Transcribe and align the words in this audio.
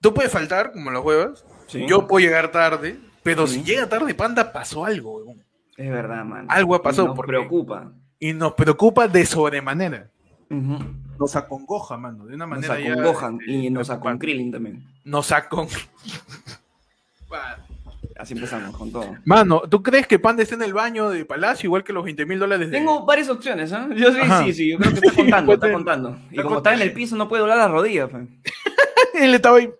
tú 0.00 0.14
puedes 0.14 0.30
faltar, 0.32 0.72
como 0.72 0.90
los 0.90 1.04
huevos. 1.04 1.44
Sí. 1.66 1.86
Yo 1.88 2.06
puedo 2.06 2.24
llegar 2.24 2.50
tarde, 2.50 2.98
pero 3.22 3.46
Sí. 3.46 3.54
si 3.60 3.64
llega 3.64 3.88
tarde, 3.88 4.14
panda, 4.14 4.52
pasó 4.52 4.84
algo, 4.84 5.16
huevón. 5.18 5.42
Es 5.76 5.90
verdad, 5.90 6.24
man. 6.24 6.46
Algo 6.48 6.74
ha 6.74 6.82
pasado, 6.82 7.08
Nos 7.08 7.16
porque- 7.16 7.30
preocupa. 7.30 7.92
Y 8.18 8.32
nos 8.34 8.52
preocupa 8.54 9.08
de 9.08 9.24
sobremanera. 9.24 10.10
Nos 11.18 11.36
acongoja, 11.36 11.96
mano, 11.96 12.26
de 12.26 12.34
una 12.34 12.44
Nos 12.46 12.56
manera 12.56 12.78
ya, 12.80 12.92
acongojan 12.92 13.38
este, 13.40 13.52
y 13.52 13.70
nos 13.70 13.86
preocupante. 13.88 14.08
aconkrillin 14.10 14.50
también. 14.52 14.84
Nos 15.04 15.30
acon... 15.32 15.68
Así 18.18 18.34
empezamos 18.34 18.76
con 18.76 18.92
todo. 18.92 19.16
Mano, 19.24 19.62
¿tú 19.70 19.82
crees 19.82 20.06
que 20.06 20.18
Panda 20.18 20.42
está 20.42 20.54
en 20.54 20.62
el 20.62 20.74
baño 20.74 21.08
de 21.08 21.24
Palacio 21.24 21.68
igual 21.68 21.82
que 21.84 21.92
los 21.94 22.04
20 22.04 22.26
mil 22.26 22.38
dólares 22.38 22.70
de... 22.70 22.76
Tengo 22.76 23.06
varias 23.06 23.30
opciones, 23.30 23.72
¿ah? 23.72 23.88
Yo 23.96 24.12
sí, 24.12 24.18
Ajá. 24.20 24.44
sí, 24.44 24.52
sí, 24.52 24.70
yo 24.72 24.78
creo 24.78 24.90
que 24.92 24.98
está 24.98 25.12
contando, 25.16 25.52
está 25.54 25.70
Cuenta- 25.70 25.72
contando. 25.92 26.18
Y 26.30 26.30
está 26.32 26.42
como 26.42 26.56
está 26.58 26.74
en 26.74 26.82
el 26.82 26.92
piso, 26.92 27.16
no 27.16 27.28
puede 27.28 27.40
doblar 27.40 27.56
las 27.56 27.70
rodillas. 27.70 28.10
pues. 28.10 28.28
Él 29.14 29.34
estaba 29.34 29.56
ahí 29.58 29.70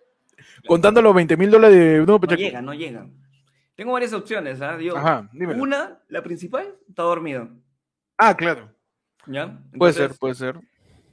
contando 0.67 1.03
los 1.03 1.15
20 1.15 1.37
mil 1.37 1.51
dólares 1.51 1.77
de... 1.79 1.99
No, 1.99 2.07
No 2.07 2.21
Pacheco. 2.21 2.41
llega, 2.41 2.63
no 2.63 2.75
llega. 2.75 3.07
Tengo 3.75 3.93
varias 3.93 4.13
opciones. 4.13 4.59
Yo- 4.81 4.97
Ajá, 4.97 5.29
dímelo. 5.33 5.63
Una, 5.63 5.99
la 6.09 6.23
principal, 6.23 6.75
está 6.89 7.03
dormido. 7.03 7.49
Ah, 8.19 8.37
claro. 8.37 8.75
¿Ya? 9.27 9.47
Puede 9.77 9.93
Entonces, 9.93 9.97
ser, 10.11 10.19
puede 10.19 10.35
ser. 10.35 10.61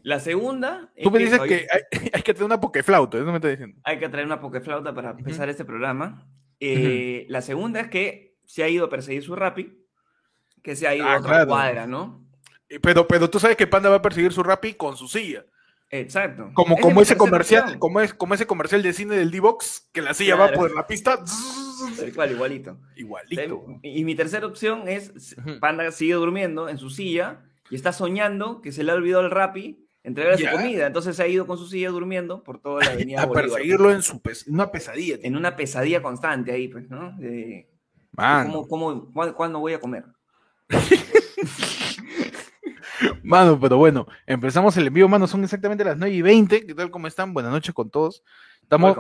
La 0.04 0.20
segunda. 0.20 0.90
Tú 1.02 1.12
me 1.12 1.18
que 1.20 1.24
dices 1.26 1.40
que 1.42 1.68
hay, 1.72 2.10
hay 2.14 2.22
que 2.22 2.34
tener 2.34 2.46
una 2.46 2.60
pokeflauta, 2.62 3.18
eso 3.18 3.26
me 3.28 3.36
estás 3.36 3.52
diciendo. 3.52 3.80
Hay 3.84 4.00
que 4.00 4.10
traer 4.10 4.26
una 4.26 4.40
pokeflauta 4.40 4.94
para 4.94 5.12
empezar 5.12 5.50
este 5.50 5.66
programa. 5.66 6.26
Eh, 6.60 7.26
La 7.30 7.42
segunda 7.42 7.80
es 7.82 7.88
que 7.90 8.38
se 8.46 8.64
ha 8.64 8.70
ido 8.70 8.86
a 8.86 8.90
perseguir 8.90 9.24
su 9.24 9.36
rapi, 9.36 9.86
que 10.64 10.76
se 10.76 10.88
ha 10.88 10.96
ido 10.96 11.06
Ah, 11.06 11.16
a 11.16 11.20
otra 11.20 11.30
claro. 11.32 11.48
cuadra, 11.50 11.88
¿no? 11.88 12.26
Eh, 12.70 12.80
Pero, 12.82 13.08
pero 13.08 13.30
tú 13.30 13.40
sabes 13.40 13.56
que 13.58 13.68
Panda 13.68 13.90
va 13.90 13.98
a 13.98 14.02
perseguir 14.02 14.34
su 14.34 14.44
Rappi 14.44 14.74
con 14.74 14.98
su 14.98 15.08
silla. 15.08 15.46
Exacto. 15.90 16.52
Como, 16.54 16.78
como 16.78 17.02
ese 17.02 17.16
comercial, 17.16 17.80
como, 17.80 18.02
es, 18.02 18.14
como 18.14 18.34
ese 18.34 18.46
comercial 18.46 18.84
de 18.84 18.92
cine 18.94 19.16
del 19.16 19.32
D-Box, 19.32 19.90
que 19.94 20.02
la 20.02 20.14
silla 20.14 20.36
va 20.36 20.52
por 20.52 20.74
la 20.76 20.86
pista. 20.86 21.20
Cual, 22.14 22.32
igualito. 22.32 22.78
Igualito. 22.96 23.66
Y 23.84 24.04
mi 24.04 24.16
tercera 24.16 24.46
opción 24.48 24.88
es. 24.88 25.36
Panda 25.62 25.90
sigue 25.92 26.14
durmiendo 26.16 26.68
en 26.70 26.78
su 26.78 26.90
silla 26.90 27.42
y 27.70 27.76
está 27.76 27.94
soñando 27.94 28.62
que 28.62 28.72
se 28.72 28.84
le 28.84 28.92
ha 28.92 28.96
olvidado 28.96 29.24
el 29.24 29.32
rapi 29.32 29.86
entregarle 30.04 30.46
su 30.46 30.52
comida. 30.56 30.88
Entonces 30.88 31.16
se 31.16 31.24
ha 31.24 31.28
ido 31.28 31.48
con 31.48 31.58
su 31.58 31.68
silla 31.68 31.90
durmiendo 31.90 32.44
por 32.44 32.62
toda 32.62 32.84
la 32.84 32.92
avenida 32.92 33.22
A 33.24 33.32
perseguirlo 33.32 33.92
en 33.92 34.02
su 34.02 34.22
pes- 34.22 34.48
una 34.48 34.72
pesadilla. 34.72 35.18
tío. 35.18 35.26
En 35.26 35.36
una 35.38 35.56
pesadilla 35.56 36.02
constante 36.02 36.52
ahí, 36.52 36.68
pues, 36.68 36.90
¿no? 36.90 37.16
De, 37.18 37.70
¿cómo, 38.16 38.68
cómo, 38.68 39.12
cuándo 39.36 39.60
voy 39.60 39.74
a 39.74 39.80
comer? 39.80 40.04
mano, 43.24 43.60
pero 43.60 43.78
bueno, 43.78 44.08
empezamos 44.26 44.76
el 44.78 44.88
envío, 44.88 45.08
mano, 45.08 45.28
son 45.28 45.44
exactamente 45.44 45.84
las 45.84 45.98
9 45.98 46.14
y 46.14 46.22
20. 46.22 46.66
¿Qué 46.66 46.74
tal? 46.74 46.92
¿Cómo 46.92 47.08
están? 47.08 47.34
Buenas 47.34 47.52
noches 47.52 47.74
con 47.74 47.90
todos. 47.90 48.24
Estamos. 48.62 48.98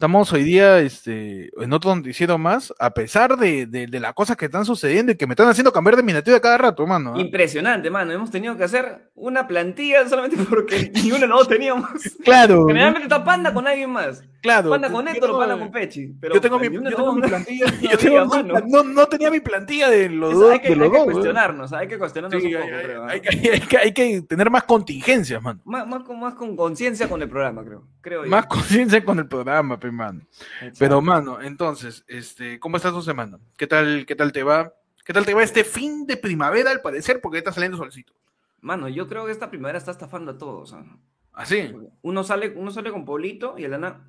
Estamos 0.00 0.32
hoy 0.32 0.44
día 0.44 0.78
este, 0.78 1.50
en 1.62 1.72
otro 1.74 1.94
noticiero 1.94 2.38
más, 2.38 2.72
a 2.78 2.88
pesar 2.88 3.36
de, 3.36 3.66
de, 3.66 3.86
de 3.86 4.00
las 4.00 4.14
cosas 4.14 4.34
que 4.34 4.46
están 4.46 4.64
sucediendo 4.64 5.12
y 5.12 5.14
que 5.16 5.26
me 5.26 5.34
están 5.34 5.46
haciendo 5.48 5.74
cambiar 5.74 5.94
de 5.96 6.02
miniatura 6.02 6.40
cada 6.40 6.56
rato, 6.56 6.86
mano. 6.86 7.12
¿ah? 7.16 7.20
Impresionante, 7.20 7.90
mano. 7.90 8.10
Hemos 8.10 8.30
tenido 8.30 8.56
que 8.56 8.64
hacer 8.64 9.10
una 9.14 9.46
plantilla 9.46 10.08
solamente 10.08 10.38
porque 10.48 10.90
ni 11.04 11.12
uno 11.12 11.26
no 11.26 11.44
teníamos. 11.44 11.90
Claro, 12.24 12.64
Generalmente 12.66 13.02
está 13.08 13.22
Panda 13.22 13.52
con 13.52 13.66
alguien 13.68 13.90
más. 13.90 14.24
claro. 14.40 14.70
Panda 14.70 14.90
con 14.90 15.06
Héctor 15.06 15.32
o 15.32 15.38
Panda 15.38 15.58
con 15.58 15.70
Pechi. 15.70 16.14
Pero 16.18 16.34
yo 16.34 16.40
tengo 16.40 16.58
mi, 16.58 16.70
ni 16.70 16.76
yo 16.82 16.96
tengo 16.96 17.06
no- 17.06 17.12
mi 17.12 17.28
plantilla. 17.28 17.66
no 17.66 17.72
yo 17.72 17.90
había, 17.90 17.98
tengo- 17.98 18.24
mano. 18.26 18.54
no, 18.68 18.82
no 18.82 19.06
tenía 19.06 19.30
mi 19.30 19.40
plantilla 19.40 19.90
de 19.90 20.08
los 20.08 20.30
Eso 20.30 20.40
dos. 20.40 20.52
hay 20.52 20.60
que, 20.60 20.68
de 20.70 20.76
los 20.76 20.84
hay 20.86 20.90
que 20.92 20.96
dos, 20.96 21.06
weón. 21.08 21.12
cuestionarnos, 21.12 21.72
hay 21.74 21.88
que 21.88 21.98
cuestionarnos 21.98 22.42
Sí, 22.42 22.54
un 22.54 22.62
hay, 22.62 22.62
poco, 22.62 22.74
hay- 22.78 22.82
creo. 22.86 23.04
hay 23.04 23.20
que, 23.20 23.28
hay 23.52 23.60
que- 23.60 23.76
hay 23.78 23.92
que 23.92 24.22
tener 24.22 24.48
más 24.50 24.64
contingencias, 24.64 25.42
mano. 25.42 25.60
Más, 25.66 25.86
más 25.86 26.04
con, 26.04 26.18
más 26.18 26.32
con 26.32 26.56
conciencia 26.56 27.06
con 27.06 27.20
el 27.20 27.28
programa, 27.28 27.62
creo. 27.62 27.84
creo 28.00 28.24
yo. 28.24 28.30
Más 28.30 28.46
conciencia 28.46 29.04
con 29.04 29.18
el 29.18 29.28
programa, 29.28 29.78
pe, 29.90 29.96
mano. 29.96 30.20
Exacto. 30.20 30.76
Pero, 30.78 31.02
mano, 31.02 31.40
entonces, 31.40 32.04
este, 32.08 32.58
¿cómo 32.58 32.76
estás 32.76 32.92
tu 32.92 33.02
semana? 33.02 33.38
¿Qué 33.56 33.66
tal, 33.66 34.06
qué 34.06 34.16
tal 34.16 34.32
te 34.32 34.42
va? 34.42 34.74
¿Qué 35.04 35.12
tal 35.12 35.26
te 35.26 35.34
va 35.34 35.42
este 35.42 35.64
fin 35.64 36.06
de 36.06 36.16
primavera, 36.16 36.70
al 36.70 36.80
parecer? 36.82 37.20
Porque 37.20 37.38
está 37.38 37.52
saliendo 37.52 37.76
solcito. 37.78 38.14
Mano, 38.60 38.88
yo 38.88 39.08
creo 39.08 39.26
que 39.26 39.32
esta 39.32 39.50
primavera 39.50 39.78
está 39.78 39.90
estafando 39.90 40.32
a 40.32 40.38
todos. 40.38 40.72
¿ah? 40.74 40.84
Así. 41.32 41.72
Uno 42.02 42.24
sale, 42.24 42.50
uno 42.56 42.70
sale 42.70 42.92
con 42.92 43.04
Paulito 43.04 43.56
y 43.58 43.64
el 43.64 43.74
Ana. 43.74 44.06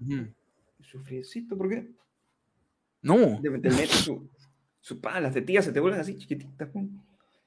Su 0.81 0.99
friecito, 0.99 1.57
¿por 1.57 1.69
qué? 1.69 1.89
No, 3.01 3.39
Te, 3.41 3.49
te 3.49 3.69
mete 3.69 3.87
su, 3.87 4.29
su 4.79 4.99
pa, 4.99 5.19
las 5.19 5.33
tetillas 5.33 5.65
se 5.65 5.71
te 5.71 5.79
vuelven 5.79 6.01
así 6.01 6.17
chiquititas. 6.17 6.69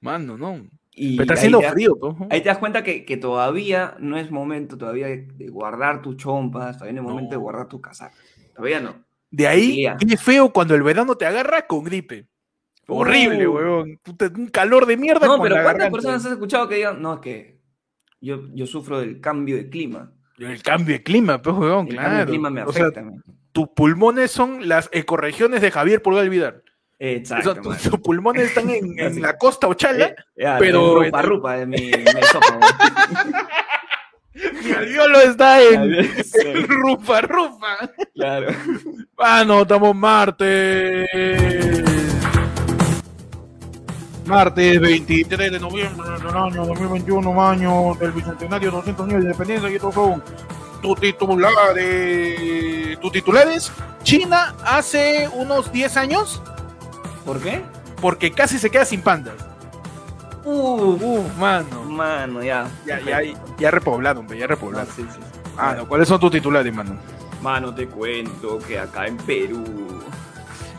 mano, 0.00 0.36
no. 0.36 0.66
Y 0.96 1.16
Pero 1.16 1.22
está 1.22 1.34
ahí 1.34 1.38
haciendo 1.38 1.58
te 1.58 1.64
das- 1.64 1.72
frío, 1.74 1.96
pues. 1.98 2.14
Ahí 2.30 2.40
te 2.40 2.48
das 2.48 2.58
cuenta 2.58 2.82
que, 2.84 3.04
que 3.04 3.16
todavía 3.16 3.96
no 3.98 4.16
es 4.16 4.30
momento 4.30 4.78
todavía 4.78 5.08
de, 5.08 5.48
guardar 5.48 6.02
tus 6.02 6.16
chompas, 6.16 6.78
todavía 6.78 7.00
no 7.00 7.06
es 7.08 7.12
momento 7.12 7.30
de 7.32 7.36
guardar 7.38 7.68
tu 7.68 7.80
casaca. 7.80 8.14
Todavía 8.54 8.80
no. 8.80 8.94
De 9.30 9.48
ahí, 9.48 9.84
qué 9.98 10.16
feo 10.16 10.52
cuando 10.52 10.74
el 10.76 10.82
verano 10.84 11.16
te 11.16 11.26
agarra 11.26 11.66
con 11.66 11.82
gripe. 11.84 12.28
Horrible, 12.86 13.48
Uh. 13.48 13.52
weón. 13.54 13.98
Puta, 14.02 14.30
Un 14.36 14.46
calor 14.48 14.86
de 14.86 14.96
mierda 14.96 15.26
No, 15.26 15.38
con 15.38 15.42
pero 15.42 15.56
la 15.56 15.62
¿cuántas 15.62 15.78
garganta. 15.84 15.92
personas 15.96 16.24
has 16.26 16.32
escuchado 16.32 16.68
que 16.68 16.76
digan, 16.76 17.00
no, 17.02 17.14
es 17.14 17.20
que 17.20 17.58
yo, 18.20 18.42
yo 18.54 18.66
sufro 18.66 19.00
del 19.00 19.20
cambio 19.20 19.56
de 19.56 19.68
clima? 19.68 20.12
El 20.38 20.62
cambio 20.62 20.94
de 20.94 21.02
clima, 21.02 21.40
pues, 21.42 21.56
weón, 21.56 21.86
El 21.88 21.94
claro. 21.94 22.02
cambio 22.08 22.24
de 22.26 22.30
clima 22.30 22.50
me 22.50 22.62
O 22.62 22.72
sea, 22.72 22.82
afecta. 22.84 23.02
man. 23.02 23.22
tus 23.52 23.68
pulmones 23.68 24.30
son 24.30 24.68
las 24.68 24.88
ecorregiones 24.92 25.60
de 25.62 25.70
Javier 25.70 26.02
Pulgar 26.02 26.28
Vidal. 26.28 26.62
Exacto. 26.98 27.50
O 27.64 27.74
sea, 27.74 27.90
tus, 27.90 28.00
pulmones 28.00 28.44
están 28.48 28.70
en, 28.70 28.94
la 29.22 29.36
costa 29.36 29.66
Ochala. 29.68 30.06
Eh, 30.06 30.16
ya, 30.36 30.56
pero- 30.58 31.02
Rupa, 31.02 31.22
rupa 31.22 31.56
de 31.56 31.66
mi, 31.66 31.76
mi. 31.76 31.90
Mi 34.64 34.72
alveolo 34.72 35.20
está 35.20 35.62
en, 35.62 35.94
en 35.94 36.68
rufa, 36.68 37.20
rufa. 37.20 37.76
claro. 38.14 38.48
Ah, 39.16 39.44
no, 39.46 39.62
estamos 39.62 39.94
martes. 39.94 41.06
Martes 44.26 44.80
23 44.80 45.52
de 45.52 45.60
noviembre 45.60 46.08
del 46.18 46.36
año 46.36 46.66
2021, 46.66 47.48
año 47.48 47.94
del 47.94 48.10
bicentenario 48.12 48.70
200 48.72 49.06
años 49.06 49.18
de 49.20 49.24
independencia. 49.26 49.70
Y 49.70 49.74
estos 49.76 49.94
son 49.94 50.22
tus 50.82 50.98
titulares. 51.00 52.98
Tus 53.00 53.12
titulares. 53.12 53.70
China 54.02 54.54
hace 54.64 55.28
unos 55.34 55.70
10 55.70 55.96
años, 55.96 56.42
¿Por 57.24 57.40
qué? 57.40 57.62
porque 58.00 58.30
casi 58.32 58.58
se 58.58 58.68
queda 58.70 58.84
sin 58.84 59.00
pandas. 59.00 59.34
Uh, 60.44 60.92
Uf, 61.00 61.36
mano. 61.38 61.84
mano, 61.84 62.42
ya. 62.42 62.68
Ya, 62.84 63.00
ya, 63.00 63.20
ya 63.58 63.70
repoblaron, 63.70 64.28
ya 64.28 64.44
Ah, 64.44 64.48
repoblaron. 64.48 64.92
sí, 64.94 65.02
sí. 65.10 65.20
Ah, 65.56 65.74
no, 65.76 65.88
¿cuáles 65.88 66.06
son 66.08 66.20
tus 66.20 66.30
titulares, 66.30 66.74
mano? 66.74 66.96
Mano, 67.40 67.74
te 67.74 67.86
cuento 67.86 68.58
que 68.58 68.78
acá 68.78 69.06
en 69.06 69.16
Perú 69.16 69.64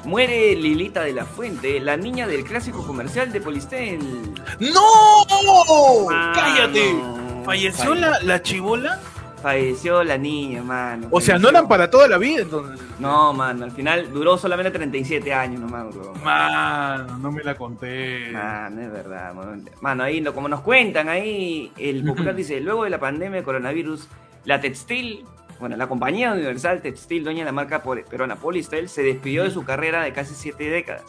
muere 0.03 0.55
Lilita 0.55 1.01
de 1.01 1.13
la 1.13 1.25
Fuente, 1.25 1.79
la 1.79 1.97
niña 1.97 2.27
del 2.27 2.43
clásico 2.43 2.85
comercial 2.85 3.31
de 3.31 3.41
Polistel. 3.41 4.33
¡No! 4.59 6.05
Mano, 6.05 6.33
¡Cállate! 6.35 6.95
¿Falleció 7.43 7.91
falle- 7.95 7.99
la, 8.01 8.19
la 8.21 8.41
chibola? 8.43 8.99
Falleció 9.45 10.03
la 10.03 10.17
niña, 10.17 10.63
mano. 10.63 11.07
O 11.11 11.21
sea, 11.21 11.37
no 11.37 11.49
eran 11.49 11.67
para 11.67 11.87
toda 11.87 12.07
la 12.07 12.17
vida, 12.17 12.41
entonces. 12.41 12.83
No, 12.97 13.31
mano, 13.31 13.65
al 13.65 13.69
final 13.71 14.11
duró 14.11 14.39
solamente 14.39 14.71
37 14.71 15.31
años 15.31 15.61
nomás, 15.61 15.93
bro. 15.93 16.15
Mano, 16.23 17.19
no 17.19 17.31
me 17.31 17.43
la 17.43 17.53
conté. 17.53 18.31
Mano, 18.31 18.81
es 18.81 18.91
verdad, 18.91 19.35
mano. 19.35 19.63
Mano, 19.81 20.01
ahí 20.03 20.19
lo- 20.19 20.33
como 20.33 20.49
nos 20.49 20.61
cuentan, 20.61 21.09
ahí 21.09 21.71
el 21.77 22.03
popular 22.03 22.33
dice, 22.35 22.59
luego 22.59 22.85
de 22.85 22.89
la 22.89 22.99
pandemia 22.99 23.37
de 23.41 23.43
coronavirus, 23.43 24.07
la 24.45 24.59
textil, 24.59 25.23
bueno, 25.59 25.77
la 25.77 25.85
compañía 25.85 26.31
universal 26.33 26.81
textil, 26.81 27.23
dueña 27.23 27.41
de 27.41 27.45
la 27.45 27.51
marca 27.51 27.83
peruana 28.09 28.37
Polistel, 28.37 28.89
se 28.89 29.03
despidió 29.03 29.43
de 29.43 29.51
su 29.51 29.63
carrera 29.63 30.01
de 30.01 30.11
casi 30.11 30.33
siete 30.33 30.63
décadas. 30.71 31.03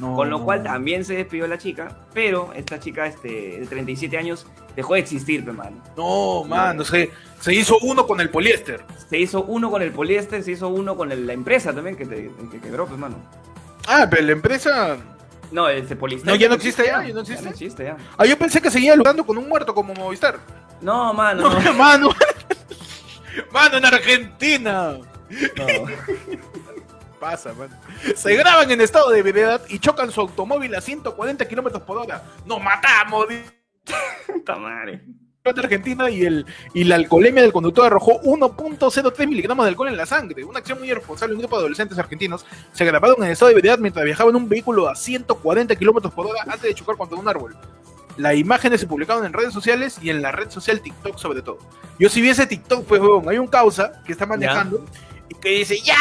No. 0.00 0.14
Con 0.14 0.30
lo 0.30 0.42
cual 0.42 0.62
también 0.62 1.04
se 1.04 1.14
despidió 1.14 1.46
la 1.46 1.58
chica, 1.58 1.98
pero 2.14 2.52
esta 2.54 2.80
chica 2.80 3.06
este, 3.06 3.58
de 3.60 3.66
37 3.68 4.16
años 4.16 4.46
dejó 4.74 4.94
de 4.94 5.00
existir, 5.00 5.44
pe, 5.44 5.52
mano. 5.52 5.76
No, 5.96 6.42
mano, 6.44 6.84
se, 6.84 7.10
se 7.38 7.52
hizo 7.52 7.76
uno 7.82 8.06
con 8.06 8.18
el 8.20 8.30
poliéster. 8.30 8.82
Se 9.10 9.18
hizo 9.18 9.42
uno 9.44 9.70
con 9.70 9.82
el 9.82 9.92
poliéster, 9.92 10.42
se 10.42 10.52
hizo 10.52 10.68
uno 10.68 10.96
con 10.96 11.12
el- 11.12 11.26
la 11.26 11.34
empresa 11.34 11.74
también 11.74 11.96
que, 11.96 12.06
te- 12.06 12.30
que 12.50 12.60
quebró, 12.60 12.86
pe, 12.86 12.96
mano. 12.96 13.16
Ah, 13.86 14.06
pero 14.10 14.22
la 14.22 14.32
empresa. 14.32 14.96
No, 15.52 15.68
ese 15.68 15.96
poliéster. 15.96 16.30
No, 16.32 16.36
ya 16.38 16.48
no 16.48 16.54
existe 16.54 16.84
ya, 16.86 17.02
ya 17.06 17.12
no 17.12 17.14
Ya 17.16 17.20
existe. 17.20 17.44
no 17.44 17.50
existe 17.50 17.84
ya. 17.84 17.96
Ah, 18.16 18.24
yo 18.24 18.38
pensé 18.38 18.62
que 18.62 18.70
seguía 18.70 18.96
luchando 18.96 19.26
con 19.26 19.36
un 19.36 19.48
muerto 19.48 19.74
como 19.74 19.92
Movistar. 19.92 20.38
No, 20.80 21.12
mano. 21.12 21.42
No, 21.50 21.60
no. 21.60 21.74
mano. 21.74 22.08
mano, 23.52 23.76
en 23.76 23.84
Argentina. 23.84 24.92
No. 25.56 25.66
Pasa, 27.20 27.52
mano. 27.52 27.76
Se 28.16 28.34
graban 28.34 28.70
en 28.70 28.80
estado 28.80 29.10
de 29.10 29.18
ebriedad 29.18 29.60
y 29.68 29.78
chocan 29.78 30.10
su 30.10 30.22
automóvil 30.22 30.74
a 30.74 30.80
140 30.80 31.46
kilómetros 31.46 31.82
por 31.82 31.98
hora. 31.98 32.24
¡Nos 32.46 32.62
matamos! 32.62 33.26
madre. 34.58 35.04
de 35.44 35.60
Argentina 35.60 36.08
y, 36.10 36.24
el, 36.24 36.46
y 36.72 36.84
la 36.84 36.94
alcoholemia 36.94 37.42
del 37.42 37.52
conductor 37.52 37.86
arrojó 37.86 38.20
1.03 38.22 39.28
miligramos 39.28 39.64
de 39.64 39.68
alcohol 39.68 39.88
en 39.88 39.98
la 39.98 40.06
sangre. 40.06 40.44
Una 40.44 40.60
acción 40.60 40.78
muy 40.78 40.90
irresponsable 40.90 41.34
un 41.34 41.40
grupo 41.40 41.56
de 41.56 41.60
adolescentes 41.60 41.98
argentinos 41.98 42.46
se 42.72 42.84
grabaron 42.86 43.22
en 43.22 43.30
estado 43.30 43.50
de 43.50 43.56
ebriedad 43.56 43.78
mientras 43.78 44.04
viajaban 44.04 44.34
en 44.34 44.42
un 44.42 44.48
vehículo 44.48 44.88
a 44.88 44.94
140 44.94 45.76
kilómetros 45.76 46.14
por 46.14 46.26
hora 46.26 46.42
antes 46.44 46.62
de 46.62 46.74
chocar 46.74 46.96
contra 46.96 47.18
un 47.18 47.28
árbol. 47.28 47.54
Las 48.16 48.34
imágenes 48.36 48.80
se 48.80 48.86
publicaron 48.86 49.24
en 49.26 49.32
redes 49.32 49.52
sociales 49.52 49.98
y 50.02 50.10
en 50.10 50.22
la 50.22 50.32
red 50.32 50.50
social 50.50 50.80
TikTok 50.80 51.18
sobre 51.18 51.42
todo. 51.42 51.58
Yo 51.98 52.08
si 52.08 52.22
vi 52.22 52.30
ese 52.30 52.46
TikTok, 52.46 52.84
pues, 52.86 53.00
huevón, 53.00 53.28
hay 53.28 53.38
un 53.38 53.46
causa 53.46 54.02
que 54.04 54.12
está 54.12 54.24
manejando 54.24 54.84
y 55.30 55.34
que 55.36 55.48
dice, 55.50 55.80
ya, 55.80 55.96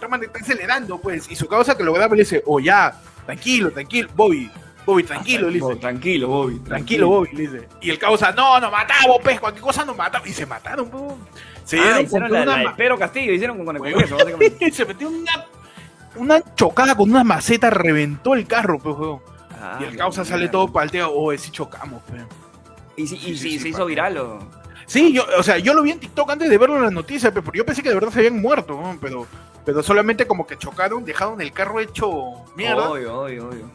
toma, 0.00 0.16
está 0.18 0.38
acelerando, 0.38 1.00
pues. 1.00 1.28
Y 1.30 1.34
su 1.34 1.48
causa 1.48 1.76
que 1.76 1.82
lo 1.82 1.92
graba 1.92 2.14
le 2.14 2.22
dice, 2.22 2.42
oh, 2.46 2.60
ya, 2.60 2.94
tranquilo, 3.26 3.70
tranquilo, 3.72 4.08
Bobby, 4.14 4.50
Bobby, 4.86 5.02
tranquilo, 5.02 5.48
le 5.50 5.54
dice. 5.58 5.76
tranquilo, 5.76 6.28
Bobby. 6.28 6.58
Tranquilo, 6.60 7.08
Bobby, 7.08 7.30
le 7.32 7.42
dice. 7.48 7.68
Y 7.80 7.90
el 7.90 7.98
causa, 7.98 8.30
no, 8.32 8.60
nos 8.60 8.70
matamos, 8.70 9.18
pues, 9.22 9.40
cualquier 9.40 9.62
cosa 9.62 9.84
nos 9.84 9.96
matamos. 9.96 10.28
Y 10.28 10.32
se 10.32 10.46
mataron, 10.46 10.88
pues. 10.88 11.02
Se 11.64 11.78
Ah, 11.78 11.82
dieron 11.82 12.02
hicieron 12.04 12.32
la, 12.32 12.42
una 12.42 12.62
la 12.62 12.76
Pedro 12.76 12.98
Castillo, 12.98 13.32
hicieron 13.32 13.64
con 13.64 13.74
el. 13.76 13.82
Congreso, 13.82 14.16
básicamente. 14.16 14.70
se 14.72 14.84
metió 14.86 15.08
una, 15.08 15.44
una 16.16 16.54
chocada 16.54 16.94
con 16.94 17.10
una 17.10 17.24
maceta, 17.24 17.68
reventó 17.70 18.34
el 18.34 18.46
carro, 18.46 18.78
pues, 18.78 18.96
weón. 18.96 19.20
Ah, 19.60 19.78
Y 19.80 19.84
el 19.84 19.96
causa 19.96 20.24
sale 20.24 20.42
mierda. 20.42 20.52
todo 20.52 20.72
palteado, 20.72 21.12
oh, 21.14 21.36
sí 21.36 21.50
chocamos, 21.50 22.02
pues. 22.08 22.22
Y, 22.96 23.06
Sí, 23.06 23.16
y 23.16 23.18
sí, 23.18 23.36
sí, 23.36 23.58
se 23.58 23.68
hizo 23.68 23.84
viral 23.86 24.16
o. 24.18 24.38
Sí, 24.88 25.12
yo, 25.12 25.24
o 25.38 25.42
sea, 25.42 25.58
yo 25.58 25.74
lo 25.74 25.82
vi 25.82 25.90
en 25.92 26.00
TikTok 26.00 26.30
antes 26.30 26.48
de 26.50 26.58
verlo 26.58 26.76
en 26.76 26.82
las 26.82 26.92
noticias, 26.92 27.30
pe, 27.32 27.42
porque 27.42 27.58
yo 27.58 27.66
pensé 27.66 27.82
que 27.82 27.90
de 27.90 27.94
verdad 27.94 28.08
se 28.10 28.18
habían 28.20 28.40
muerto, 28.40 28.72
¿no? 28.72 28.98
pero, 29.00 29.26
pero 29.64 29.82
solamente 29.82 30.26
como 30.26 30.46
que 30.46 30.56
chocaron, 30.56 31.04
dejaron 31.04 31.40
el 31.42 31.52
carro 31.52 31.78
hecho 31.78 32.10
mierda. 32.56 32.88
Obvio, 32.88 33.20
obvio, 33.20 33.48
obvio. 33.48 33.70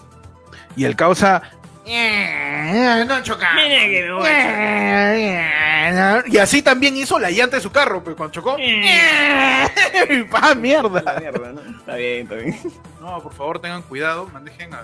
Y 0.75 0.85
el 0.85 0.95
causa. 0.95 1.41
"Eh, 1.85 3.05
No 3.07 3.21
chocamos. 3.21 3.61
Mira 3.63 3.81
que 3.85 4.03
me 4.03 4.11
voy 4.13 4.23
Eh, 4.27 6.23
Y 6.27 6.37
así 6.39 6.61
también 6.63 6.97
hizo 6.97 7.19
la 7.19 7.29
llanta 7.29 7.57
de 7.57 7.61
su 7.61 7.71
carro, 7.71 8.03
pues 8.03 8.15
cuando 8.15 8.33
chocó. 8.33 8.55
Eh. 8.57 8.83
¡Ah, 10.33 10.49
La 10.49 10.55
mierda! 10.55 11.19
mierda, 11.19 11.51
¿no? 11.53 11.61
Está 11.79 11.95
bien, 11.95 12.23
está 12.23 12.35
bien. 12.35 12.59
No, 12.99 13.21
por 13.21 13.33
favor, 13.33 13.59
tengan 13.59 13.83
cuidado, 13.83 14.27
manejen 14.33 14.73
a, 14.73 14.81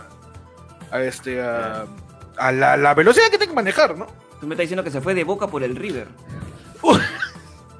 a 0.91 1.01
este 1.01 1.41
a, 1.41 1.85
a 2.37 2.51
la, 2.51 2.77
la 2.77 2.93
velocidad 2.93 3.25
que 3.25 3.37
tienen 3.37 3.49
que 3.49 3.55
manejar, 3.55 3.97
¿no? 3.97 4.05
Tú 4.39 4.47
me 4.47 4.53
estás 4.55 4.63
diciendo 4.63 4.83
que 4.83 4.91
se 4.91 5.01
fue 5.01 5.13
de 5.13 5.23
boca 5.23 5.47
por 5.47 5.63
el 5.63 5.75
River. 5.75 6.07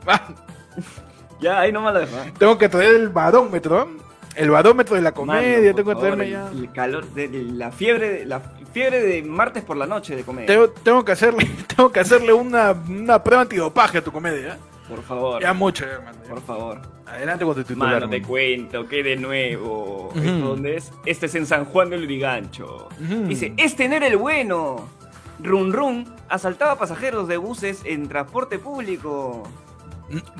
Ah, 0.07 0.27
Ya, 1.41 1.59
ahí 1.61 1.71
nomás 1.71 1.93
lo 1.93 1.99
dejo. 2.01 2.15
Tengo 2.37 2.57
que 2.57 2.67
traer 2.67 2.95
el 2.95 3.09
barómetro, 3.09 3.85
¿no? 3.85 4.09
el 4.35 4.49
barómetro 4.51 4.95
de 4.97 5.01
la 5.01 5.13
comedia, 5.13 5.59
Mano, 5.59 5.75
tengo 5.75 5.89
que 5.93 5.99
traerme 5.99 6.25
el- 6.25 6.31
ya. 6.31 6.49
El 6.51 6.71
calor, 6.73 7.05
de, 7.11 7.27
de 7.29 7.43
la 7.43 7.71
fiebre, 7.71 8.09
de, 8.09 8.25
la 8.25 8.39
fiebre 8.73 9.01
de 9.01 9.23
martes 9.23 9.63
por 9.63 9.77
la 9.77 9.85
noche 9.85 10.15
de 10.17 10.23
comedia. 10.23 10.47
Tengo, 10.47 10.69
tengo 10.69 11.05
que 11.05 11.13
hacerle, 11.13 11.45
tengo 11.75 11.91
que 11.93 11.99
hacerle 12.01 12.33
una, 12.33 12.71
una 12.71 13.23
prueba 13.23 13.43
antidopaje 13.43 13.99
a 13.99 14.03
tu 14.03 14.11
comedia. 14.11 14.53
¿eh? 14.53 14.57
Por 14.89 15.01
favor. 15.01 15.41
Ya 15.41 15.53
mucho, 15.53 15.85
ya, 15.85 15.99
mano, 16.03 16.17
ya. 16.23 16.29
Por 16.29 16.41
favor. 16.41 16.81
Adelante 17.05 17.45
con 17.45 17.55
tu 17.55 17.63
titular. 17.63 17.93
Mano, 17.93 18.09
te 18.09 18.15
hermano. 18.17 18.27
cuento 18.27 18.87
que 18.87 19.03
de 19.03 19.15
nuevo. 19.15 20.07
Ujú. 20.09 20.19
¿Esto 20.19 20.47
¿Dónde 20.49 20.75
es? 20.77 20.91
Este 21.05 21.25
es 21.27 21.35
en 21.35 21.45
San 21.45 21.65
Juan 21.65 21.89
del 21.89 22.03
Urigancho. 22.03 22.89
Dice, 22.99 23.53
este 23.57 23.87
no 23.87 23.95
era 23.95 24.07
el 24.07 24.17
bueno. 24.17 24.89
Run 25.41 25.73
Run 25.73 26.05
asaltaba 26.29 26.77
pasajeros 26.77 27.27
de 27.27 27.37
buses 27.37 27.81
en 27.85 28.07
transporte 28.07 28.59
público. 28.59 29.43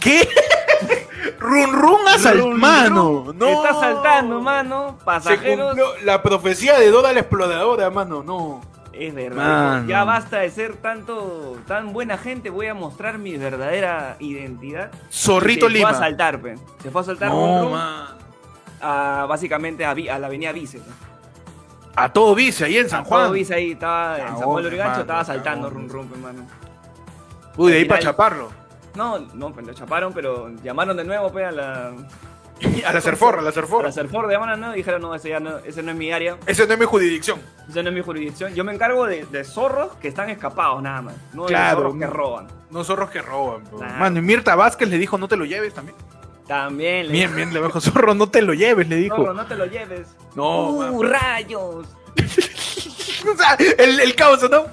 ¿Qué? 0.01 0.28
run 1.40 1.74
run 1.74 2.07
asal, 2.07 2.40
Run 2.40 2.60
mano. 2.60 3.24
Run 3.28 3.38
No. 3.38 3.48
Está 3.50 3.69
asaltando, 3.69 4.42
mano. 4.42 4.98
Pasajeros. 5.06 5.78
la 6.04 6.22
profecía 6.22 6.80
de 6.80 6.90
Dora 6.90 7.13
la 7.13 7.19
exploradora, 7.22 7.90
mano. 7.90 8.24
No. 8.24 8.62
Es 8.92 9.13
verdad. 9.16 9.38
Mano. 9.78 9.88
Ya 9.88 10.04
basta 10.04 10.40
de 10.40 10.50
ser 10.50 10.75
tanto 10.78 11.57
tan 11.68 11.94
buena 11.94 12.18
gente. 12.18 12.50
Voy 12.50 12.68
a 12.68 12.74
mostrar 12.74 13.18
mi 13.18 13.38
verdadera 13.38 14.18
identidad. 14.19 14.92
Zorrito 15.12 15.68
se 15.68 15.74
Lima. 15.74 15.90
fue 15.90 15.96
a 15.96 16.00
asaltar, 16.01 16.42
pe. 16.42 16.56
Se 16.84 16.92
fue 16.92 17.01
a 17.01 17.04
asaltar 17.04 17.30
Run 17.30 17.40
No, 17.40 17.62
Run 17.63 17.72
man. 17.72 18.07
a, 18.81 19.25
básicamente 19.30 19.86
a, 19.86 19.94
la 19.96 20.28
avenida 20.28 20.51
Vice. 20.51 20.80
pe. 20.80 20.92
A 21.95 22.12
todo 22.13 22.33
vice 22.36 22.65
ahí 22.65 22.77
en 22.77 22.89
San 22.89 23.03
Juan. 23.03 23.24
Todo 23.24 23.33
Vice 23.33 23.53
ahí 23.53 23.71
estaba 23.71 24.18
en 24.19 24.27
San 24.27 24.36
Juan 24.38 24.56
del 24.63 24.68
Urigancho, 24.68 24.89
hermano, 24.91 25.01
estaba 25.01 25.19
asaltando 25.21 25.68
cagón. 25.68 25.89
Run 25.89 25.89
Run, 25.89 26.07
pe, 26.09 26.18
mano. 26.18 26.47
Uy, 27.57 27.71
de 27.71 27.77
ahí 27.80 27.86
para 27.86 28.01
chaparlo. 28.01 28.50
No, 28.95 29.19
no, 29.19 29.51
pues 29.53 29.65
lo 29.68 29.74
chaparon, 29.74 30.13
pero 30.13 30.50
llamaron 30.63 30.95
de 30.95 31.03
nuevo, 31.03 31.31
pe, 31.31 31.45
a 31.45 31.51
la. 31.51 31.91
A 32.86 32.91
la 32.91 33.00
Cerfor, 33.00 33.39
a 33.39 33.41
la 33.41 33.50
A 33.50 33.51
Cerfor. 33.53 33.86
la 33.86 33.91
Serfor 33.91 34.27
de 34.27 34.33
llamaron, 34.33 34.59
¿no? 34.59 34.74
Dijeron, 34.74 35.01
no, 35.01 35.15
ese, 35.15 35.30
ya 35.30 35.39
no, 35.39 35.59
ese 35.59 35.81
no 35.81 35.91
es 35.91 35.97
mi 35.97 36.12
área, 36.12 36.36
Esa 36.45 36.65
no 36.65 36.74
es 36.74 36.80
mi 36.80 36.86
jurisdicción. 36.86 37.39
ese 37.69 37.81
no 37.83 37.89
es 37.89 37.95
mi 37.95 38.01
jurisdicción. 38.01 38.53
Yo 38.53 38.65
me 38.65 38.74
encargo 38.74 39.06
de, 39.06 39.24
de 39.25 39.44
zorros 39.45 39.94
que 40.01 40.09
están 40.09 40.30
escapados, 40.30 40.81
nada 40.83 41.01
más. 41.01 41.15
No 41.33 41.44
de 41.44 41.47
Claro, 41.50 41.77
zorros 41.77 41.95
que 41.97 42.07
roban. 42.07 42.47
No 42.69 42.83
zorros 42.83 43.09
que 43.12 43.21
roban. 43.21 43.63
bro. 43.63 43.80
Nah. 43.80 43.97
Mano, 43.97 44.19
y 44.19 44.21
Mirta 44.21 44.56
Vázquez 44.56 44.89
le 44.89 44.97
dijo, 44.97 45.18
no 45.18 45.30
te 45.30 45.38
lo 45.38 45.45
lleves 45.45 45.74
también. 45.74 45.95
También 46.50 47.06
le 47.06 47.13
Bien, 47.13 47.36
bien, 47.36 47.54
le 47.54 47.62
dijo, 47.62 47.80
zorro, 47.80 48.16
no 48.16 48.28
te 48.28 48.42
lo 48.42 48.56
lleves, 48.56 48.90
le 48.90 48.96
dijo. 48.96 49.16
Zorro, 49.18 49.36
no 49.36 49.46
te 49.46 49.56
lo 49.56 49.68
lleves. 49.68 50.07
No, 50.36 50.69
¡Uh, 50.72 51.04
rayos! 51.04 51.86
O 53.31 53.36
sea, 53.38 53.56
el, 53.78 54.00
el 54.00 54.16
caos, 54.16 54.50
¿no? 54.50 54.66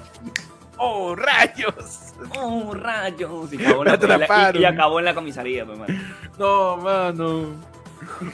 Oh, 0.77 1.15
rayos. 1.15 2.13
¡Uh, 2.41 2.73
rayos! 2.73 3.53
Y 3.53 3.63
acabó, 3.63 3.85
en 3.85 4.07
la, 4.09 4.51
y 4.55 4.65
acabó 4.65 4.99
en 4.99 5.05
la 5.05 5.13
comisaría, 5.13 5.65
pues, 5.67 5.77
mano. 5.77 5.93
No, 6.39 6.77
mano. 6.77 7.45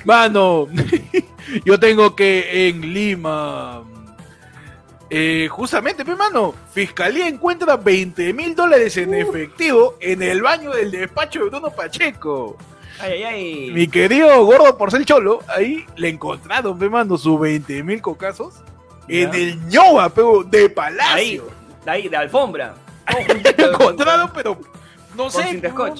Mano, 0.05 0.67
yo 1.65 1.79
tengo 1.79 2.15
que 2.15 2.69
en 2.69 2.93
Lima. 2.93 3.83
eh, 5.09 5.47
justamente, 5.49 6.05
pues, 6.05 6.17
mano, 6.17 6.53
Fiscalía 6.71 7.27
encuentra 7.27 7.75
20 7.75 8.31
mil 8.33 8.55
dólares 8.55 8.95
en 8.95 9.13
efectivo 9.15 9.97
en 9.99 10.21
el 10.21 10.41
baño 10.41 10.71
del 10.71 10.91
despacho 10.91 11.39
de 11.43 11.49
Bruno 11.49 11.71
Pacheco. 11.71 12.55
Ay, 12.99 13.11
ay, 13.11 13.23
ay. 13.23 13.71
Mi 13.71 13.87
querido 13.87 14.45
gordo 14.45 14.77
porcel 14.77 15.05
cholo, 15.05 15.39
ahí 15.47 15.85
le 15.95 16.09
encontraron, 16.09 16.77
pe, 16.77 16.89
mano, 16.89 17.17
sus 17.17 17.39
20 17.39 17.83
mil 17.83 18.01
cocazos 18.01 18.55
en 19.07 19.33
el 19.33 19.67
ñoba, 19.67 20.09
pero 20.09 20.43
de 20.43 20.59
Ahí, 20.59 20.69
palacio. 20.69 21.47
de 21.85 21.91
ahí, 21.91 22.07
de 22.07 22.17
alfombra. 22.17 22.75
Lo 23.57 23.71
encontraron, 23.71 24.31
pero 24.33 24.57
no 25.15 25.29
sé. 25.29 25.61
¿no? 25.61 25.93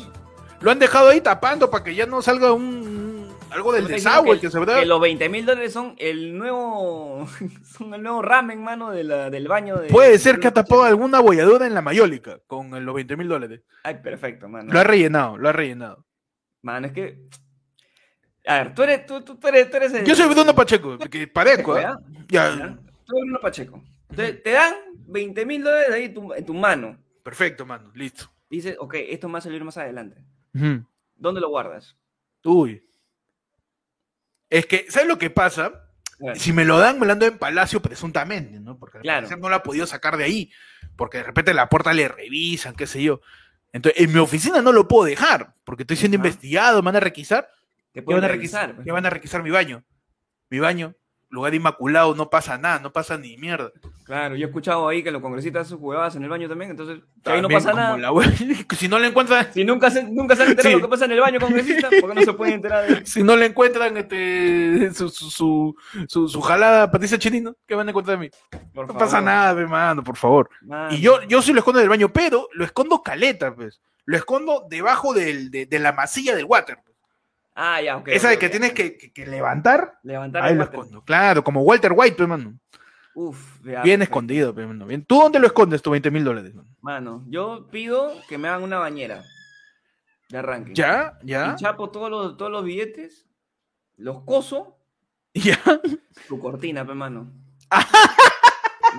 Lo 0.61 0.71
han 0.71 0.79
dejado 0.79 1.09
ahí 1.09 1.19
tapando 1.19 1.69
para 1.69 1.83
que 1.83 1.93
ya 1.93 2.05
no 2.05 2.21
salga 2.21 2.53
un 2.53 3.27
algo 3.49 3.71
del 3.73 3.83
Me 3.83 3.89
desagüe 3.91 4.35
que, 4.35 4.47
que 4.47 4.51
se 4.51 4.57
verdad. 4.59 4.79
que 4.79 4.85
los 4.85 4.99
20 4.99 5.29
mil 5.29 5.45
dólares 5.45 5.73
son 5.73 5.93
el 5.99 6.35
nuevo 6.37 7.27
son 7.77 7.93
el 7.93 8.01
nuevo 8.01 8.21
ramen, 8.21 8.63
mano, 8.63 8.89
de 8.91 9.03
la, 9.03 9.29
del 9.29 9.47
baño 9.47 9.75
de... 9.77 9.89
Puede 9.89 10.17
ser 10.17 10.39
que 10.39 10.47
ha 10.47 10.51
tapado 10.53 10.83
alguna 10.83 11.19
bolladura 11.19 11.67
en 11.67 11.73
la 11.73 11.81
mayólica 11.81 12.39
con 12.47 12.83
los 12.83 12.95
20 12.95 13.15
mil 13.17 13.27
dólares. 13.27 13.61
Ay, 13.83 13.99
perfecto, 14.01 14.47
mano. 14.49 14.71
Lo 14.73 14.79
ha 14.79 14.83
rellenado, 14.83 15.37
lo 15.37 15.49
ha 15.49 15.51
rellenado. 15.51 16.03
Mano, 16.63 16.87
es 16.87 16.93
que... 16.93 17.19
A 18.45 18.55
ver, 18.57 18.73
tú 18.73 18.83
eres... 18.83 19.05
Tú, 19.05 19.21
tú, 19.21 19.35
tú 19.37 19.47
eres, 19.47 19.69
tú 19.69 19.77
eres 19.77 19.93
el- 19.93 20.05
Yo 20.05 20.15
soy 20.15 20.27
Bruno 20.33 20.55
Pacheco, 20.55 20.97
porque 20.97 21.27
parezco, 21.27 21.77
¿eh? 21.77 21.85
¿Ya? 22.27 22.49
Tú 22.49 23.15
eres 23.17 23.23
Bruno 23.25 23.39
Pacheco. 23.39 23.83
Te, 24.15 24.33
te 24.33 24.51
dan 24.51 24.73
20 25.07 25.45
mil 25.45 25.63
dólares 25.63 25.89
ahí 25.91 26.03
en 26.05 26.13
tu, 26.13 26.33
en 26.33 26.45
tu 26.45 26.53
mano. 26.53 26.97
perfecto, 27.23 27.65
mano, 27.65 27.91
listo. 27.93 28.31
Dices, 28.49 28.75
ok, 28.79 28.95
esto 28.95 29.27
me 29.27 29.33
va 29.33 29.39
a 29.39 29.41
salir 29.41 29.63
más 29.63 29.77
adelante. 29.77 30.23
¿Dónde 31.15 31.41
lo 31.41 31.49
guardas? 31.49 31.95
Uy. 32.43 32.83
Es 34.49 34.65
que, 34.67 34.85
¿sabes 34.89 35.07
lo 35.07 35.17
que 35.17 35.29
pasa? 35.29 35.89
Bueno, 36.19 36.35
Si 36.39 36.53
me 36.53 36.63
lo 36.63 36.77
dan, 36.77 36.99
me 36.99 37.07
lo 37.07 37.15
dan 37.15 37.33
en 37.33 37.37
Palacio 37.39 37.81
presuntamente, 37.81 38.59
¿no? 38.59 38.77
Porque 38.77 38.99
Claro. 38.99 39.27
no 39.37 39.49
lo 39.49 39.55
ha 39.55 39.63
podido 39.63 39.87
sacar 39.87 40.15
de 40.17 40.25
ahí. 40.25 40.51
Porque 40.95 41.17
de 41.17 41.23
repente 41.23 41.53
la 41.55 41.69
puerta 41.69 41.91
le 41.93 42.07
revisan, 42.07 42.75
qué 42.75 42.85
sé 42.85 43.01
yo. 43.01 43.21
Entonces, 43.73 44.01
en 44.01 44.13
mi 44.13 44.19
oficina 44.19 44.61
no 44.61 44.71
lo 44.71 44.87
puedo 44.87 45.05
dejar, 45.05 45.55
porque 45.65 45.83
estoy 45.83 45.97
siendo 45.97 46.15
investigado, 46.15 46.81
me 46.81 46.85
van 46.85 46.95
a 46.97 46.99
requisar. 47.01 47.49
te 47.91 47.99
¿Qué 47.99 48.01
pueden 48.03 48.21
van 48.21 48.29
a 48.29 48.33
requisar? 48.33 48.75
pues. 48.75 48.85
¿Qué 48.85 48.91
van 48.91 49.05
a 49.05 49.09
requisar 49.09 49.43
mi 49.43 49.49
baño? 49.49 49.83
Mi 50.49 50.59
baño, 50.59 50.95
lugar 51.33 51.55
inmaculado, 51.55 52.13
no 52.13 52.29
pasa 52.29 52.57
nada, 52.59 52.77
no 52.79 52.93
pasa 52.93 53.17
ni 53.17 53.37
mierda. 53.37 53.71
Claro, 54.05 54.35
yo 54.35 54.45
he 54.45 54.49
escuchado 54.49 54.87
ahí 54.87 55.01
que 55.01 55.09
los 55.09 55.21
congresistas 55.21 55.65
hacen 55.65 55.77
huevadas 55.81 56.15
en 56.15 56.23
el 56.23 56.29
baño 56.29 56.47
también, 56.47 56.69
entonces 56.71 56.99
ahí 57.25 57.41
no 57.41 57.49
pasa 57.49 57.73
nada. 57.73 57.97
la 57.97 58.11
si 58.77 58.87
no 58.87 58.99
le 58.99 59.07
encuentran, 59.07 59.47
Si 59.51 59.63
nunca 59.65 59.89
se, 59.89 60.03
nunca 60.03 60.35
se 60.35 60.43
han 60.43 60.49
enterado 60.49 60.75
Sí. 60.75 60.81
lo 60.81 60.87
que 60.87 60.91
pasa 60.91 61.05
en 61.05 61.11
el 61.13 61.21
baño 61.21 61.39
congresista, 61.39 61.89
porque 61.99 62.15
no 62.15 62.21
se 62.21 62.33
pueden 62.33 62.53
enterar 62.55 62.85
de 62.87 63.05
si 63.07 63.23
no 63.23 63.35
le 63.35 63.47
encuentran 63.47 63.97
este 63.97 64.91
su, 64.93 65.09
su, 65.09 65.75
su, 66.27 66.41
jalada 66.41 66.83
a 66.83 66.91
Patricia 66.91 67.17
Chinino, 67.17 67.55
¿qué 67.65 67.73
van 67.75 67.87
a 67.87 67.91
encontrar 67.91 68.19
de 68.19 68.25
mí? 68.25 68.31
Por 68.73 68.85
No 68.85 68.93
favor. 68.93 68.99
pasa 69.07 69.19
nada, 69.21 69.59
hermano, 69.59 70.03
por 70.03 70.17
favor. 70.17 70.49
Mano. 70.61 70.93
Y 70.93 71.01
yo, 71.01 71.23
yo 71.23 71.41
sí 71.41 71.51
lo 71.51 71.59
escondo 71.59 71.79
del 71.79 71.89
baño, 71.89 72.09
pero 72.13 72.47
lo 72.53 72.63
escondo 72.65 73.01
caleta, 73.01 73.55
pues. 73.55 73.81
Lo 74.05 74.17
escondo 74.17 74.65
debajo 74.69 75.13
del, 75.13 75.49
de, 75.49 75.65
de 75.65 75.79
la 75.79 75.93
masilla 75.93 76.35
del 76.35 76.45
water. 76.45 76.77
pues. 76.83 76.92
Ah, 77.55 77.81
ya, 77.81 77.97
ok. 77.97 78.07
Esa 78.07 78.29
de 78.29 78.39
que 78.39 78.49
tienes 78.49 78.73
que, 78.73 78.97
que- 78.97 79.13
que 79.13 79.25
levantar, 79.27 79.99
Levantar 80.03 80.43
ahí 80.43 80.55
lo 80.55 80.63
escondo. 80.63 81.03
Claro, 81.03 81.43
como 81.43 81.61
Walter 81.61 81.91
White, 81.95 82.15
pues, 82.15 82.21
hermano. 82.21 82.57
Uf, 83.15 83.57
ya, 83.63 83.81
Bien 83.83 83.99
perfecto. 83.99 84.03
escondido, 84.03 84.53
pues, 84.53 84.63
hermano. 84.63 84.85
Bien. 84.87 85.05
¿Tú 85.05 85.19
dónde 85.19 85.39
lo 85.39 85.45
escondes 85.47 85.81
tus 85.83 85.91
20 85.91 86.09
mil 86.09 86.23
dólares? 86.23 86.53
mano? 86.55 86.67
Mano, 86.81 87.23
yo 87.27 87.67
pido 87.71 88.11
que 88.27 88.37
me 88.39 88.47
hagan 88.47 88.63
una 88.63 88.79
bañera 88.79 89.23
de 90.29 90.37
arranque. 90.39 90.73
¿Ya? 90.73 91.19
¿Ya? 91.21 91.53
Y 91.53 91.61
chapo 91.61 91.91
todos 91.91 92.09
los, 92.09 92.37
todos 92.37 92.51
los 92.51 92.63
billetes, 92.65 93.27
los 93.97 94.23
coso, 94.23 94.79
¿Ya? 95.35 95.59
tu 96.27 96.39
cortina, 96.39 96.85
pe, 96.87 96.93
mano. 96.95 97.31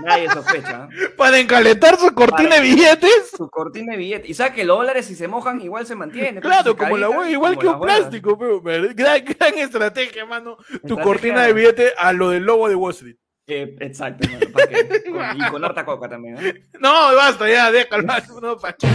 Nadie 0.02 0.28
sospecha. 0.30 0.88
Para 1.16 1.38
encalentar 1.38 1.98
su 1.98 2.12
cortina 2.14 2.50
Para- 2.50 2.60
de 2.62 2.68
billetes. 2.68 3.30
Su 3.36 3.48
cortina 3.48 3.92
de 3.92 3.98
billetes. 3.98 4.30
Y 4.30 4.34
sabes 4.34 4.54
que 4.54 4.64
los 4.64 4.76
dólares, 4.78 5.06
si 5.06 5.14
se 5.14 5.28
mojan, 5.28 5.60
igual 5.60 5.86
se 5.86 5.94
mantiene. 5.94 6.40
pe, 6.40 6.48
Claro, 6.48 6.76
como 6.76 6.96
la 6.96 7.10
hueá, 7.10 7.30
igual 7.30 7.58
que 7.58 7.68
un 7.68 7.80
plástico, 7.80 8.38
pero 8.38 8.60
gran, 8.94 9.24
gran 9.24 9.58
estrategia, 9.58 10.24
mano. 10.26 10.56
Tu 10.86 10.98
cortina 10.98 11.42
de 11.42 11.52
billete 11.52 11.92
a 11.96 12.12
lo 12.12 12.30
del 12.30 12.44
lobo 12.44 12.68
de 12.68 12.74
Wall 12.74 12.92
Street. 12.92 13.16
Eh, 13.46 13.76
exacto, 13.80 14.26
mano, 14.28 14.46
¿para 14.52 14.66
qué? 14.68 15.02
Con- 15.10 15.36
y 15.36 15.50
con 15.50 15.64
harta 15.64 15.84
coca 15.84 16.08
también. 16.08 16.38
¿eh? 16.38 16.62
No, 16.80 17.14
basta, 17.14 17.46
ya, 17.48 17.70
déjalo. 17.70 18.04
No, 18.40 18.56
Pacheco. 18.56 18.92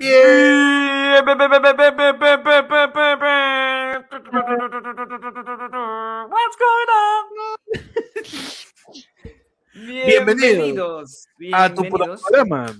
Bien. 0.00 1.22
What's 6.30 6.56
going 6.56 6.90
on? 6.96 7.28
Bienvenidos, 9.74 11.28
bienvenidos 11.36 11.52
a 11.52 11.74
tu 11.74 11.82
programa. 11.82 12.74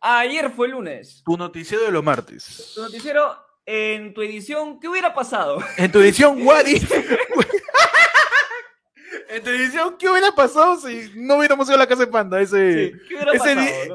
Ayer 0.00 0.48
fue 0.52 0.68
lunes. 0.68 1.24
Tu 1.26 1.36
noticiero 1.36 1.82
de 1.86 1.90
los 1.90 2.04
martes. 2.04 2.70
Tu 2.76 2.82
noticiero 2.82 3.36
en 3.66 4.14
tu 4.14 4.22
edición, 4.22 4.78
¿qué 4.78 4.86
hubiera 4.88 5.12
pasado? 5.12 5.58
En 5.76 5.90
tu 5.90 5.98
edición, 5.98 6.46
what 6.46 6.66
if? 6.66 6.88
En 9.34 9.42
tu 9.42 9.50
edición, 9.50 9.96
¿qué 9.98 10.08
hubiera 10.08 10.30
pasado 10.30 10.76
si 10.76 11.10
no 11.16 11.38
hubiéramos 11.38 11.66
ido 11.66 11.74
a 11.74 11.78
la 11.78 11.88
casa 11.88 12.02
de 12.02 12.06
Panda 12.06 12.40
ese, 12.40 12.92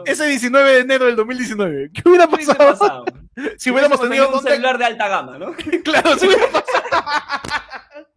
ese, 0.06 0.26
19 0.26 0.74
de 0.74 0.80
enero 0.80 1.06
del 1.06 1.16
2019? 1.16 1.92
¿Qué 1.94 2.02
hubiera 2.06 2.28
pasado? 2.28 3.06
Si 3.58 3.72
hubiéramos 3.72 4.02
tenido 4.02 4.30
un 4.34 4.44
celular 4.44 4.78
de 4.78 4.84
alta 4.84 5.08
gama, 5.08 5.38
¿no? 5.38 5.54
claro, 5.86 6.18
si 6.18 6.28
hubiera 6.28 6.48
pasado. 6.52 6.84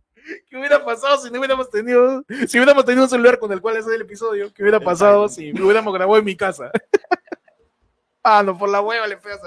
¿Qué 0.50 0.56
hubiera 0.56 0.84
pasado 0.84 1.16
si 1.18 1.30
no 1.30 1.38
hubiéramos 1.38 1.70
tenido, 1.70 2.24
si 2.48 2.58
hubiéramos 2.58 2.84
tenido 2.84 3.04
un 3.04 3.08
celular 3.08 3.38
con 3.38 3.52
el 3.52 3.60
cual 3.60 3.76
hacer 3.76 3.94
el 3.94 4.00
episodio? 4.00 4.52
¿Qué 4.52 4.62
hubiera 4.64 4.80
pasado 4.80 5.28
si 5.28 5.52
lo 5.52 5.66
hubiéramos 5.66 5.94
grabado 5.94 6.18
en 6.18 6.24
mi 6.24 6.34
casa? 6.34 6.72
Ah, 8.24 8.42
no, 8.42 8.58
por 8.58 8.68
la 8.68 8.80
hueva 8.80 9.06
le 9.06 9.16
fue 9.18 9.32
a 9.32 9.38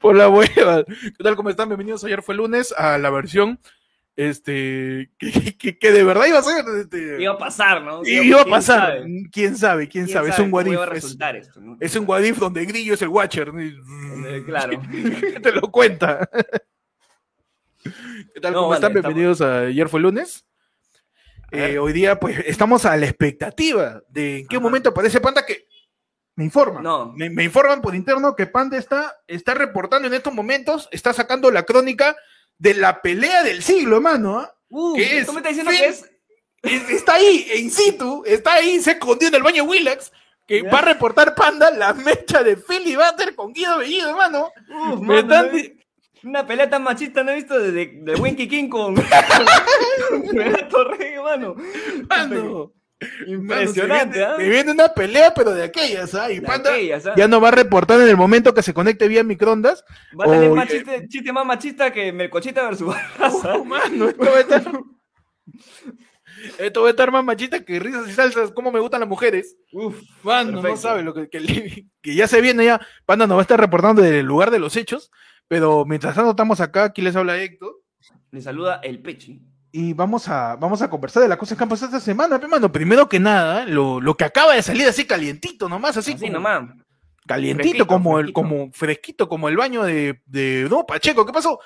Por 0.00 0.16
la 0.16 0.30
hueva. 0.30 0.84
¿Qué 0.84 1.22
tal? 1.22 1.36
¿Cómo 1.36 1.50
están? 1.50 1.68
Bienvenidos. 1.68 2.02
Ayer 2.04 2.22
fue 2.22 2.34
lunes 2.34 2.72
a 2.72 2.96
la 2.96 3.10
versión 3.10 3.58
este 4.16 5.10
que, 5.18 5.78
que, 5.78 5.92
de 5.92 6.04
verdad 6.04 6.26
iba 6.26 6.38
a 6.38 6.42
ser. 6.42 6.64
Este, 6.80 7.22
iba 7.22 7.34
a 7.34 7.38
pasar, 7.38 7.82
¿no? 7.82 8.04
Iba, 8.04 8.42
a 8.42 8.44
pasar. 8.44 9.04
¿Quién 9.32 9.56
sabe? 9.56 9.88
¿Quién, 9.88 10.08
sabe? 10.08 10.30
Es 10.30 10.38
un 10.38 10.52
Wadif. 10.52 10.78
Es, 11.80 11.96
un 11.96 12.08
Wadif 12.08 12.38
donde 12.38 12.64
Grillo 12.64 12.94
es 12.94 13.02
el 13.02 13.08
Watcher. 13.08 13.52
Claro. 14.46 14.80
Te 15.42 15.52
lo 15.52 15.62
cuenta. 15.70 16.28
¿Qué 17.82 18.40
tal? 18.40 18.54
¿Cómo 18.54 18.74
están? 18.74 18.92
Bienvenidos 18.92 19.40
a 19.40 19.60
Ayer 19.60 19.88
fue 19.88 20.00
lunes. 20.00 20.44
Eh, 21.52 21.78
hoy 21.78 21.92
día, 21.92 22.20
pues, 22.20 22.38
estamos 22.46 22.84
a 22.84 22.96
la 22.96 23.06
expectativa 23.06 24.02
de 24.08 24.40
en 24.40 24.46
qué 24.46 24.60
momento 24.60 24.90
aparece 24.90 25.20
Panda 25.20 25.44
que 25.44 25.66
me 26.36 26.44
informan. 26.44 26.82
No. 26.82 27.12
Me, 27.16 27.42
informan 27.42 27.82
por 27.82 27.94
interno 27.94 28.36
que 28.36 28.46
Panda 28.46 28.78
está, 28.78 29.16
está 29.26 29.54
reportando 29.54 30.06
en 30.06 30.14
estos 30.14 30.32
momentos, 30.32 30.88
está 30.92 31.12
sacando 31.12 31.50
la 31.50 31.64
crónica 31.64 32.16
de 32.60 32.74
la 32.74 33.02
pelea 33.02 33.42
del 33.42 33.62
siglo, 33.62 33.96
hermano. 33.96 34.38
¿ah? 34.38 34.54
Uh, 34.68 34.96
me 34.96 35.02
estás 35.02 35.44
diciendo 35.48 35.72
que 35.72 35.86
es... 35.86 36.06
Está 36.62 37.14
ahí, 37.14 37.46
in 37.56 37.70
situ, 37.70 38.22
está 38.26 38.52
ahí, 38.52 38.80
se 38.80 38.90
escondió 38.92 39.28
en 39.28 39.34
el 39.34 39.42
baño 39.42 39.64
Willax, 39.64 40.12
que 40.46 40.60
va 40.60 40.80
a 40.80 40.82
reportar 40.82 41.34
Panda 41.34 41.70
la 41.70 41.94
mecha 41.94 42.42
de 42.42 42.58
Philly 42.58 42.96
Butter 42.96 43.34
con 43.34 43.54
Guido 43.54 43.78
Bellido, 43.78 44.10
hermano. 44.10 44.52
Una 46.22 46.46
pelea 46.46 46.68
tan 46.68 46.82
machista 46.82 47.24
no 47.24 47.30
he 47.32 47.36
visto 47.36 47.58
desde 47.58 47.92
de 48.02 48.14
Winky 48.16 48.46
King 48.46 48.68
con, 48.68 48.94
Torre, 50.70 51.14
hermano. 51.14 51.56
Mano. 52.06 52.74
Impresionante, 53.26 54.22
¿ah? 54.22 54.36
viene, 54.36 54.72
una 54.72 54.88
pelea, 54.88 55.32
pero 55.32 55.52
de 55.52 55.64
aquellas, 55.64 56.14
¿ah? 56.14 56.30
Y 56.30 56.40
Panda 56.40 56.70
¿ah? 56.74 57.14
ya 57.16 57.28
no 57.28 57.40
va 57.40 57.48
a 57.48 57.52
reportar 57.52 58.00
en 58.00 58.08
el 58.08 58.16
momento 58.16 58.52
que 58.52 58.62
se 58.62 58.74
conecte 58.74 59.08
vía 59.08 59.24
microondas. 59.24 59.84
Va 60.18 60.26
a 60.26 60.30
tener 60.30 60.50
más 60.50 60.68
chiste, 61.08 61.32
más 61.32 61.46
machista 61.46 61.92
que 61.92 62.12
Melcochita 62.12 62.62
versus 62.62 62.94
oh, 63.44 63.64
mano, 63.64 64.08
esto 64.08 64.24
va 64.24 64.36
a 64.36 64.40
estar... 64.40 64.64
esto 66.58 66.82
va 66.82 66.88
a 66.88 66.90
estar 66.90 67.10
más 67.10 67.24
machista 67.24 67.64
que 67.64 67.80
risas 67.80 68.08
y 68.08 68.12
salsas, 68.12 68.52
como 68.52 68.70
me 68.70 68.80
gustan 68.80 69.00
las 69.00 69.08
mujeres. 69.08 69.56
Uf, 69.72 69.98
mano, 70.22 70.60
no 70.60 70.76
sabe 70.76 71.02
lo 71.02 71.14
que, 71.14 71.30
que, 71.30 71.86
que, 72.02 72.14
ya 72.14 72.28
se 72.28 72.42
viene 72.42 72.66
ya. 72.66 72.86
Panda 73.06 73.26
nos 73.26 73.36
va 73.36 73.40
a 73.40 73.42
estar 73.42 73.58
reportando 73.58 74.02
desde 74.02 74.20
el 74.20 74.26
lugar 74.26 74.50
de 74.50 74.58
los 74.58 74.76
hechos, 74.76 75.10
pero 75.48 75.86
mientras 75.86 76.14
tanto 76.14 76.30
estamos 76.30 76.60
acá, 76.60 76.84
aquí 76.84 77.00
les 77.00 77.16
habla 77.16 77.42
Héctor. 77.42 77.80
Le 78.30 78.42
saluda 78.42 78.80
el 78.82 79.00
Pechi 79.00 79.49
y 79.72 79.92
vamos 79.92 80.28
a, 80.28 80.56
vamos 80.56 80.82
a 80.82 80.90
conversar 80.90 81.22
de 81.22 81.28
las 81.28 81.38
cosas 81.38 81.56
que 81.56 81.64
han 81.64 81.70
pasado 81.70 81.96
esta 81.96 82.04
semana, 82.04 82.36
hermano. 82.36 82.72
Primero 82.72 83.08
que 83.08 83.20
nada, 83.20 83.64
lo, 83.64 84.00
lo, 84.00 84.16
que 84.16 84.24
acaba 84.24 84.54
de 84.54 84.62
salir 84.62 84.86
así 84.86 85.04
calientito 85.04 85.68
nomás, 85.68 85.96
así, 85.96 86.14
como, 86.14 86.32
nomás. 86.32 86.62
Calientito, 87.26 87.86
como 87.86 88.18
el, 88.18 88.32
como 88.32 88.70
fresquito, 88.72 89.28
como 89.28 89.48
el 89.48 89.56
baño 89.56 89.82
de, 89.82 90.20
de 90.26 90.66
no, 90.68 90.84
Pacheco. 90.86 91.24
¿Qué 91.24 91.32
pasó? 91.32 91.60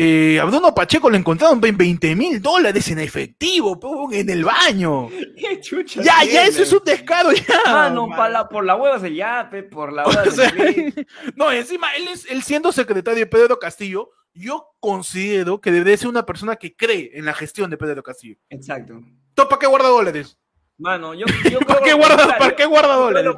Eh, 0.00 0.38
a 0.38 0.44
Bruno 0.44 0.72
Pacheco 0.72 1.10
le 1.10 1.18
encontraron 1.18 1.60
20 1.60 2.14
mil 2.14 2.40
dólares 2.40 2.88
en 2.88 3.00
efectivo, 3.00 3.80
en 4.12 4.30
el 4.30 4.44
baño. 4.44 5.08
¿Qué 5.36 5.60
chucha 5.60 6.00
ya, 6.00 6.22
ya, 6.22 6.44
eso 6.44 6.62
es 6.62 6.72
un 6.72 6.84
descaro 6.84 7.32
ya. 7.32 7.44
Ah, 7.66 7.90
no, 7.92 8.08
por 8.48 8.64
la 8.64 8.76
hueva 8.76 9.00
se 9.00 9.12
ya, 9.12 9.50
por 9.72 9.92
la 9.92 10.04
hueva 10.06 10.22
No, 11.34 11.50
encima, 11.50 11.88
él, 11.96 12.06
es, 12.12 12.30
él 12.30 12.44
siendo 12.44 12.70
secretario 12.70 13.18
de 13.18 13.26
Pedro 13.26 13.58
Castillo, 13.58 14.10
yo 14.32 14.68
considero 14.78 15.60
que 15.60 15.72
debe 15.72 15.96
ser 15.96 16.06
una 16.06 16.24
persona 16.24 16.54
que 16.54 16.76
cree 16.76 17.10
en 17.14 17.24
la 17.24 17.34
gestión 17.34 17.68
de 17.68 17.76
Pedro 17.76 18.04
Castillo. 18.04 18.36
Exacto. 18.50 19.00
¿Para 19.34 19.58
qué 19.58 19.66
guarda 19.66 19.88
dólares? 19.88 20.38
Mano, 20.76 21.12
yo, 21.12 21.26
yo 21.50 21.58
¿Para, 21.58 21.80
qué 21.80 21.92
guarda, 21.94 22.38
¿Para 22.38 22.54
qué 22.54 22.66
guarda 22.66 22.94
dólares? 22.94 23.34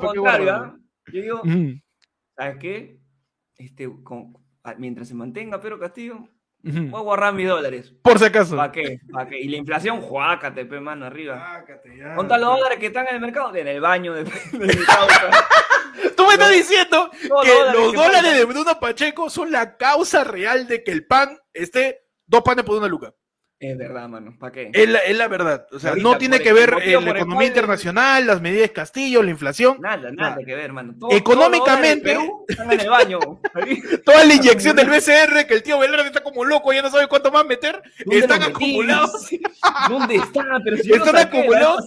Yo 1.11 1.23
digo, 1.23 1.43
¿sabes 2.37 2.59
qué? 2.59 3.00
Este, 3.57 3.90
mientras 4.76 5.09
se 5.09 5.14
mantenga 5.14 5.59
Pedro 5.59 5.79
Castillo, 5.79 6.29
Voy 6.62 7.00
a 7.00 7.02
guardar 7.02 7.35
mis 7.35 7.49
dólares. 7.49 7.93
Por 8.02 8.19
si 8.19 8.25
acaso. 8.25 8.57
¿Para 8.57 8.71
qué? 8.71 9.00
¿Para 9.11 9.29
qué? 9.29 9.38
Y 9.40 9.49
la 9.49 9.57
inflación, 9.57 10.00
juácate, 10.00 10.67
pe, 10.67 10.81
mano, 10.81 11.07
arriba. 11.07 11.64
ya. 11.97 12.14
¿Cuántos 12.14 12.38
los 12.38 12.57
dólares 12.57 12.79
que 12.79 12.87
están 12.87 13.09
en 13.09 13.14
el 13.14 13.21
mercado? 13.21 13.55
En 13.55 13.69
el 13.69 13.81
baño 13.81 14.12
de, 14.12 14.25
mi 14.52 14.69
causa. 14.85 15.31
Tú 16.17 16.26
me 16.26 16.35
estás 16.35 16.50
diciendo 16.52 17.11
que 17.21 17.73
los 17.73 17.93
dólares 17.93 18.35
de 18.35 18.45
Bruno 18.45 18.79
Pacheco 18.79 19.31
son 19.31 19.50
la 19.50 19.76
causa 19.76 20.25
real 20.25 20.67
de 20.67 20.85
que 20.85 20.93
el 20.93 21.07
pan 21.07 21.38
esté 21.52 22.02
dos 22.26 22.43
panes 22.43 22.64
por 22.64 22.76
una 22.76 22.88
luca. 22.88 23.14
Es 23.61 23.76
verdad, 23.76 24.09
mano. 24.09 24.35
¿Para 24.38 24.52
qué? 24.52 24.71
Es 24.73 24.88
la, 25.17 25.29
verdad. 25.29 25.67
O 25.71 25.79
sea, 25.79 25.95
no 25.95 26.17
tiene 26.17 26.40
que 26.40 26.50
ver 26.50 26.73
la 26.73 27.11
economía 27.11 27.47
internacional, 27.47 28.26
las 28.26 28.40
medidas 28.40 28.69
de 28.69 28.73
Castillo, 28.73 29.23
la 29.23 29.33
inflación. 29.33 29.76
Nada, 29.83 30.11
nada, 30.11 30.38
que 30.43 30.55
ver, 30.55 30.73
mano. 30.73 30.95
Económicamente. 31.11 32.17
están 32.49 32.73
en 32.73 32.81
el 32.81 32.88
baño. 32.88 33.19
toda 34.07 34.25
la 34.25 34.35
inyección 34.35 34.75
del 34.76 34.88
BCR, 34.88 35.47
que 35.47 35.52
el 35.52 35.62
tío 35.62 35.79
Velarde 35.79 36.07
está 36.07 36.23
como 36.23 36.43
loco, 36.43 36.73
ya 36.73 36.81
no 36.81 36.90
sabe 36.90 37.07
cuánto 37.07 37.31
más 37.31 37.45
meter, 37.45 37.83
están 38.11 38.43
acumulados. 38.45 39.29
¿Dónde 39.90 40.14
están? 40.14 40.47
Pero 40.64 40.76
si 40.79 40.93
están 40.95 41.17
acumulados 41.19 41.85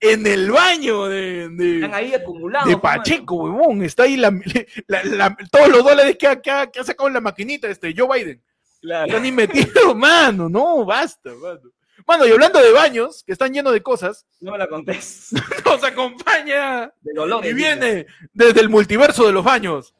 en 0.00 0.26
el 0.26 0.50
baño 0.50 1.04
de. 1.04 1.50
de 1.50 1.74
están 1.76 1.94
ahí 1.94 2.14
acumulados. 2.14 2.66
De 2.66 2.78
Pacheco, 2.78 3.34
huevón. 3.34 3.82
Está 3.82 4.04
ahí 4.04 4.16
la, 4.86 5.36
todos 5.50 5.68
los 5.68 5.84
dólares 5.84 6.16
que 6.18 6.26
ha, 6.28 6.40
que, 6.40 6.50
ha, 6.50 6.68
sacado 6.82 7.08
en 7.08 7.14
la 7.14 7.20
maquinita, 7.20 7.68
este, 7.68 7.94
Joe 7.94 8.08
Biden. 8.18 8.42
Claro. 8.84 9.06
Están 9.16 9.34
metido, 9.34 9.94
mano, 9.94 10.46
no, 10.46 10.84
basta, 10.84 11.30
mano. 11.30 11.60
Mano, 12.06 12.26
y 12.26 12.32
hablando 12.32 12.60
de 12.60 12.70
baños, 12.70 13.24
que 13.24 13.32
están 13.32 13.50
llenos 13.50 13.72
de 13.72 13.82
cosas. 13.82 14.26
No 14.42 14.52
me 14.52 14.58
la 14.58 14.68
contés. 14.68 15.30
Nos 15.64 15.82
acompaña. 15.82 16.92
De 17.00 17.14
dolor. 17.14 17.46
Y 17.46 17.54
viene 17.54 18.04
desde 18.34 18.60
el 18.60 18.68
multiverso 18.68 19.26
de 19.26 19.32
los 19.32 19.42
baños. 19.42 19.94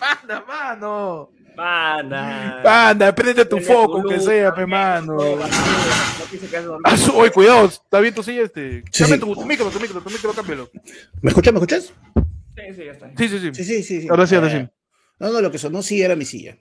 Panda, 0.00 0.42
mano. 0.48 1.30
Panda. 1.54 2.60
Panda, 2.62 3.14
prende 3.14 3.44
tu 3.44 3.60
foco, 3.60 3.96
aunque 3.96 4.20
sea, 4.20 4.54
pe 4.54 4.64
mano. 4.64 5.18
Oye, 7.14 7.30
cuidado, 7.30 7.66
está 7.66 8.00
bien 8.00 8.14
tu 8.14 8.22
silla, 8.22 8.44
este. 8.44 8.84
Sí, 8.90 9.04
sí. 9.04 9.18
Tu, 9.18 9.34
tu, 9.34 9.44
micro, 9.44 9.68
tu 9.68 9.78
micro, 9.80 10.00
tu 10.00 10.08
micro, 10.08 10.32
cámbialo. 10.32 10.70
¿Me 11.20 11.28
escuchas? 11.28 11.52
¿Me 11.52 11.58
escuchas? 11.58 11.92
Sí, 12.56 12.62
sí, 12.74 12.84
ya 12.86 12.92
está. 12.92 13.10
Sí, 13.18 13.28
sí, 13.28 13.38
sí. 13.38 13.50
Sí, 13.52 13.64
sí, 13.64 14.00
sí. 14.00 14.08
Ahora 14.08 14.26
sí, 14.26 14.34
ahora 14.34 14.50
sí. 14.50 14.66
No, 15.18 15.30
no, 15.30 15.40
lo 15.40 15.50
que 15.50 15.58
sonó 15.58 15.82
sí 15.82 16.02
era 16.02 16.16
mi 16.16 16.24
silla. 16.24 16.58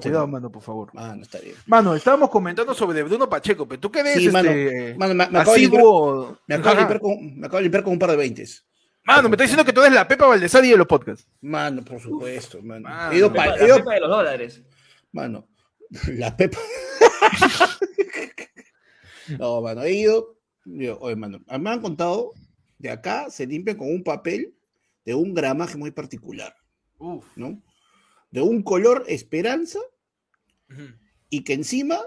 Cuidado, 0.00 0.26
mano, 0.26 0.50
por 0.50 0.62
favor. 0.62 0.94
Mano, 0.94 1.22
está 1.22 1.38
bien. 1.38 1.54
Mano, 1.66 1.94
estábamos 1.94 2.30
comentando 2.30 2.74
sobre 2.74 3.02
Bruno 3.02 3.28
Pacheco, 3.28 3.68
pero 3.68 3.80
tú 3.80 3.90
qué 3.90 4.02
ves, 4.02 4.16
sí, 4.16 4.30
mano, 4.30 4.50
este, 4.50 4.94
mano, 4.96 5.14
me, 5.14 5.24
acabo 5.24 5.52
asiduo... 5.52 6.38
me, 6.46 6.54
acabo 6.54 6.74
de 6.74 6.80
limpiar 6.80 7.00
con, 7.00 7.38
me 7.38 7.46
acabo 7.46 7.56
de 7.58 7.62
limpiar 7.64 7.84
con 7.84 7.92
un 7.92 7.98
par 7.98 8.10
de 8.10 8.16
veintes. 8.16 8.66
Mano, 9.04 9.28
me 9.28 9.34
está 9.34 9.44
diciendo 9.44 9.64
que 9.64 9.72
tú 9.72 9.80
eres 9.80 9.92
la 9.92 10.08
Pepa 10.08 10.26
Valdesari 10.26 10.70
de 10.70 10.76
los 10.76 10.86
podcasts. 10.86 11.26
Mano, 11.42 11.84
por 11.84 12.00
supuesto, 12.00 12.62
mano. 12.62 12.88
mano. 12.88 13.12
He 13.12 13.18
ido 13.18 13.30
la, 13.30 13.56
la 13.56 13.76
Pepa 13.76 13.94
de 13.94 14.00
los 14.00 14.10
dólares. 14.10 14.62
Mano, 15.12 15.48
la 16.08 16.36
Pepa. 16.36 16.58
no, 19.38 19.60
mano, 19.60 19.82
he 19.82 19.92
ido. 19.92 20.38
oye, 21.00 21.16
mano, 21.16 21.40
me 21.58 21.70
han 21.70 21.80
contado 21.80 22.32
de 22.78 22.90
acá 22.90 23.28
se 23.28 23.46
limpian 23.46 23.76
con 23.76 23.88
un 23.88 24.02
papel 24.02 24.54
de 25.04 25.14
un 25.14 25.34
gramaje 25.34 25.76
muy 25.76 25.90
particular. 25.90 26.54
Uf. 26.98 27.26
¿No? 27.36 27.62
De 28.30 28.40
un 28.40 28.62
color 28.62 29.04
esperanza 29.08 29.78
y 31.28 31.42
que 31.42 31.52
encima 31.52 31.98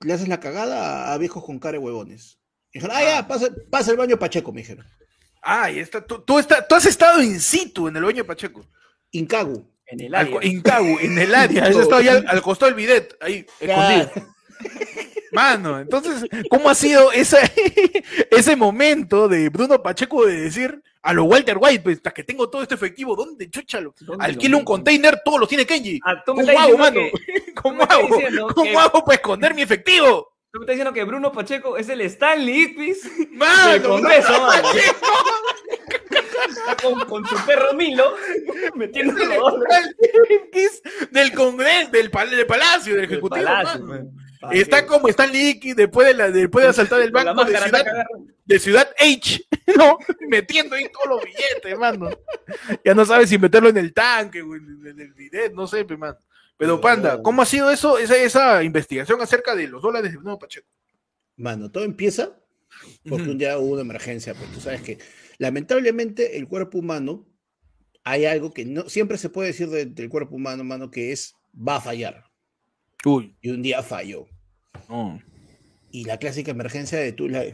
le 0.00 0.12
haces 0.12 0.28
la 0.28 0.40
cagada 0.40 1.12
a, 1.12 1.18
viejos 1.18 1.44
con 1.44 1.58
cara 1.58 1.72
de 1.72 1.78
huevones. 1.78 2.38
dijeron, 2.72 2.96
ah, 2.96 3.02
ya, 3.02 3.18
ah. 3.18 3.28
pasa, 3.28 3.90
el 3.90 3.96
baño 3.96 4.18
Pacheco, 4.18 4.52
me 4.52 4.60
dijeron. 4.60 4.86
Ah, 5.42 5.70
y 5.70 5.78
está, 5.78 6.04
tú, 6.04 6.20
tú, 6.22 6.36
has 6.38 6.86
estado 6.86 7.22
in 7.22 7.40
situ 7.40 7.88
en 7.88 7.96
el 7.96 8.04
baño 8.04 8.24
Pacheco. 8.24 8.64
Incagu. 9.10 9.68
En 9.86 10.00
el 10.00 10.14
área. 10.14 10.44
Incagu, 10.44 10.98
en 11.00 11.18
el 11.18 11.34
área. 11.34 11.64
Has 11.64 11.76
estado 11.76 12.00
ya 12.00 12.22
al, 12.26 12.42
costado 12.42 12.70
del 12.70 12.76
bidet, 12.76 13.16
ahí, 13.20 13.44
escondido. 13.58 14.10
Mano, 15.32 15.78
entonces, 15.80 16.26
¿cómo 16.50 16.68
ha 16.70 16.74
sido 16.74 17.12
ese, 17.12 17.38
ese 18.30 18.56
momento 18.56 19.28
de 19.28 19.48
Bruno 19.48 19.82
Pacheco 19.82 20.26
de 20.26 20.40
decir 20.40 20.82
a 21.02 21.12
lo 21.12 21.24
Walter 21.24 21.56
White, 21.58 21.82
pues, 21.82 21.96
hasta 21.98 22.10
que 22.10 22.24
tengo 22.24 22.50
todo 22.50 22.62
este 22.62 22.74
efectivo, 22.74 23.16
¿dónde 23.16 23.48
chúchalo? 23.48 23.94
Alquilo 24.18 24.58
un 24.58 24.64
container, 24.64 25.20
todos 25.24 25.40
los 25.40 25.48
tiene 25.48 25.64
Kenji. 25.64 25.98
Ah, 26.04 26.22
¿Cómo 26.26 26.42
hago, 26.58 26.76
mano? 26.78 27.00
¿Cómo 27.62 27.82
hago? 27.84 28.54
¿Cómo 28.54 28.80
hago 28.80 29.04
para 29.04 29.14
esconder 29.16 29.54
mi 29.54 29.62
efectivo? 29.62 30.28
Tú 30.52 30.58
me 30.58 30.64
estás 30.64 30.74
diciendo 30.74 30.92
que 30.92 31.04
Bruno 31.04 31.30
Pacheco 31.30 31.76
es 31.76 31.88
el 31.88 32.00
Stanley 32.00 32.62
Ipis 32.64 33.08
Mano, 33.30 33.70
del 33.70 33.82
Congreso, 33.82 34.32
mano. 34.42 34.68
Está 36.48 36.76
con, 36.82 37.00
con 37.06 37.26
su 37.26 37.36
perro 37.46 37.74
Milo 37.74 38.14
metiendo 38.74 39.12
los 39.24 39.54
X 40.52 40.82
del 41.10 41.32
Congreso, 41.32 41.90
del, 41.92 42.10
pal- 42.10 42.30
del 42.30 42.46
Palacio, 42.46 42.94
del 42.94 43.02
del 43.02 43.10
Ejecutivo. 43.12 43.44
palacio, 43.44 43.80
mano. 43.84 44.04
man. 44.04 44.29
Está 44.52 44.86
como 44.86 45.08
Stan 45.08 45.30
Lee 45.30 45.60
después 45.76 46.06
de, 46.06 46.14
la, 46.14 46.30
después 46.30 46.64
de 46.64 46.70
asaltar 46.70 47.00
el 47.02 47.10
banco 47.10 47.44
de 47.44 47.52
ciudad, 47.58 47.66
está 47.80 48.06
de 48.46 48.58
Ciudad 48.58 48.90
H, 48.98 49.44
¿no? 49.76 49.98
Metiendo 50.28 50.76
ahí 50.76 50.86
todos 50.90 51.08
los 51.08 51.24
billetes, 51.24 51.78
mano. 51.78 52.08
Ya 52.84 52.94
no 52.94 53.04
sabes 53.04 53.28
si 53.28 53.38
meterlo 53.38 53.68
en 53.68 53.76
el 53.76 53.92
tanque 53.92 54.40
o 54.42 54.56
en, 54.56 54.86
en 54.86 54.98
el 55.00 55.12
bidet, 55.12 55.52
no 55.52 55.66
sé, 55.66 55.84
pe, 55.84 55.96
mano. 55.96 56.16
Pero. 56.56 56.80
Panda, 56.80 57.22
¿cómo 57.22 57.42
ha 57.42 57.46
sido 57.46 57.70
eso, 57.70 57.98
esa, 57.98 58.16
esa 58.16 58.62
investigación 58.62 59.20
acerca 59.20 59.54
de 59.54 59.68
los 59.68 59.82
dólares 59.82 60.10
de 60.12 60.16
Bruno 60.18 60.38
Pacheco? 60.38 60.68
Mano, 61.36 61.70
todo 61.70 61.84
empieza 61.84 62.36
porque 63.08 63.28
un 63.30 63.38
día 63.38 63.58
hubo 63.58 63.72
una 63.72 63.82
emergencia, 63.82 64.34
pues 64.34 64.50
tú 64.52 64.60
sabes 64.60 64.80
que 64.82 64.98
lamentablemente 65.38 66.36
el 66.38 66.46
cuerpo 66.48 66.78
humano, 66.78 67.26
hay 68.04 68.24
algo 68.26 68.52
que 68.52 68.64
no 68.64 68.88
siempre 68.88 69.18
se 69.18 69.28
puede 69.28 69.48
decir 69.48 69.68
de- 69.68 69.86
del 69.86 70.08
cuerpo 70.08 70.36
humano, 70.36 70.64
mano, 70.64 70.90
que 70.90 71.12
es 71.12 71.34
va 71.54 71.76
a 71.76 71.80
fallar. 71.80 72.24
Uy, 73.04 73.34
Y 73.40 73.50
un 73.50 73.62
día 73.62 73.82
falló. 73.82 74.26
No. 74.88 75.20
Y 75.92 76.04
la 76.04 76.18
clásica 76.18 76.50
emergencia 76.52 76.98
de 76.98 77.12
tú 77.12 77.28
la... 77.28 77.44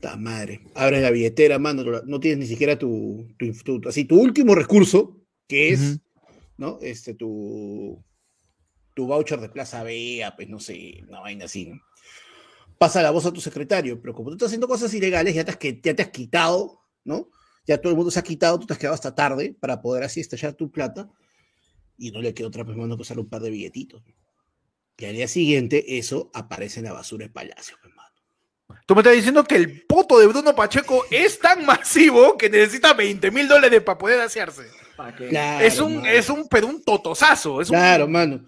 Ta 0.00 0.16
madre. 0.16 0.60
Abres 0.74 1.02
la 1.02 1.10
billetera, 1.10 1.58
mano, 1.58 1.82
no- 2.04 2.20
tienes 2.20 2.38
ni 2.38 2.46
siquiera 2.46 2.78
tu, 2.78 3.26
tu, 3.38 3.52
tu- 3.80 3.88
así, 3.88 4.04
tu 4.04 4.20
último 4.20 4.54
recurso, 4.54 5.20
que 5.48 5.70
es. 5.70 6.00
¿no? 6.58 6.78
Este, 6.80 7.14
tu, 7.14 8.02
tu 8.94 9.06
voucher 9.06 9.40
de 9.40 9.48
Plaza 9.48 9.82
Vea, 9.82 10.34
pues 10.36 10.48
no 10.48 10.58
sé, 10.58 11.02
una 11.08 11.20
vaina 11.20 11.44
así, 11.46 11.66
¿no? 11.66 11.80
Pasa 12.78 13.02
la 13.02 13.10
voz 13.10 13.24
a 13.26 13.32
tu 13.32 13.40
secretario, 13.40 14.00
pero 14.00 14.14
como 14.14 14.28
tú 14.30 14.36
estás 14.36 14.46
haciendo 14.48 14.68
cosas 14.68 14.92
ilegales, 14.94 15.34
ya 15.34 15.44
te 15.44 15.50
has, 15.50 15.56
que- 15.56 15.80
ya 15.82 15.94
te 15.94 16.02
has 16.02 16.10
quitado, 16.10 16.80
¿no? 17.04 17.28
Ya 17.66 17.78
todo 17.78 17.90
el 17.90 17.96
mundo 17.96 18.10
se 18.10 18.18
ha 18.18 18.22
quitado, 18.22 18.58
tú 18.58 18.66
te 18.66 18.72
has 18.74 18.78
quedado 18.78 18.94
hasta 18.94 19.14
tarde 19.14 19.54
para 19.58 19.82
poder 19.82 20.04
así 20.04 20.20
estallar 20.20 20.54
tu 20.54 20.70
plata 20.70 21.10
y 21.98 22.10
no 22.10 22.20
le 22.22 22.32
quedó 22.32 22.48
otra 22.48 22.64
vez 22.64 22.76
mano 22.76 22.96
que 22.96 23.02
usar 23.02 23.18
un 23.18 23.28
par 23.28 23.42
de 23.42 23.50
billetitos. 23.50 24.02
Y 24.98 25.04
al 25.04 25.14
día 25.14 25.28
siguiente, 25.28 25.98
eso 25.98 26.30
aparece 26.32 26.80
en 26.80 26.86
la 26.86 26.92
basura 26.92 27.24
del 27.24 27.32
palacio, 27.32 27.76
hermano. 27.82 28.02
Tú 28.86 28.94
me 28.94 29.00
estás 29.00 29.14
diciendo 29.14 29.44
que 29.44 29.56
el 29.56 29.84
poto 29.86 30.18
de 30.18 30.26
Bruno 30.26 30.54
Pacheco 30.54 31.04
es 31.10 31.38
tan 31.38 31.66
masivo 31.66 32.36
que 32.38 32.48
necesita 32.48 32.94
20 32.94 33.30
mil 33.30 33.46
dólares 33.48 33.82
para 33.82 33.98
poder 33.98 34.20
asearse. 34.20 34.62
Claro, 35.28 35.64
es 35.64 35.78
un, 35.78 35.96
mano. 35.96 36.08
es 36.08 36.30
un, 36.30 36.48
pero 36.48 36.66
un 36.68 36.82
totosazo. 36.82 37.60
Es 37.60 37.68
un- 37.68 37.76
Claro, 37.76 38.08
mano. 38.08 38.44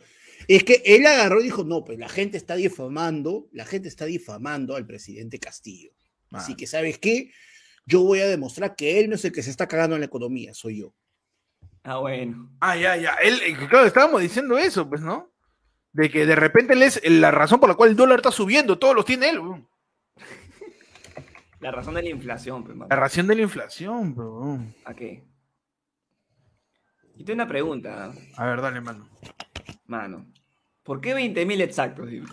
Es 0.46 0.64
que 0.64 0.80
él 0.86 1.04
agarró 1.06 1.40
y 1.40 1.44
dijo, 1.44 1.62
no, 1.64 1.84
pues 1.84 1.98
la 1.98 2.08
gente 2.08 2.38
está 2.38 2.56
difamando, 2.56 3.48
la 3.52 3.66
gente 3.66 3.88
está 3.88 4.06
difamando 4.06 4.76
al 4.76 4.86
presidente 4.86 5.38
Castillo. 5.38 5.90
Así 6.32 6.52
Mano. 6.52 6.56
que, 6.56 6.66
¿sabes 6.66 6.98
qué? 6.98 7.30
Yo 7.84 8.02
voy 8.02 8.20
a 8.20 8.26
demostrar 8.26 8.74
que 8.74 8.98
él 9.00 9.10
no 9.10 9.16
es 9.16 9.24
el 9.26 9.32
que 9.32 9.42
se 9.42 9.50
está 9.50 9.66
cagando 9.68 9.96
en 9.96 10.00
la 10.00 10.06
economía, 10.06 10.54
soy 10.54 10.78
yo. 10.80 10.94
Ah, 11.82 11.98
bueno. 11.98 12.50
Ah, 12.60 12.76
ya, 12.76 12.96
ya. 12.96 13.14
Él, 13.22 13.40
eh, 13.44 13.56
claro, 13.68 13.86
estábamos 13.86 14.22
diciendo 14.22 14.56
eso, 14.58 14.88
pues, 14.88 15.00
¿no? 15.02 15.30
De 15.98 16.08
que 16.10 16.26
de 16.26 16.36
repente 16.36 16.74
él 16.74 16.82
es 16.84 17.00
la 17.10 17.32
razón 17.32 17.58
por 17.58 17.68
la 17.68 17.74
cual 17.74 17.90
el 17.90 17.96
dólar 17.96 18.20
está 18.20 18.30
subiendo, 18.30 18.78
todos 18.78 18.94
los 18.94 19.04
tiene 19.04 19.30
él. 19.30 19.40
weón. 19.40 19.68
La 21.58 21.72
razón 21.72 21.94
de 21.94 22.02
la 22.04 22.08
inflación, 22.10 22.62
pues, 22.62 22.76
mano. 22.76 22.86
La 22.88 22.94
ración 22.94 23.26
de 23.26 23.34
la 23.34 23.42
inflación, 23.42 24.14
bro. 24.14 24.60
¿A 24.84 24.94
qué? 24.94 25.24
Y 27.16 27.24
tengo 27.24 27.34
una 27.38 27.48
pregunta, 27.48 28.12
A 28.36 28.46
ver, 28.46 28.60
dale, 28.62 28.80
mano. 28.80 29.08
mano. 29.86 30.24
¿Por 30.84 31.00
qué 31.00 31.16
20.000 31.16 31.60
exactos? 31.62 32.08
dime? 32.08 32.28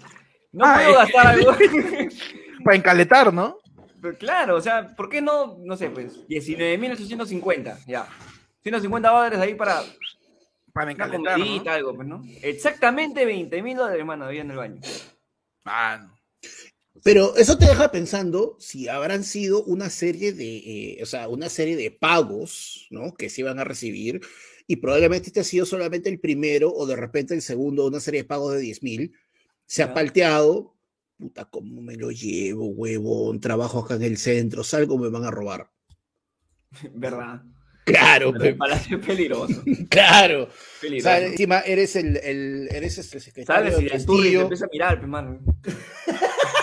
No 0.52 0.64
Ah, 0.64 0.76
puedo 0.76 1.00
gastar 1.00 1.26
algo. 1.28 1.52
Para 2.64 2.78
encaletar, 2.78 3.34
¿no? 3.34 3.58
Pero 4.00 4.16
claro, 4.20 4.58
o 4.58 4.62
sea, 4.62 4.96
¿por 4.96 5.10
qué 5.10 5.24
no, 5.24 5.58
no 5.58 5.76
sé, 5.76 5.90
pues, 5.90 6.20
19.850? 6.28 7.80
Ya. 7.88 8.08
150 8.62 9.10
dólares 9.10 9.40
ahí 9.40 9.56
para 9.56 9.82
Para 10.76 10.92
una 10.92 11.10
comidita, 11.10 11.64
¿no? 11.64 11.72
algo, 11.72 11.96
pues, 11.96 12.06
¿no? 12.06 12.22
Exactamente 12.42 13.26
20.000 13.26 13.78
dólares, 13.78 13.98
hermano, 13.98 14.26
había 14.26 14.42
en 14.42 14.52
el 14.52 14.58
baño. 14.58 14.82
Mano. 15.64 16.20
Pero 17.02 17.34
eso 17.38 17.58
te 17.58 17.66
deja 17.66 17.92
pensando 17.92 18.58
si 18.60 18.90
habrán 18.90 19.24
sido 19.24 19.64
una 19.64 19.90
serie 19.90 20.34
de, 20.34 20.58
eh, 20.58 21.00
o 21.02 21.06
sea, 21.06 21.30
una 21.30 21.48
serie 21.48 21.78
de 21.78 21.92
pagos, 21.92 22.88
¿no? 22.90 23.14
Que 23.14 23.30
se 23.30 23.40
iban 23.40 23.58
a 23.58 23.64
recibir 23.64 24.20
y 24.68 24.76
probablemente 24.76 25.28
este 25.28 25.40
ha 25.40 25.46
sido 25.46 25.66
solamente 25.66 26.10
el 26.10 26.20
primero 26.20 26.74
o 26.74 26.86
de 26.86 26.98
repente 26.98 27.34
el 27.34 27.42
segundo, 27.42 27.88
una 27.88 28.02
serie 28.02 28.24
de 28.24 28.28
pagos 28.28 28.56
de 28.56 28.60
10 28.60 28.84
mil. 28.84 29.14
Se 29.66 29.82
ha 29.82 29.94
palteado. 29.94 30.76
Puta, 31.18 31.46
¿cómo 31.46 31.82
me 31.82 31.96
lo 31.96 32.12
llevo, 32.12 32.68
huevón? 32.68 33.40
Trabajo 33.40 33.80
acá 33.80 33.96
en 33.96 34.04
el 34.04 34.18
centro, 34.18 34.66
salgo, 34.66 34.98
me 34.98 35.08
van 35.08 35.24
a 35.24 35.32
robar. 35.32 35.72
¿Verdad? 36.94 37.46
Claro, 37.86 38.32
Pero 38.32 38.42
pe- 38.44 38.50
el 38.50 38.58
palacio 38.58 38.98
es 38.98 39.06
peligroso. 39.06 39.64
claro. 39.90 40.44
O 40.44 40.50
Peligroso. 40.82 41.16
sea, 41.18 41.26
encima 41.26 41.60
eres 41.62 41.96
el, 41.96 42.18
el- 42.18 42.68
eres 42.72 42.98
este 42.98 43.20
secretario 43.20 43.72
Sales 43.72 43.86
y 43.86 43.90
de 43.90 43.96
el 43.96 44.06
turri 44.06 44.18
te 44.18 44.24
Castillo, 44.24 44.42
empieza 44.42 44.66
a 44.66 44.70
mirar, 44.72 44.98
pues, 44.98 45.10
mano. 45.10 45.40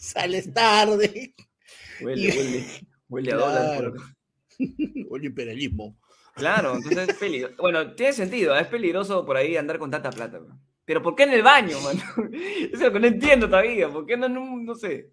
sales 0.00 0.52
tarde, 0.52 1.34
Huele, 2.00 2.22
Y- 2.22 2.30
huele. 2.38 2.64
Huele 3.08 3.32
a 3.32 3.36
dólar. 3.36 3.92
Por 3.92 4.00
oye, 5.10 5.26
imperialismo. 5.26 5.96
Claro, 6.34 6.76
entonces 6.76 7.08
es 7.08 7.14
peligroso. 7.16 7.54
Bueno, 7.58 7.94
tiene 7.94 8.12
sentido, 8.12 8.56
es 8.56 8.66
peligroso 8.66 9.24
por 9.24 9.36
ahí 9.36 9.56
andar 9.56 9.78
con 9.78 9.90
tanta 9.90 10.10
plata. 10.10 10.38
bro. 10.38 10.58
Pero 10.84 11.02
¿por 11.02 11.14
qué 11.14 11.24
en 11.24 11.32
el 11.32 11.42
baño, 11.42 11.78
mano? 11.80 12.02
Eso 12.32 12.74
es 12.74 12.80
lo 12.80 12.92
que 12.92 13.00
no 13.00 13.06
entiendo 13.06 13.46
todavía. 13.48 13.88
¿Por 13.88 14.06
qué 14.06 14.16
no, 14.16 14.28
no, 14.28 14.44
no 14.58 14.74
sé? 14.74 15.10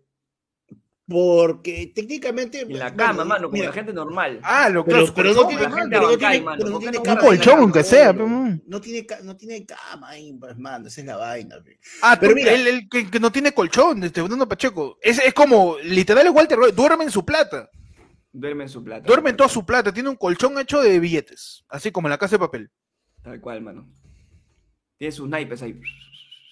Porque 1.08 1.92
técnicamente. 1.94 2.62
En 2.62 2.78
la 2.80 2.86
bueno, 2.90 2.98
cama, 2.98 3.26
mano, 3.26 3.44
como 3.48 3.54
mira, 3.54 3.66
la 3.68 3.74
gente 3.74 3.92
normal. 3.92 4.40
Ah, 4.44 4.70
lo 4.70 4.86
Pero, 4.86 5.00
los 5.02 5.12
pero 5.12 5.34
no 5.34 5.44
colchones, 5.44 5.68
tiene, 5.74 5.90
pero 5.90 6.02
no 6.12 6.18
tiene- 6.18 6.42
mano, 6.42 6.58
pero 6.58 6.70
no 6.70 6.76
¿por 6.76 6.80
qué 6.86 6.92
tiene 6.92 7.04
cama. 7.06 7.22
Un 7.22 7.28
colchón, 7.28 7.60
aunque 7.60 7.84
sea, 7.84 8.14
no, 8.14 8.20
pero. 8.20 8.60
No 8.68 8.82
tiene, 8.82 9.08
no 9.24 9.36
tiene 9.36 9.66
cama 9.66 10.10
ahí, 10.10 10.34
pues, 10.40 10.58
mano, 10.58 10.88
esa 10.88 11.02
es 11.02 11.08
la 11.08 11.18
vaina. 11.18 11.56
pe. 11.64 11.80
Ah, 12.02 12.18
Pero 12.20 12.34
mira- 12.36 12.54
el, 12.54 12.68
el 12.68 12.90
que, 12.90 13.10
que 13.10 13.20
no 13.20 13.32
tiene 13.32 13.52
colchón, 13.52 14.04
este 14.04 14.22
Bruno 14.22 14.48
Pacheco. 14.48 14.98
Es, 15.02 15.20
es 15.20 15.34
como, 15.34 15.78
literal, 15.84 16.26
es 16.28 16.32
Walter 16.34 16.58
Roy, 16.58 16.72
duerme 16.72 17.04
en 17.04 17.12
su 17.12 17.26
plata. 17.26 17.70
Duerme 18.32 18.64
en 18.64 18.70
su 18.70 18.82
plata. 18.82 19.06
Duerme 19.06 19.32
en 19.32 19.36
toda 19.38 19.50
su 19.50 19.66
plata. 19.66 19.92
Tiene 19.92 20.08
un 20.08 20.16
colchón 20.16 20.58
hecho 20.60 20.82
de 20.82 20.98
billetes. 21.00 21.66
Así 21.68 21.92
como 21.92 22.08
en 22.08 22.12
la 22.12 22.18
casa 22.18 22.36
de 22.36 22.40
papel. 22.40 22.72
Tal 23.22 23.42
cual, 23.42 23.62
mano. 23.62 23.86
Tiene 24.98 25.12
sus 25.12 25.28
naipes 25.28 25.62
ahí. 25.62 25.78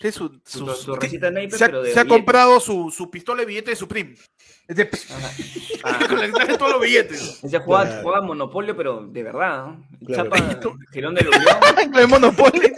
Sí, 0.01 0.11
su, 0.13 0.29
Su, 0.45 0.59
sus- 0.65 0.77
su 0.79 0.95
recita 0.95 1.25
de 1.27 1.31
naipes, 1.33 1.57
se 1.57 1.65
ha, 1.65 1.67
pero 1.67 1.81
de 1.83 1.91
se 1.93 1.99
ha 1.99 2.05
comprado 2.05 2.59
su, 2.61 2.89
su 2.89 3.11
pistola 3.11 3.41
de 3.41 3.45
billete 3.47 3.71
de 3.71 3.75
Supreme. 3.75 4.15
Es 4.67 4.75
de, 4.75 4.89
Ajá. 5.83 6.07
con 6.07 6.17
la 6.19 6.25
que 6.27 6.31
sale 6.31 6.57
todos 6.57 6.71
los 6.73 6.81
billetes. 6.81 7.43
Ese 7.43 7.59
juega, 7.59 7.85
Claro. 7.85 8.03
juega 8.03 8.21
Monopolio, 8.21 8.77
pero 8.77 9.05
de 9.07 9.23
verdad, 9.23 9.65
¿no? 9.65 9.87
Claro. 10.05 10.29
Chapa 10.29 10.59
Girón 10.93 11.15
de 11.15 11.25
de 11.99 12.07
Monopoly. 12.07 12.73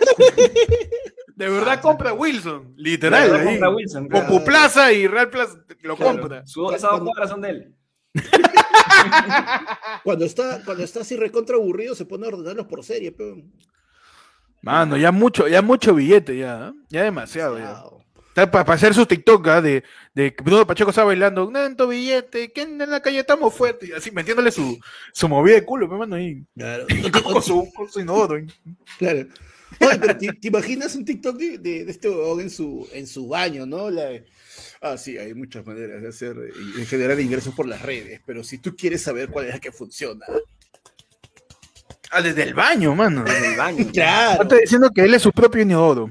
De 1.35 1.49
verdad 1.49 1.79
compra 1.81 2.13
Wilson. 2.13 2.73
Literal. 2.77 3.35
Ahí. 3.35 3.45
compra 3.45 3.69
Wilson, 3.69 4.07
claro. 4.07 4.27
Popu 4.27 4.43
Plaza 4.45 4.91
y 4.91 5.05
Real 5.07 5.29
Plaza 5.29 5.59
lo 5.81 5.95
Claro. 5.97 6.17
compra. 6.19 6.45
Su, 6.47 6.71
esas 6.71 6.89
dos 6.91 7.01
cuadras 7.01 7.29
son 7.29 7.41
de 7.41 7.49
él. 7.49 7.75
Cuando 10.03 10.25
está, 10.25 10.61
cuando 10.65 10.83
está 10.83 11.01
así 11.01 11.15
recontra 11.15 11.55
aburrido, 11.55 11.95
se 11.95 12.05
pone 12.05 12.25
a 12.25 12.29
ordenarlos 12.29 12.67
por 12.67 12.83
serie, 12.83 13.11
pe. 13.11 13.43
Mano, 14.61 14.97
ya 14.97 15.11
mucho, 15.11 15.47
ya 15.47 15.61
mucho 15.61 15.93
billete, 15.95 16.37
ya. 16.37 16.69
¿eh? 16.69 16.79
Ya 16.89 17.03
demasiado, 17.03 17.57
ya. 17.57 17.83
Para 18.49 18.73
hacer 18.73 18.93
sus 18.93 19.07
TikTok 19.07 19.47
¿ah? 19.47 19.61
de, 19.61 19.83
de 20.15 20.33
Bruno 20.43 20.65
Pacheco 20.65 20.91
está 20.91 21.03
bailando, 21.03 21.49
tanto 21.51 21.87
billete, 21.87 22.51
que 22.51 22.61
en 22.61 22.77
la 22.77 23.01
calle 23.01 23.19
estamos 23.19 23.53
fuertes, 23.53 23.89
y 23.89 23.93
así 23.93 24.09
metiéndole 24.11 24.51
su, 24.51 24.79
su 25.11 25.27
movida 25.27 25.55
de 25.55 25.65
culo, 25.65 25.87
me 25.87 25.97
mando 25.97 26.15
ahí. 26.15 26.43
Claro. 26.55 26.85
Con 27.23 27.41
su, 27.43 27.71
con 27.73 27.89
su 27.91 27.99
inodoro. 27.99 28.37
¿eh? 28.37 28.47
Claro. 28.97 29.27
Oye, 29.79 29.97
pero 29.99 30.17
¿te, 30.17 30.27
te 30.33 30.47
imaginas 30.47 30.95
un 30.95 31.05
TikTok 31.05 31.37
de, 31.37 31.57
de- 31.57 31.85
de 31.85 31.91
este 31.91 32.07
en 32.09 32.49
su, 32.49 32.87
en 32.93 33.07
su 33.07 33.27
baño, 33.27 33.65
¿no? 33.65 33.89
La 33.89 34.09
ah, 34.81 34.97
sí, 34.97 35.17
hay 35.17 35.33
muchas 35.33 35.65
maneras 35.65 36.01
de 36.01 36.07
hacer 36.09 36.35
de 36.35 36.85
generar 36.85 37.19
ingresos 37.19 37.53
por 37.55 37.67
las 37.67 37.81
redes, 37.81 38.21
pero 38.25 38.43
si 38.43 38.57
tú 38.59 38.75
quieres 38.75 39.01
saber 39.01 39.29
cuál 39.29 39.47
es 39.47 39.53
la 39.53 39.59
que 39.59 39.71
funciona. 39.71 40.25
Ah, 42.11 42.21
desde 42.21 42.43
el 42.43 42.53
baño, 42.53 42.93
mano. 42.95 43.23
En 43.27 43.45
el 43.45 43.57
baño. 43.57 43.85
Claro. 43.93 44.43
Estoy 44.43 44.59
diciendo 44.61 44.89
que 44.93 45.01
él 45.03 45.13
es 45.13 45.21
su 45.21 45.31
propio 45.31 45.61
inodoro. 45.61 46.09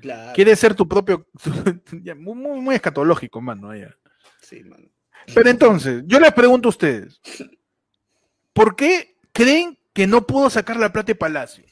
claro. 0.00 0.32
Quiere 0.34 0.54
ser 0.56 0.74
tu 0.74 0.86
propio. 0.88 1.26
muy, 2.16 2.74
escatológico, 2.74 3.40
mano. 3.40 3.70
Sí, 4.40 4.62
mano. 4.64 4.84
Pero 5.34 5.50
entonces, 5.50 6.04
yo 6.06 6.20
les 6.20 6.32
pregunto 6.32 6.68
a 6.68 6.70
ustedes: 6.70 7.20
¿por 8.52 8.76
qué 8.76 9.16
creen 9.32 9.78
que 9.92 10.06
no 10.06 10.26
pudo 10.26 10.50
sacar 10.50 10.76
la 10.76 10.92
plata 10.92 11.08
de 11.08 11.14
Palacio? 11.16 11.64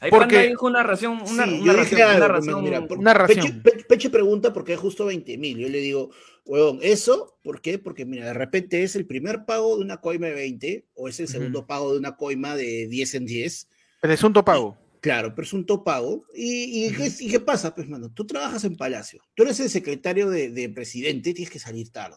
Ahí 0.00 0.10
Porque- 0.10 0.36
Panda 0.36 0.48
dijo 0.48 0.66
una 0.66 0.82
ración, 0.82 1.12
una, 1.30 1.44
Sí, 1.46 1.60
una 1.60 1.72
yo 1.72 1.78
ración, 1.78 2.16
una 2.16 2.28
ración. 2.28 2.62
mira, 2.64 2.86
por- 2.86 2.98
Una 2.98 3.14
ración. 3.14 3.62
Peche, 3.62 3.76
Pe- 3.78 3.84
Peche 3.84 4.10
pregunta 4.10 4.52
por 4.52 4.64
qué 4.64 4.76
justo 4.76 5.06
20 5.06 5.36
mil. 5.38 5.58
Yo 5.58 5.68
le 5.68 5.78
digo, 5.78 6.10
huevón, 6.44 6.78
¿eso 6.82 7.38
por 7.42 7.60
qué? 7.60 7.78
Porque, 7.78 8.04
mira, 8.04 8.26
de 8.26 8.34
repente 8.34 8.82
es 8.82 8.96
el 8.96 9.06
primer 9.06 9.44
pago 9.44 9.76
de 9.76 9.82
una 9.84 9.98
coima 9.98 10.26
de 10.28 10.34
20 10.34 10.86
o 10.94 11.08
es 11.08 11.20
el 11.20 11.28
segundo 11.28 11.66
pago 11.66 11.92
de 11.92 11.98
una 11.98 12.16
coima 12.16 12.54
de 12.56 12.86
10 12.88 13.14
en 13.14 13.26
10. 13.26 13.68
Presunto 14.00 14.44
pago. 14.44 14.78
Claro, 15.00 15.34
presunto 15.34 15.84
pago. 15.84 16.24
¿Y, 16.34 16.86
y, 16.86 16.92
qué, 16.94 17.12
y 17.20 17.30
qué 17.30 17.40
pasa? 17.40 17.74
Pues, 17.74 17.88
mano, 17.88 18.10
tú 18.10 18.26
trabajas 18.26 18.64
en 18.64 18.76
Palacio. 18.76 19.20
Tú 19.34 19.42
eres 19.42 19.60
el 19.60 19.68
secretario 19.68 20.30
de, 20.30 20.50
de 20.50 20.68
presidente, 20.70 21.34
tienes 21.34 21.50
que 21.52 21.58
salir 21.58 21.90
tarde. 21.92 22.16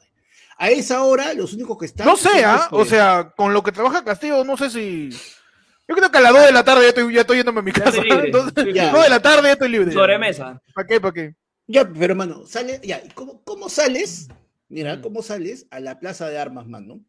A 0.58 0.70
esa 0.72 1.04
hora, 1.04 1.34
los 1.34 1.54
únicos 1.54 1.78
que 1.78 1.86
están. 1.86 2.08
No 2.08 2.16
sé, 2.16 2.44
¿ah? 2.46 2.68
O 2.72 2.86
sea, 2.86 3.34
con 3.36 3.54
lo 3.54 3.62
que 3.62 3.72
trabaja 3.72 4.04
Castillo, 4.04 4.44
no 4.44 4.58
sé 4.58 4.70
si. 4.70 5.10
Yo 5.88 5.96
creo 5.96 6.10
que 6.10 6.18
a 6.18 6.22
las 6.22 6.34
2 6.34 6.46
de 6.48 6.52
la 6.52 6.63
tarde 6.63 6.82
ya 6.84 6.90
estoy, 6.90 7.13
ya 7.13 7.22
estoy 7.22 7.38
yéndome 7.38 7.60
a 7.60 7.63
mi 7.63 7.72
Ya 7.72 7.84
casa. 7.84 7.90
estoy 7.98 8.10
libre. 8.10 8.26
Entonces, 8.26 8.74
ya. 8.74 8.92
2 8.92 9.04
de 9.04 9.10
la 9.10 9.22
tarde 9.22 9.44
ya 9.44 9.52
estoy 9.54 9.70
libre. 9.70 9.92
Sobremesa. 9.92 10.62
¿Para 10.74 10.88
qué? 10.88 11.00
¿Para 11.00 11.13
qué? 11.13 11.36
Ya, 11.67 11.88
pero 11.88 12.15
mano, 12.15 12.45
sale, 12.45 12.80
ya, 12.84 13.03
¿y 13.06 13.10
¿cómo, 13.10 13.43
cómo 13.43 13.67
sales? 13.67 14.30
Mira, 14.69 15.01
¿cómo 15.01 15.21
sales 15.21 15.67
a 15.69 15.80
la 15.80 15.99
plaza 15.99 16.30
de 16.30 16.38
armas, 16.38 16.65
mano? 16.65 17.01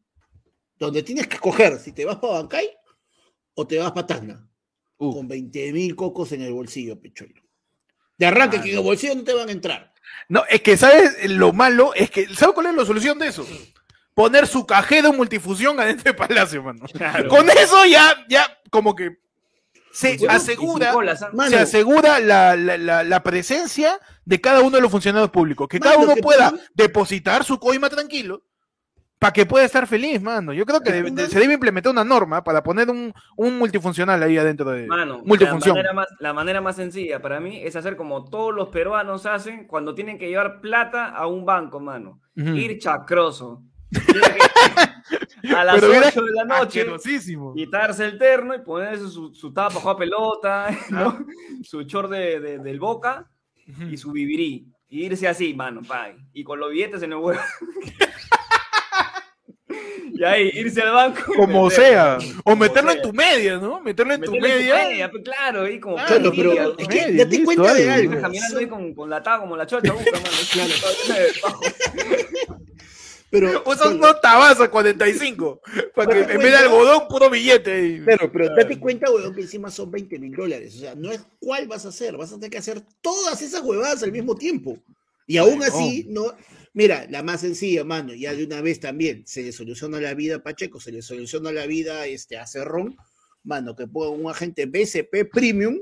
Donde 0.78 1.02
tienes 1.02 1.28
que 1.28 1.34
escoger 1.34 1.78
si 1.78 1.92
te 1.92 2.04
vas 2.04 2.16
para 2.16 2.34
Bancay 2.34 2.68
o 3.54 3.66
te 3.66 3.78
vas 3.78 3.92
para 3.92 4.06
Tacna. 4.06 4.48
Uh. 4.98 5.14
Con 5.14 5.28
20 5.28 5.72
mil 5.72 5.94
cocos 5.94 6.32
en 6.32 6.42
el 6.42 6.52
bolsillo, 6.52 7.00
pecholo. 7.00 7.40
De 8.16 8.26
arranque, 8.26 8.58
Ah, 8.58 8.62
que 8.62 8.70
en 8.70 8.78
el 8.78 8.82
bolsillo 8.82 9.14
no 9.14 9.24
te 9.24 9.32
van 9.32 9.48
a 9.48 9.52
entrar. 9.52 9.94
No, 10.28 10.44
es 10.48 10.60
que, 10.60 10.76
¿sabes? 10.76 11.30
Lo 11.30 11.52
malo 11.52 11.94
es 11.94 12.10
que, 12.10 12.26
¿sabes 12.34 12.54
cuál 12.54 12.66
es 12.66 12.74
la 12.74 12.84
solución 12.84 13.18
de 13.18 13.28
eso? 13.28 13.46
Poner 14.14 14.48
su 14.48 14.66
cajero 14.66 15.12
multifusión 15.12 15.78
adentro 15.78 16.12
de 16.12 16.18
Palacio, 16.18 16.62
mano. 16.62 16.84
Claro. 16.92 17.28
Con 17.28 17.48
eso 17.48 17.84
ya, 17.86 18.26
ya, 18.28 18.58
como 18.70 18.96
que 18.96 19.18
se 19.98 20.28
asegura, 20.28 20.92
se 21.48 21.56
asegura 21.56 22.20
la, 22.20 22.54
la, 22.54 22.78
la, 22.78 23.02
la 23.02 23.22
presencia 23.24 23.98
de 24.24 24.40
cada 24.40 24.60
uno 24.60 24.76
de 24.76 24.82
los 24.82 24.92
funcionarios 24.92 25.30
públicos. 25.30 25.66
Que 25.66 25.80
cada 25.80 25.98
uno 25.98 26.14
que 26.14 26.22
pueda 26.22 26.52
depositar 26.74 27.42
su 27.42 27.58
coima 27.58 27.90
tranquilo 27.90 28.44
para 29.18 29.32
que 29.32 29.44
pueda 29.44 29.64
estar 29.64 29.88
feliz, 29.88 30.22
mano. 30.22 30.52
Yo 30.52 30.64
creo 30.64 30.80
que 30.80 30.92
se 31.28 31.40
debe 31.40 31.54
implementar 31.54 31.90
una 31.90 32.04
norma 32.04 32.44
para 32.44 32.62
poner 32.62 32.88
un, 32.88 33.12
un 33.36 33.58
multifuncional 33.58 34.22
ahí 34.22 34.38
adentro 34.38 34.70
de 34.70 34.86
Mano, 34.86 35.16
la 35.16 35.22
multifunción. 35.24 35.74
manera, 35.74 35.92
más, 35.92 36.06
la 36.20 36.32
manera 36.32 36.60
más 36.60 36.76
sencilla 36.76 37.20
para 37.20 37.40
mí 37.40 37.60
es 37.64 37.74
hacer 37.74 37.96
como 37.96 38.30
todos 38.30 38.54
los 38.54 38.68
peruanos 38.68 39.26
hacen 39.26 39.66
cuando 39.66 39.96
tienen 39.96 40.16
que 40.16 40.28
llevar 40.28 40.60
plata 40.60 41.06
a 41.08 41.26
un 41.26 41.44
banco, 41.44 41.80
mano. 41.80 42.20
Ir 42.36 42.78
chacroso. 42.78 43.64
A 45.56 45.64
las 45.64 45.80
Pero 45.80 45.94
era 45.94 46.08
8 46.08 46.22
de 46.22 46.32
la 46.32 46.44
noche, 46.44 46.86
quitarse 47.54 48.04
el 48.04 48.18
terno 48.18 48.54
y 48.54 48.58
ponerse 48.60 49.08
su, 49.08 49.34
su 49.34 49.52
tapa 49.52 49.80
jugar 49.80 49.96
pelota, 49.96 50.68
¿no? 50.90 51.24
su 51.62 51.82
short 51.82 52.10
de, 52.10 52.40
de- 52.40 52.58
del 52.58 52.78
boca 52.80 53.28
y 53.90 53.96
su 53.96 54.12
vivirí. 54.12 54.66
Y 54.90 55.04
irse 55.04 55.28
así, 55.28 55.52
mano, 55.54 55.82
pa, 55.82 56.10
y 56.32 56.42
con 56.44 56.58
los 56.58 56.70
billetes 56.70 57.02
en 57.02 57.12
el 57.12 57.18
huevo. 57.18 57.40
y 60.14 60.24
ahí, 60.24 60.50
irse 60.54 60.80
al 60.82 60.92
banco. 60.92 61.20
Como 61.36 61.64
meterlo. 61.66 61.70
sea. 61.70 62.18
O 62.44 62.56
meterlo 62.56 62.90
en 62.92 63.02
tu 63.02 63.12
media, 63.12 63.58
¿no? 63.58 63.80
Meterlo 63.80 64.14
en 64.14 64.22
tu 64.22 64.32
Meterlo 64.32 64.48
en 64.56 64.68
tu 64.68 64.74
media. 64.88 65.10
pues, 65.10 65.22
claro, 65.24 65.62
ahí 65.62 65.78
como 65.78 65.96
Claro, 65.96 66.32
pero 66.34 66.78
es 66.78 66.88
que 66.88 67.00
date 67.12 67.26
listo, 67.26 67.44
cuenta 67.44 67.74
de 67.74 67.90
algo. 67.90 68.20
caminando 68.20 68.58
ahí 68.58 68.66
con, 68.66 68.94
con 68.94 69.10
la 69.10 69.22
taga 69.22 69.40
como 69.40 69.56
la 69.56 69.66
chocha, 69.66 69.92
busca, 69.92 70.10
mano. 70.18 70.26
Claro. 70.52 70.72
Pero, 73.30 73.62
Usa 73.66 73.84
Cholo, 73.84 73.96
unos 73.96 74.20
tabazos 74.20 74.68
45. 74.68 75.60
Para 75.94 76.26
que 76.26 76.32
en 76.32 76.38
vez 76.38 76.50
de 76.50 76.56
algodón, 76.56 77.08
puro 77.08 77.28
billete. 77.28 78.02
Claro, 78.04 78.30
pero 78.32 78.54
date 78.54 78.78
cuenta, 78.78 79.10
weón, 79.10 79.34
que 79.34 79.42
encima 79.42 79.70
son 79.70 79.90
20 79.90 80.18
mil 80.18 80.34
dólares. 80.34 80.76
O 80.76 80.78
sea, 80.80 80.94
no 80.94 81.12
es 81.12 81.20
cuál 81.38 81.68
vas 81.68 81.84
a 81.84 81.90
hacer. 81.90 82.16
Vas 82.16 82.32
a 82.32 82.36
tener 82.36 82.50
que 82.50 82.58
hacer 82.58 82.82
todas 83.00 83.42
esas 83.42 83.62
huevadas 83.62 84.02
al 84.02 84.12
mismo 84.12 84.34
tiempo. 84.34 84.78
Y 85.26 85.36
aún 85.36 85.62
así, 85.62 86.06
no. 86.08 86.32
Mira, 86.72 87.06
la 87.10 87.22
más 87.22 87.40
sencilla, 87.40 87.84
mano, 87.84 88.14
ya 88.14 88.34
de 88.34 88.44
una 88.44 88.60
vez 88.60 88.80
también 88.80 89.26
se 89.26 89.42
le 89.42 89.52
soluciona 89.52 90.00
la 90.00 90.14
vida 90.14 90.36
a 90.36 90.42
Pacheco, 90.42 90.80
se 90.80 90.92
le 90.92 91.02
soluciona 91.02 91.50
la 91.50 91.66
vida 91.66 92.06
este, 92.06 92.38
a 92.38 92.46
Cerrón, 92.46 92.96
mano, 93.42 93.74
que 93.74 93.88
ponga 93.88 94.10
un 94.10 94.30
agente 94.30 94.66
BCP 94.66 95.30
Premium 95.30 95.80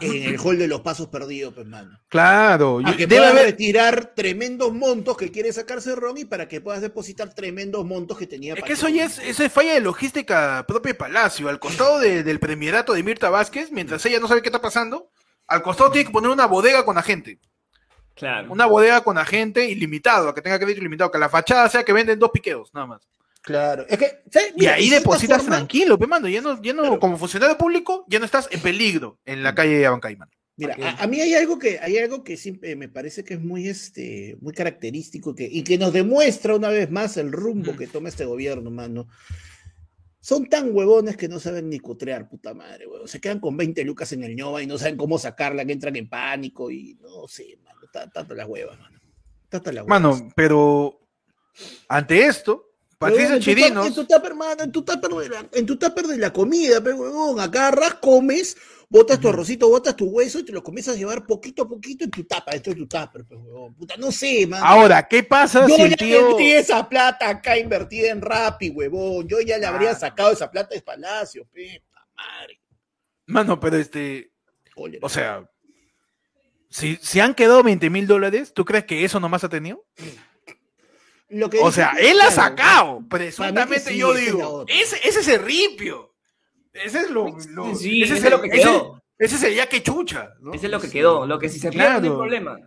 en 0.00 0.22
el 0.24 0.38
hall 0.40 0.58
de 0.58 0.66
los 0.68 0.80
pasos 0.80 1.08
perdidos, 1.08 1.54
pues, 1.54 1.66
mano. 1.66 1.98
Claro. 2.08 2.80
Yo- 2.80 2.96
que 2.96 3.06
debe 3.06 3.16
puedas 3.16 3.30
haber. 3.32 3.44
retirar 3.46 4.12
tremendos 4.14 4.72
montos 4.72 5.16
que 5.16 5.30
quiere 5.30 5.52
sacar 5.52 5.80
Cerrón 5.82 6.18
y 6.18 6.24
para 6.24 6.48
que 6.48 6.60
puedas 6.60 6.80
depositar 6.80 7.34
tremendos 7.34 7.84
montos 7.84 8.18
que 8.18 8.26
tenía 8.26 8.54
Es 8.54 8.62
que 8.64 8.72
eso 8.74 8.88
ya 8.88 9.04
es, 9.04 9.18
eso 9.18 9.44
es 9.44 9.52
falla 9.52 9.74
de 9.74 9.80
logística 9.80 10.64
propia 10.66 10.92
de 10.92 10.98
Palacio. 10.98 11.48
Al 11.48 11.58
costado 11.58 11.98
de- 12.00 12.22
del 12.22 12.40
premierato 12.40 12.92
de 12.92 13.02
Mirta 13.02 13.30
Vázquez, 13.30 13.70
mientras 13.72 14.04
ella 14.06 14.20
no 14.20 14.28
sabe 14.28 14.42
qué 14.42 14.48
está 14.48 14.60
pasando, 14.60 15.10
al 15.46 15.62
costado 15.62 15.90
tiene 15.90 16.06
que 16.06 16.12
poner 16.12 16.30
una 16.30 16.46
bodega 16.46 16.84
con 16.84 16.96
agente. 16.98 17.38
Claro. 18.14 18.52
Una 18.52 18.66
bodega 18.66 19.02
con 19.02 19.16
agente 19.18 19.68
ilimitado, 19.70 20.34
que 20.34 20.42
tenga 20.42 20.58
crédito 20.58 20.80
ilimitado, 20.80 21.10
que 21.10 21.18
la 21.18 21.28
fachada 21.30 21.68
sea 21.70 21.84
que 21.84 21.92
venden 21.92 22.18
dos 22.18 22.30
piqueos, 22.30 22.70
nada 22.74 22.86
más. 22.86 23.08
Claro, 23.42 23.86
es 23.88 23.98
que. 23.98 24.22
¿sabes? 24.30 24.52
Y 24.56 24.66
ahí 24.66 24.90
de 24.90 24.96
depositas 24.96 25.38
forma- 25.42 25.56
tranquilo, 25.56 25.98
pe, 25.98 26.06
mano. 26.06 26.28
Ya 26.28 26.40
no, 26.42 26.60
ya 26.62 26.72
no, 26.74 26.82
Claro. 26.82 27.00
como 27.00 27.16
funcionario 27.16 27.56
público, 27.56 28.04
ya 28.08 28.18
no 28.18 28.24
estás 28.26 28.48
en 28.50 28.60
peligro 28.60 29.18
en 29.24 29.42
la 29.42 29.54
calle 29.54 29.78
de 29.78 29.86
Abancay, 29.86 30.16
mano. 30.16 30.30
Mira, 30.56 30.76
a, 30.82 31.04
a 31.04 31.06
mí 31.06 31.18
hay 31.22 31.32
algo 31.34 31.58
que 31.58 31.78
hay 31.78 31.96
algo 31.96 32.22
que 32.22 32.36
siempre 32.36 32.76
me 32.76 32.90
parece 32.90 33.24
que 33.24 33.34
es 33.34 33.40
muy 33.40 33.66
este 33.66 34.36
muy 34.42 34.52
característico 34.52 35.34
que, 35.34 35.48
y 35.50 35.62
que 35.64 35.78
nos 35.78 35.90
demuestra 35.94 36.54
una 36.54 36.68
vez 36.68 36.90
más 36.90 37.16
el 37.16 37.32
rumbo 37.32 37.72
Mm. 37.72 37.76
que 37.78 37.86
toma 37.86 38.10
este 38.10 38.26
gobierno, 38.26 38.70
mano. 38.70 39.06
Son 40.22 40.46
tan 40.50 40.74
huevones 40.76 41.16
que 41.16 41.28
no 41.28 41.40
saben 41.40 41.70
ni 41.70 41.78
cutrear, 41.78 42.28
puta 42.28 42.52
madre, 42.52 42.86
huevón. 42.86 43.08
Se 43.08 43.22
quedan 43.22 43.40
con 43.40 43.56
20 43.56 43.82
lucas 43.84 44.12
en 44.12 44.22
el 44.22 44.36
ñoba 44.36 44.62
y 44.62 44.66
no 44.66 44.76
saben 44.76 44.98
cómo 44.98 45.18
sacarla, 45.18 45.64
que 45.64 45.72
entran 45.72 45.96
en 45.96 46.10
pánico 46.10 46.70
y 46.70 46.98
no 47.00 47.26
sé, 47.26 47.58
mano. 47.64 47.80
ta- 47.90 48.10
Tanto 48.10 48.34
las 48.34 48.46
huevas, 48.46 48.78
mano. 48.78 49.00
Tanto 49.48 49.72
las 49.72 49.84
huevas. 49.86 50.00
Mano, 50.02 50.30
pero 50.36 51.00
ante 51.88 52.26
esto, 52.26 52.69
Patricia 53.00 53.28
Huevón, 53.30 53.36
en 53.36 53.40
tu 53.40 53.44
Chirinos. 53.44 53.86
En 53.86 53.94
tu 53.94 54.04
tupper, 54.04 54.34
mano, 54.34 54.62
en 54.62 54.70
tu 54.72 54.82
tupper 54.82 55.10
en 55.54 55.64
tu 55.66 55.78
tupper 55.78 56.06
de 56.06 56.18
la 56.18 56.30
comida, 56.34 56.82
pe, 56.82 56.92
huevón. 56.92 57.40
Agarras, 57.40 57.94
comes, 57.94 58.58
botas 58.90 59.18
tu 59.18 59.30
arrocito, 59.30 59.70
botas 59.70 59.96
tu 59.96 60.04
hueso 60.04 60.38
y 60.40 60.44
te 60.44 60.52
lo 60.52 60.62
comienzas 60.62 60.96
a 60.96 60.98
llevar 60.98 61.24
poquito 61.24 61.62
a 61.62 61.68
poquito 61.68 62.04
en 62.04 62.10
tu 62.10 62.24
tapa, 62.24 62.50
esto 62.52 62.70
es 62.70 62.76
tu 62.76 62.86
tupper, 62.86 63.24
pe, 63.24 63.36
huevón. 63.36 63.74
Puta, 63.74 63.96
no 63.96 64.12
sé, 64.12 64.46
mano. 64.46 64.62
Ahora, 64.66 65.08
¿qué 65.08 65.22
pasa 65.22 65.66
Yo 65.66 65.76
si 65.76 65.88
ya 65.88 65.96
tío. 65.96 66.28
metí 66.28 66.50
esa 66.52 66.86
plata 66.86 67.26
acá 67.30 67.56
invertida 67.56 68.10
en 68.10 68.20
Rappi, 68.20 68.68
huevón. 68.68 69.26
Yo 69.26 69.40
ya 69.40 69.56
le 69.56 69.64
habría 69.64 69.92
Ah. 69.92 69.96
sacado 69.98 70.32
esa 70.32 70.50
plata 70.50 70.74
de 70.74 70.82
Palacio, 70.82 71.46
pe. 71.54 71.82
madre. 72.14 72.60
Mano, 73.26 73.58
pero 73.58 73.76
este. 73.78 74.30
Cólera. 74.74 75.06
O 75.06 75.08
sea, 75.08 75.48
si, 76.68 76.98
si 77.00 77.18
han 77.18 77.34
quedado 77.34 77.62
20 77.62 77.88
mil 77.88 78.06
dólares, 78.06 78.52
¿tú 78.52 78.66
crees 78.66 78.84
que 78.84 79.06
eso 79.06 79.18
nomás 79.20 79.42
ha 79.42 79.48
tenido? 79.48 79.86
Lo 81.30 81.48
que 81.48 81.58
O 81.58 81.66
dice- 81.66 81.76
sea, 81.82 81.92
él 82.00 82.20
ha 82.20 82.26
claro, 82.26 82.34
sacado, 82.34 83.04
presuntamente 83.08 83.90
sí, 83.92 83.98
yo 83.98 84.14
esa 84.14 84.24
digo. 84.24 84.64
Ese, 84.68 84.96
ese 85.08 85.20
es 85.20 85.28
el 85.28 85.42
ripio. 85.42 86.14
Ese 86.72 87.00
es 87.00 87.10
lo. 87.10 87.36
lo- 87.50 87.74
Sí, 87.74 88.02
ese 88.02 88.14
ese 88.14 88.24
es 88.26 88.30
lo 88.30 88.40
que 88.42 88.50
quedó. 88.50 89.02
Ese 89.18 89.38
sería 89.38 89.68
que 89.68 89.82
chucha. 89.82 90.30
¿no? 90.40 90.52
Ese 90.54 90.66
es 90.66 90.72
lo 90.72 90.80
que 90.80 90.90
quedó. 90.90 91.26
Lo 91.26 91.38
que 91.38 91.48
si 91.48 91.58
se 91.58 91.70
pierde 91.70 91.86
no 91.88 91.94
hay 91.94 92.00
Claro. 92.00 92.16
problema. 92.18 92.58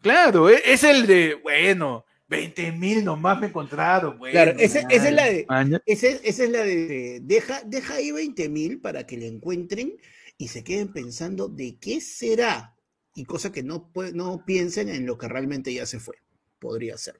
Claro, 0.00 0.48
e- 0.50 0.62
es 0.64 0.84
el 0.84 1.06
de, 1.06 1.34
bueno, 1.34 2.04
20 2.28 2.72
mil 2.72 3.04
nomás 3.04 3.40
me 3.40 3.48
encontraron. 3.48 4.18
Bueno, 4.18 4.32
Claro, 4.32 4.52
ese- 4.58 4.86
esa 4.88 5.08
es 5.08 5.12
la 5.14 5.24
de-. 5.24 5.46
Ese- 5.86 6.20
esa 6.24 6.44
es 6.44 6.50
la 6.50 6.60
de, 6.62 6.76
de- 6.86 7.20
deja, 7.22 7.62
deja 7.64 7.94
ahí 7.94 8.12
20 8.12 8.48
mil 8.48 8.80
para 8.80 9.06
que 9.06 9.16
le 9.16 9.26
encuentren 9.26 9.96
y 10.38 10.48
se 10.48 10.62
queden 10.62 10.92
pensando 10.92 11.48
de 11.48 11.76
qué 11.80 12.00
será. 12.00 12.74
Y 13.14 13.24
cosa 13.24 13.50
que 13.50 13.62
no, 13.62 13.90
no 14.12 14.44
piensen 14.44 14.88
en 14.90 15.06
lo 15.06 15.16
que 15.18 15.26
realmente 15.28 15.72
ya 15.72 15.86
se 15.86 15.98
fue. 15.98 16.16
Podría 16.58 16.96
ser. 16.98 17.18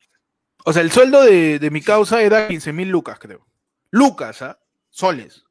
O 0.69 0.73
sea, 0.73 0.83
el 0.83 0.91
sueldo 0.91 1.23
de, 1.23 1.61
de 1.61 1.71
mi 1.71 1.81
causa 1.81 2.23
era 2.23 2.49
15 2.49 2.73
mil 2.73 2.89
lucas, 2.89 3.19
creo. 3.21 3.47
Lucas, 3.93 4.43
¿ah? 4.43 4.59
Soles. 4.91 5.45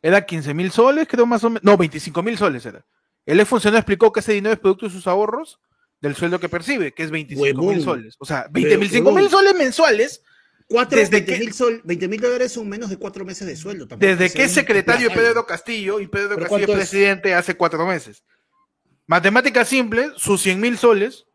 Era 0.00 0.24
15 0.24 0.54
mil 0.54 0.70
soles, 0.70 1.08
creo 1.08 1.26
más 1.26 1.42
o 1.42 1.48
menos. 1.50 1.64
No, 1.64 1.76
25 1.76 2.22
mil 2.22 2.38
soles 2.38 2.64
era. 2.64 2.84
El 3.26 3.40
ex 3.40 3.48
funcionario 3.48 3.80
explicó 3.80 4.12
que 4.12 4.20
ese 4.20 4.32
dinero 4.32 4.52
es 4.54 4.60
producto 4.60 4.86
de 4.86 4.92
sus 4.92 5.06
ahorros 5.08 5.58
del 6.00 6.14
sueldo 6.14 6.38
que 6.38 6.48
percibe, 6.48 6.92
que 6.92 7.02
es 7.02 7.10
25 7.10 7.62
mil 7.62 7.82
soles. 7.82 8.14
O 8.20 8.24
sea, 8.24 8.42
Pero, 8.44 8.52
20 8.52 8.78
mil, 8.78 8.90
5 8.90 9.10
mil 9.10 9.24
huevón. 9.24 9.30
soles 9.30 9.54
mensuales 9.54 10.22
Cuatro, 10.68 10.96
Desde 10.98 11.16
20 11.20 11.32
que- 11.34 11.38
mil 11.40 11.52
sol, 11.52 11.80
20 11.84 12.08
mil 12.08 12.20
dólares 12.20 12.52
son 12.52 12.66
menos 12.68 12.88
de 12.88 12.96
cuatro 12.96 13.24
meses 13.26 13.46
de 13.46 13.56
sueldo. 13.56 13.86
tampoco 13.88 14.06
desde 14.08 14.28
se 14.30 14.36
que 14.38 14.44
es 14.44 14.52
secretario 14.52 15.08
de. 15.10 15.14
Pedro 15.14 15.44
Castillo 15.44 16.00
y 16.00 16.06
Pedro 16.06 16.36
¿Pero 16.36 16.48
Castillo 16.48 16.72
es? 16.72 16.78
presidente 16.78 17.34
hace 17.34 17.54
cuatro 17.56 17.84
meses. 17.86 18.22
Matemática 19.06 19.64
simple, 19.66 20.10
sus 20.16 20.40
100 20.40 20.60
mil 20.60 20.78
soles 20.78 21.26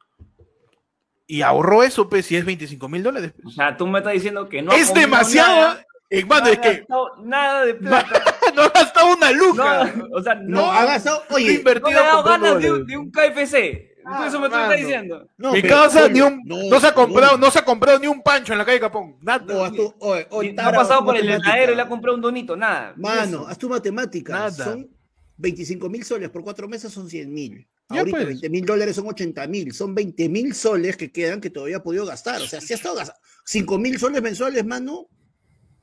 y 1.27 1.41
ahorró 1.41 1.83
eso, 1.83 2.09
pues, 2.09 2.25
si 2.25 2.35
es 2.35 2.45
25 2.45 2.87
mil 2.89 3.03
dólares. 3.03 3.33
pues. 3.35 3.47
O 3.47 3.51
sea, 3.51 3.75
tú 3.77 3.85
me 3.87 3.99
estás 3.99 4.13
diciendo 4.13 4.47
que 4.49 4.61
no. 4.61 4.71
es 4.71 4.93
demasiado. 4.93 5.55
nada, 5.57 5.85
Hermano, 6.09 6.45
no 6.45 6.51
es 6.51 6.57
ha 6.57 6.61
que 6.61 6.77
gastado 6.77 7.07
nada 7.25 7.65
de 7.65 7.73
plata. 7.75 8.23
no 8.55 8.61
ha 8.61 8.69
gastado 8.69 9.13
una 9.15 9.31
luca. 9.31 9.93
No, 9.95 10.05
o 10.17 10.23
sea, 10.23 10.35
no, 10.35 10.61
No, 10.61 10.71
ha 10.71 10.85
gastado. 10.85 11.21
Oye, 11.31 11.53
invertido 11.55 11.91
no 11.91 11.99
ha 11.99 12.03
dado 12.07 12.23
ganas 12.23 12.59
de, 12.61 12.71
un- 12.71 12.85
de 12.87 12.97
un 12.97 13.11
KFC. 13.11 13.87
Ah, 14.09 14.25
eso 14.25 14.39
me 14.39 14.45
estás 14.47 14.73
diciendo. 14.77 15.27
no, 15.35 15.51
Mi 15.51 15.61
pero, 15.61 15.75
causa 15.75 16.05
oye, 16.05 16.13
ni 16.13 16.21
un, 16.21 16.41
no, 16.45 16.79
se 16.79 16.87
ha 16.87 16.93
comprado, 16.93 17.37
no. 17.37 17.51
se 17.51 17.59
ha 17.59 17.65
comprado 17.65 17.99
ni 17.99 18.07
un 18.07 18.21
pancho 18.23 18.53
en 18.53 18.59
la 18.59 18.63
calle 18.63 18.79
Capón. 18.79 19.17
Nada. 19.21 19.43
No, 19.45 19.65
haz 19.65 19.73
tu- 19.73 19.93
oye, 19.99 20.25
oye, 20.29 20.49
Ni- 20.51 20.55
no 20.55 20.63
ha 20.69 20.71
pasado 20.71 21.03
por 21.03 21.17
el 21.17 21.27
heladero 21.29 21.73
y 21.73 21.75
le 21.75 21.81
ha 21.81 21.89
comprado 21.89 22.15
un 22.15 22.21
donito, 22.21 22.55
nada. 22.55 22.93
Mano, 22.95 23.21
Eso. 23.41 23.47
haz 23.49 23.57
tu 23.57 23.67
matemática. 23.67 24.31
Nada. 24.31 24.51
Son 24.51 24.87
25 25.35 25.89
mil 25.89 26.05
soles 26.05 26.29
por 26.29 26.41
cuatro 26.41 26.69
meses 26.69 26.89
son 26.93 27.09
100 27.09 27.33
mil. 27.33 27.67
Ahorita 27.89 28.17
pues. 28.17 28.27
20 28.27 28.49
mil 28.49 28.65
dólares 28.65 28.95
son 28.95 29.07
80 29.07 29.47
mil. 29.47 29.73
Son 29.73 29.95
20 29.95 30.29
mil 30.29 30.53
soles 30.53 30.97
que 30.97 31.11
quedan 31.11 31.39
que 31.41 31.49
todavía 31.49 31.77
ha 31.77 31.83
podido 31.83 32.05
gastar. 32.05 32.41
O 32.41 32.47
sea, 32.47 32.59
si 32.61 32.73
ha 32.73 32.75
estado 32.75 32.95
gastando 32.95 33.21
5 33.45 33.77
mil 33.79 33.97
soles 33.99 34.21
mensuales, 34.21 34.65
mano, 34.65 35.07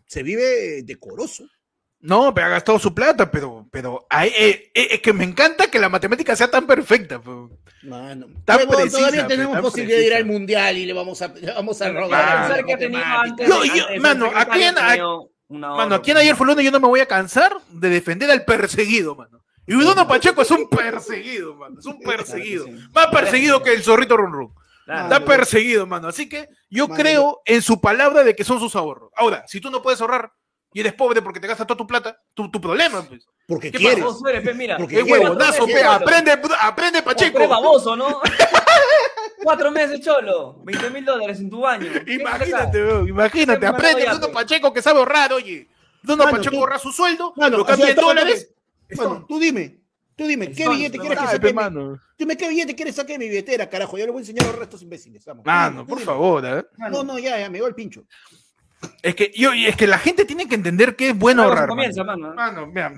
se 0.06 0.22
vive 0.22 0.82
decoroso. 0.82 1.44
No, 2.00 2.34
pero 2.34 2.48
ha 2.48 2.50
gastado 2.50 2.78
su 2.78 2.94
plata, 2.94 3.30
pero, 3.30 3.66
pero 3.72 4.06
ay, 4.10 4.30
eh, 4.38 4.70
eh, 4.74 4.88
es 4.90 5.00
que 5.00 5.14
me 5.14 5.24
encanta 5.24 5.70
que 5.70 5.78
la 5.78 5.88
matemática 5.88 6.36
sea 6.36 6.50
tan 6.50 6.66
perfecta. 6.66 7.18
pero- 7.18 7.58
Mano. 7.84 8.26
Tan 8.44 8.68
precisa, 8.68 8.98
todavía 8.98 9.22
pe, 9.22 9.28
tenemos 9.28 9.54
tan 9.54 9.62
posibilidad 9.62 9.98
de 9.98 10.06
ir 10.06 10.14
al 10.14 10.26
mundial 10.26 10.76
y 10.76 10.84
le 10.84 10.92
vamos 10.92 11.22
a, 11.22 11.28
le 11.28 11.52
vamos 11.52 11.80
a 11.80 11.90
rogar. 11.90 12.64
Que 12.66 12.72
antes. 12.74 13.48
Yo- 13.48 13.64
yo- 13.64 14.00
mano, 14.02 14.30
tenido 14.90 15.30
un 15.48 15.64
ahorro. 15.64 15.76
Mano, 15.78 15.94
aquí 15.94 16.10
en 16.10 16.16
ayer 16.18 16.36
fue 16.36 16.46
lunes 16.46 16.64
yo 16.64 16.70
no 16.70 16.80
me 16.80 16.88
voy 16.88 17.00
a 17.00 17.06
cansar 17.06 17.56
de 17.70 17.88
defender 17.88 18.30
al 18.30 18.44
perseguido, 18.44 19.14
mano. 19.14 19.43
Y 19.66 19.74
Bruno 19.74 20.07
Pacheco 20.07 20.42
es 20.42 20.50
un 20.50 20.68
perseguido, 20.68 21.55
mano. 21.55 21.79
Es 21.79 21.87
un 21.87 21.98
perseguido. 22.00 22.66
Más 22.92 23.07
perseguido 23.09 23.62
que 23.62 23.72
el 23.72 23.83
zorrito 23.83 24.16
Run 24.16 24.33
Run. 24.33 24.55
Claro. 24.85 25.03
Está 25.05 25.24
perseguido, 25.24 25.87
mano. 25.87 26.09
Así 26.09 26.29
que 26.29 26.48
yo 26.68 26.87
Mano, 26.88 27.00
creo 27.00 27.42
en 27.46 27.62
su 27.62 27.81
palabra 27.81 28.22
de 28.22 28.37
que 28.37 28.44
son 28.44 28.61
sus 28.61 28.77
ahorros. 28.77 29.11
Ahora, 29.16 29.44
si 29.46 29.61
tú 29.61 29.70
no 29.70 29.81
puedes 29.81 30.00
ahorrar 30.00 30.31
y 30.74 30.81
eres 30.81 30.92
pobre 30.92 31.22
porque 31.22 31.40
te 31.40 31.46
gastas 31.46 31.66
toda 31.66 31.79
tu 31.79 31.87
plata, 31.87 32.20
tu, 32.35 32.50
tu 32.50 32.61
problema, 32.61 33.03
pues. 33.03 33.27
Porque 33.46 33.72
¿Qué 33.72 33.79
quieres. 33.79 34.05
Vos 34.05 34.20
eres, 34.29 34.42
pe, 34.42 34.53
mira. 34.53 34.77
Porque 34.77 35.03
huevonazo, 35.03 35.66
pe. 35.66 35.72
cholo. 35.72 35.90
Aprende, 35.90 36.38
aprende, 36.61 37.03
Pacheco. 37.03 37.33
Compré 37.33 37.46
baboso, 37.46 37.96
¿no? 37.96 38.20
Cuatro 39.42 39.70
meses, 39.70 40.00
cholo. 40.00 40.61
20 40.64 40.90
mil 40.90 41.05
dólares 41.05 41.38
en 41.40 41.48
tu 41.48 41.61
baño. 41.61 41.90
¿Qué 42.07 42.18
vas 42.22 42.35
a 42.35 42.37
Imagínate, 42.44 42.85
weón, 42.85 43.09
imagínate. 43.09 43.66
Aprende 43.66 44.07
Bruno 44.07 44.27
pe. 44.27 44.33
Pacheco 44.33 44.72
que 44.72 44.83
sabe 44.83 44.98
ahorrar, 44.98 45.33
oye. 45.33 45.68
Mano, 46.03 46.24
Pacheco 46.31 46.57
ahorra 46.57 46.79
su 46.79 46.92
sueldo, 46.92 47.33
Mano, 47.37 47.57
lo 47.57 47.62
o 47.62 47.66
cambia 47.66 47.87
sea, 47.87 47.94
en 47.94 48.00
dólares. 48.00 48.53
Mano, 48.96 49.26
tú 49.28 49.38
dime. 49.38 49.80
Tú 50.16 50.26
dime, 50.28 50.52
¿qué 50.52 50.68
billete 50.68 50.96
quieres 50.98 51.18
que 51.18 51.26
saque? 51.26 51.40
pe, 51.40 51.46
mi- 51.48 51.52
mano. 51.54 51.98
Dime, 52.16 52.37
¿qué 52.37 52.48
billete 52.48 52.74
quieres 52.76 52.94
saque 52.94 53.14
de 53.14 53.18
mi 53.18 53.28
billetera, 53.28 53.68
carajo? 53.68 53.98
Yo 53.98 54.04
le 54.07 54.12
voy 54.12 54.20
a 54.20 54.22
enseñar 54.22 54.44
a 54.44 54.48
los 54.50 54.59
restos 54.61 54.80
imbéciles. 54.83 55.24
Vamos. 55.24 55.44
Mano, 55.44 55.85
por 55.85 55.98
dime. 55.98 56.07
favor, 56.07 56.44
¿eh? 56.46 56.64
No, 56.90 57.02
no, 57.02 57.18
ya, 57.18 57.38
ya, 57.40 57.50
me 57.50 57.61
va 57.61 57.66
el 57.66 57.74
pincho. 57.74 58.04
Es 59.02 59.14
que, 59.16 59.33
yo, 59.35 59.52
y 59.54 59.66
es 59.66 59.74
que 59.76 59.87
la 59.88 59.98
gente 59.98 60.24
tiene 60.24 60.46
que 60.48 60.54
entender 60.54 60.94
que 60.94 61.09
es 61.11 61.18
bueno 61.18 61.42
ahorrar. 61.42 61.68
comienza, 61.68 62.04
mano. 62.04 62.33
mano. 62.33 62.66
Mano, 62.66 62.66
mira, 62.68 62.94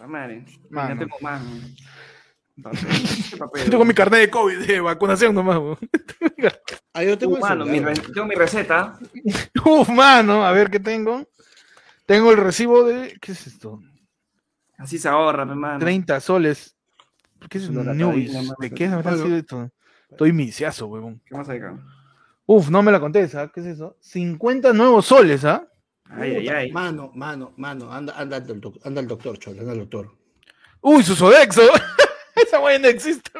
Ah. 0.00 0.06
Mano. 0.06 0.94
No 0.94 1.00
tengo 1.00 1.16
más. 1.20 1.42
Entonces, 2.56 3.30
¿qué 3.30 3.36
papel? 3.36 3.64
yo 3.64 3.70
tengo 3.70 3.84
mi 3.84 3.94
carnet 3.94 4.20
de 4.20 4.30
COVID 4.30 4.58
de 4.66 4.80
vacunación 4.80 5.34
nomás. 5.34 5.78
Ahí 6.92 7.06
yo 7.08 7.18
tengo 7.18 7.34
Uh, 7.36 7.40
mano, 7.40 7.64
mi 7.66 7.80
tengo 7.80 8.26
mi 8.26 8.34
receta. 8.34 8.98
Uf, 9.64 9.88
mano, 9.90 10.44
a 10.44 10.52
ver 10.52 10.70
qué 10.70 10.80
tengo. 10.80 11.28
Tengo 12.06 12.30
el 12.32 12.38
recibo 12.38 12.84
de. 12.84 13.18
¿Qué 13.20 13.32
es 13.32 13.46
esto? 13.46 13.80
Así 14.78 14.98
se 14.98 15.08
ahorra, 15.08 15.44
mi 15.44 15.50
hermano. 15.52 15.78
30 15.80 16.20
soles. 16.20 16.74
¿Qué 17.50 17.58
es 17.58 17.68
un 17.68 17.78
ahí, 17.88 18.30
¿De 18.58 18.70
qué 18.70 18.86
habrá 18.86 19.10
mano. 19.12 19.24
sido 19.24 19.36
esto? 19.36 19.70
Estoy 20.10 20.32
misiazo, 20.32 20.86
huevón. 20.86 21.20
¿Qué 21.26 21.36
más 21.36 21.48
hay 21.48 21.58
acá? 21.58 21.78
Uf, 22.46 22.70
no 22.70 22.82
me 22.82 22.90
la 22.90 22.98
contés, 22.98 23.34
¿ah? 23.34 23.50
¿Qué 23.52 23.60
es 23.60 23.66
eso? 23.66 23.96
50 24.00 24.72
nuevos 24.72 25.04
soles, 25.06 25.44
¿ah? 25.44 25.68
Ay, 26.10 26.36
ay, 26.36 26.48
ay. 26.48 26.72
Mano, 26.72 27.10
mano, 27.14 27.52
mano, 27.58 27.92
anda, 27.92 28.14
anda, 28.18 28.38
al 28.38 28.60
doc- 28.60 28.80
anda 28.86 29.00
al 29.02 29.06
doctor, 29.06 29.38
cholo, 29.38 29.60
anda 29.60 29.72
al 29.72 29.78
doctor. 29.80 30.10
Uy, 30.80 31.02
su 31.02 31.14
Sodexo. 31.14 31.60
Esa 32.34 32.58
vaina 32.58 32.84
no 32.84 32.88
existe. 32.88 33.30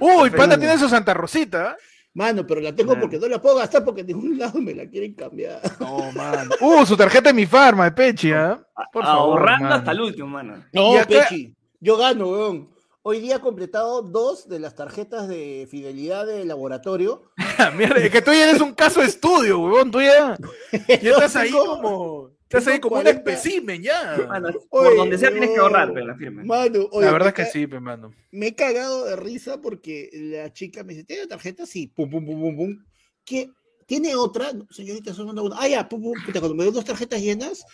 Uy, 0.00 0.30
Pero- 0.30 0.36
Panda 0.38 0.58
tiene 0.58 0.78
su 0.78 0.88
Santa 0.88 1.12
Rosita. 1.12 1.76
Mano, 2.16 2.46
pero 2.46 2.62
la 2.62 2.74
tengo 2.74 2.92
Mano. 2.92 3.02
porque 3.02 3.18
no 3.18 3.28
la 3.28 3.42
puedo 3.42 3.56
gastar 3.56 3.84
porque 3.84 4.02
de 4.02 4.14
ningún 4.14 4.38
lado 4.38 4.58
me 4.58 4.74
la 4.74 4.88
quieren 4.88 5.12
cambiar. 5.12 5.60
No, 5.78 6.10
mano. 6.12 6.50
Uh, 6.62 6.86
su 6.86 6.96
tarjeta 6.96 7.28
de 7.28 7.34
mi 7.34 7.44
farma, 7.44 7.84
de 7.84 7.92
Pechi, 7.92 8.32
¿ah? 8.32 8.58
Por 8.90 9.04
favor, 9.04 9.38
Ahorrando 9.38 9.64
mano. 9.64 9.74
hasta 9.76 9.90
el 9.92 10.00
último, 10.00 10.26
mano. 10.28 10.64
No, 10.72 10.96
acá- 10.96 11.06
Pechi, 11.28 11.54
yo 11.78 11.98
gano, 11.98 12.28
weón. 12.28 12.70
Hoy 13.02 13.20
día 13.20 13.36
he 13.36 13.40
completado 13.40 14.00
dos 14.00 14.48
de 14.48 14.58
las 14.60 14.74
tarjetas 14.74 15.28
de 15.28 15.68
fidelidad 15.70 16.26
de 16.26 16.44
laboratorio. 16.46 17.22
Mierda, 17.76 18.00
es 18.00 18.10
que 18.10 18.22
tú 18.22 18.32
ya 18.32 18.48
eres 18.48 18.62
un 18.62 18.72
caso 18.72 19.00
de 19.00 19.06
estudio, 19.06 19.60
huevón. 19.60 19.90
Tú 19.90 20.00
ya, 20.00 20.38
ya 20.88 21.10
estás 21.10 21.36
ahí 21.36 21.50
como. 21.50 22.30
Estás 22.48 22.66
ahí 22.68 22.78
como 22.78 22.96
un 22.96 23.02
40. 23.02 23.32
espécimen 23.32 23.82
ya. 23.82 24.24
Mano, 24.28 24.48
Oye, 24.48 24.58
por 24.68 24.96
donde 24.96 25.18
sea 25.18 25.30
tienes 25.30 25.50
que 25.50 25.58
ahorrar, 25.58 25.92
pero 25.92 26.06
la. 26.06 26.14
Mano, 26.44 26.88
oye, 26.92 27.06
La 27.06 27.12
verdad 27.12 27.28
es 27.28 27.34
que 27.34 27.42
ca- 27.42 27.50
sí, 27.50 27.66
pe, 27.66 27.80
mano. 27.80 28.14
Me 28.30 28.46
he 28.48 28.54
cagado 28.54 29.04
de 29.04 29.16
risa 29.16 29.60
porque 29.60 30.10
la 30.12 30.52
chica 30.52 30.84
me 30.84 30.92
dice, 30.94 31.04
¿tiene 31.04 31.26
tarjeta? 31.26 31.66
Sí, 31.66 31.88
pum, 31.88 32.08
pum, 32.08 32.24
pum, 32.24 32.40
pum, 32.40 32.56
pum. 32.56 32.84
¿Qué? 33.24 33.50
¿Tiene 33.86 34.14
otra? 34.14 34.52
No, 34.52 34.66
señorita, 34.70 35.12
solo 35.12 35.26
manda 35.28 35.42
una. 35.42 35.56
Ah, 35.58 35.66
ya, 35.68 35.88
pum, 35.88 36.00
pum, 36.00 36.12
puta, 36.24 36.38
cuando 36.38 36.54
me 36.54 36.62
dio 36.62 36.72
dos 36.72 36.84
tarjetas 36.84 37.20
llenas, 37.20 37.64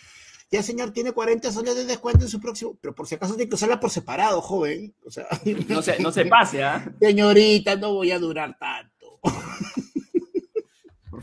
ya 0.51 0.63
señor 0.63 0.91
tiene 0.91 1.11
40 1.11 1.51
soles 1.51 1.75
de 1.75 1.85
descuento 1.85 2.25
en 2.25 2.29
su 2.31 2.39
próximo. 2.39 2.75
Pero 2.81 2.95
por 2.95 3.07
si 3.07 3.13
acaso 3.15 3.35
tiene 3.35 3.49
que 3.49 3.55
usarla 3.55 3.79
por 3.79 3.91
separado, 3.91 4.41
joven. 4.41 4.93
O 5.05 5.11
sea, 5.11 5.27
No 5.67 5.83
se, 5.83 5.99
no 5.99 6.11
se 6.11 6.25
pase, 6.25 6.63
¿ah? 6.63 6.83
señorita, 6.99 7.75
no 7.75 7.93
voy 7.93 8.09
a 8.11 8.17
durar 8.17 8.57
tanto. 8.57 9.19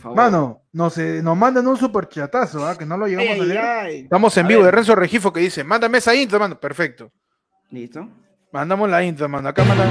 Favor. 0.00 0.16
Mano, 0.16 0.62
nos, 0.72 0.96
eh, 0.98 1.20
nos 1.22 1.36
mandan 1.36 1.66
un 1.66 1.76
super 1.76 2.08
chatazo, 2.08 2.66
¿ah? 2.66 2.76
Que 2.76 2.86
no 2.86 2.96
lo 2.96 3.04
Ay, 3.04 3.12
llegamos 3.16 3.30
a 3.38 3.42
ay, 3.42 3.48
leer. 3.48 4.04
Estamos 4.04 4.36
en 4.38 4.44
A 4.46 4.48
vivo 4.48 4.60
ver. 4.62 4.66
de 4.66 4.76
Renzo 4.76 4.94
Regifo 4.94 5.32
que 5.32 5.40
dice, 5.40 5.62
mándame 5.62 5.98
esa 5.98 6.14
intro, 6.14 6.38
mano. 6.40 6.58
Perfecto. 6.58 7.12
Listo. 7.70 8.08
Mandamos 8.52 8.88
la 8.88 9.02
intro, 9.04 9.28
mano. 9.28 9.48
Acá 9.48 9.62
manda. 9.64 9.84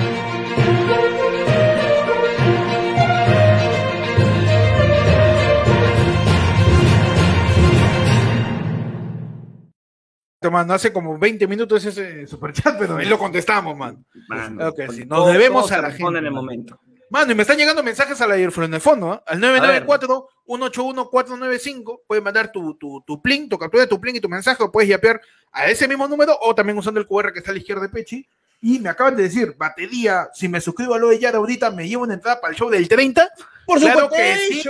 Mano, 10.51 10.73
hace 10.73 10.93
como 10.93 11.17
20 11.19 11.47
minutos 11.47 11.83
ese 11.85 12.25
superchat, 12.25 12.79
pero 12.79 12.95
ahí 12.95 13.07
lo 13.07 13.19
contestamos, 13.19 13.77
man. 13.77 14.03
Mano, 14.29 14.73
con 14.73 14.89
sí, 14.95 15.01
nos 15.05 15.19
todo- 15.19 15.27
debemos 15.33 15.67
todo 15.67 15.79
a 15.79 15.81
la 15.81 15.91
gente, 15.91 16.17
en 16.17 16.25
el 16.25 16.31
momento. 16.31 16.79
Mano, 17.09 17.31
y 17.31 17.35
me 17.35 17.41
están 17.41 17.57
llegando 17.57 17.81
mensajes 17.83 18.21
a 18.21 18.27
la 18.27 18.35
Airflow 18.35 18.65
en 18.65 18.73
el 18.75 18.81
fondo, 18.81 19.11
¿ah? 19.13 19.23
Al 19.25 19.39
994-181-495. 19.41 22.01
Puedes 22.07 22.23
mandar 22.23 22.51
tu, 22.51 22.75
tu, 22.75 23.01
tu 23.05 23.21
plin, 23.21 23.49
tu 23.49 23.57
captura 23.57 23.83
de 23.83 23.87
tu 23.89 23.99
plin 23.99 24.15
y 24.15 24.19
tu 24.19 24.29
mensaje, 24.29 24.61
o 24.63 24.71
puedes 24.71 24.89
yapear 24.89 25.19
a 25.51 25.67
ese 25.67 25.87
mismo 25.87 26.07
número, 26.07 26.37
o 26.41 26.53
también 26.53 26.77
usando 26.77 26.99
el 26.99 27.07
QR 27.07 27.31
que 27.33 27.39
está 27.39 27.51
a 27.51 27.53
la 27.53 27.59
izquierda 27.59 27.83
de 27.83 27.89
Pechi. 27.89 28.27
Y 28.61 28.77
me 28.79 28.89
acaban 28.89 29.15
de 29.15 29.23
decir, 29.23 29.55
batería, 29.57 30.29
si 30.33 30.49
me 30.49 30.59
suscribo 30.59 30.93
a 30.93 30.99
lo 30.99 31.07
de 31.09 31.19
Yara 31.19 31.37
ahorita, 31.37 31.71
me 31.71 31.87
llevo 31.87 32.03
una 32.03 32.15
entrada 32.15 32.41
para 32.41 32.51
el 32.51 32.57
show 32.59 32.69
del 32.69 32.89
30. 32.89 33.29
Por 33.65 33.79
Claro 33.79 34.01
supuesto. 34.01 34.15
que 34.17 34.35
sí, 34.51 34.63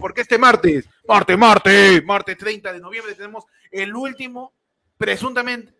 porque 0.00 0.22
este 0.22 0.36
martes, 0.38 0.86
martes, 1.06 1.38
martes, 1.38 2.04
martes 2.04 2.36
30 2.38 2.72
de 2.72 2.80
noviembre, 2.80 3.14
tenemos 3.14 3.44
el 3.70 3.94
último, 3.94 4.52
presuntamente, 4.98 5.72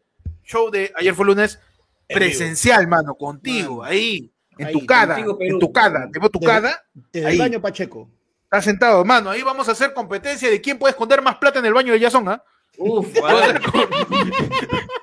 show 0.44 0.70
de 0.70 0.92
ayer 0.94 1.12
fue 1.14 1.26
lunes, 1.26 1.58
En 2.06 2.18
presencial, 2.18 2.86
mano, 2.86 3.14
contigo, 3.16 3.78
Mano. 3.78 3.90
ahí, 3.90 4.30
en 4.58 4.66
Ahí, 4.66 4.72
tu 4.72 4.86
cada, 4.86 5.14
contigo, 5.14 5.32
en 5.32 5.38
Perú. 5.38 5.58
tu 5.58 5.72
cada, 5.72 6.10
te 6.10 6.18
veo 6.18 6.28
tu 6.30 6.38
Desde- 6.38 6.52
cada, 6.52 6.84
Desde 7.12 7.26
Ahí. 7.26 7.34
el 7.34 7.38
baño 7.40 7.60
Pacheco. 7.60 8.08
está 8.44 8.60
sentado, 8.62 9.04
mano, 9.04 9.30
ahí 9.30 9.42
vamos 9.42 9.68
a 9.68 9.72
hacer 9.72 9.92
competencia 9.94 10.50
de 10.50 10.60
quién 10.60 10.78
puede 10.78 10.90
esconder 10.92 11.22
más 11.22 11.36
plata 11.36 11.58
en 11.58 11.66
el 11.66 11.72
baño 11.74 11.92
de 11.92 12.00
Jason, 12.00 12.28
¿ah? 12.28 12.42
Uf, 12.78 13.06
Va 13.22 13.30
a 13.30 13.34
vale. 13.34 13.46
ser, 13.52 13.60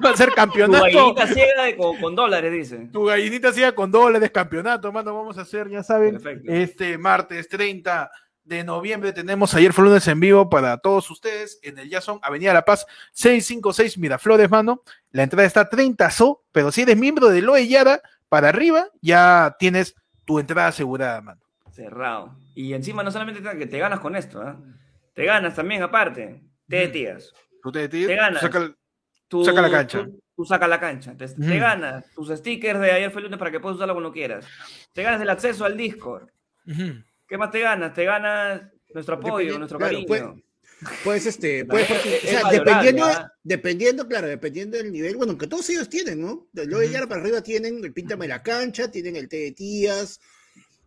va 0.04 0.10
a 0.10 0.18
ser 0.18 0.30
Tu 0.30 0.36
campeonato. 0.36 0.84
gallinita 0.86 1.28
ciega 1.28 1.64
de- 1.64 1.78
con, 1.78 1.98
con 2.02 2.16
dólares, 2.16 2.52
dice. 2.52 2.90
Tu 2.92 3.04
gallinita 3.06 3.54
siga 3.54 3.72
con 3.74 3.92
dólares, 3.92 4.32
campeonato, 4.32 4.92
mano, 4.92 5.14
vamos 5.16 5.38
a 5.38 5.42
hacer, 5.42 5.70
ya 5.70 5.84
saben, 5.84 6.14
Perfecto. 6.20 6.52
este 6.52 6.98
martes 6.98 7.48
30 7.48 8.10
de 8.44 8.64
noviembre 8.64 9.14
tenemos 9.14 9.54
ayer 9.54 9.72
fue 9.74 9.84
lunes 9.86 10.08
en 10.08 10.20
vivo 10.20 10.50
para 10.50 10.78
todos 10.80 11.12
ustedes 11.12 11.60
en 11.62 11.78
el 11.78 11.88
Jason, 11.92 12.20
Avenida 12.24 12.52
La 12.54 12.66
Paz, 12.66 12.88
656 13.14 13.98
Miraflores, 14.00 14.50
mano. 14.50 14.82
La 15.12 15.22
entrada 15.24 15.46
está 15.46 15.70
30 15.70 16.10
so, 16.10 16.44
pero 16.52 16.72
si 16.72 16.82
eres 16.82 16.98
miembro 16.98 17.30
de 17.30 17.44
Loe 17.44 17.68
Yara, 17.68 18.02
para 18.30 18.50
arriba 18.50 18.88
ya 19.02 19.56
tienes 19.60 19.96
tu 20.26 20.40
entrada 20.40 20.68
asegurada, 20.70 21.22
mano. 21.22 21.42
Cerrado. 21.72 22.36
Y 22.56 22.74
encima 22.74 23.04
no 23.04 23.12
solamente 23.12 23.42
te, 23.42 23.58
que 23.58 23.66
te 23.66 23.80
ganas 23.80 24.00
con 24.00 24.16
esto, 24.16 24.42
¿ah? 24.42 24.58
Te 25.14 25.26
ganas 25.26 25.56
también, 25.56 25.82
aparte. 25.84 26.42
Te 26.68 26.88
tías. 26.88 27.34
Tú 27.62 27.72
te, 27.72 27.90
te- 27.90 28.06
Te 28.08 28.16
ganas. 28.16 28.42
saca 28.42 28.74
Tú, 29.28 29.46
Saca 29.46 29.62
la 29.62 29.70
cancha. 29.70 30.04
Tú, 30.04 30.24
tú 30.36 30.46
saca 30.46 30.68
la 30.68 30.80
cancha. 30.80 31.16
Te, 31.16 31.28
ganas 31.60 32.12
tus 32.16 32.30
stickers 32.30 32.80
de 32.80 32.92
ayer 32.92 33.12
fue 33.12 33.22
lunes 33.22 33.38
para 33.38 33.52
que 33.52 33.60
puedas 33.60 33.76
usarlo 33.76 33.94
cuando 33.94 34.12
quieras. 34.12 34.48
Te 34.92 35.04
ganas 35.04 35.22
el 35.22 35.30
acceso 35.30 35.66
al 35.66 35.78
Discord. 35.78 36.30
¿Qué 37.28 37.38
más 37.38 37.52
te 37.52 37.60
ganas? 37.60 37.94
Te 37.94 38.06
ganas 38.06 38.62
nuestro 38.92 39.16
apoyo, 39.16 39.58
nuestro 39.60 39.78
claro, 39.78 39.94
cariño. 40.08 40.42
Pues, 41.04 41.26
este, 41.26 41.66
pues, 41.66 41.88
porque, 41.88 42.18
es 42.18 42.24
o 42.24 42.28
sea, 42.28 42.50
dependiendo, 42.50 43.06
dependiendo, 43.44 44.08
claro, 44.08 44.28
dependiendo 44.28 44.78
del 44.78 44.92
nivel, 44.92 45.18
bueno, 45.18 45.38
que 45.38 45.48
todos 45.48 45.70
ellos 45.70 45.90
tienen, 45.90 46.22
¿no? 46.22 46.48
De 46.54 46.66
lo 46.66 46.80
de 46.80 46.90
para 47.08 47.22
arriba 47.22 47.42
tienen 47.42 47.84
el 47.84 47.94
Píntame 47.94 48.28
la 48.28 48.42
cancha, 48.42 48.90
tienen 48.90 49.16
el 49.16 49.28
té 49.28 49.38
de 49.38 49.52
tías, 49.52 50.22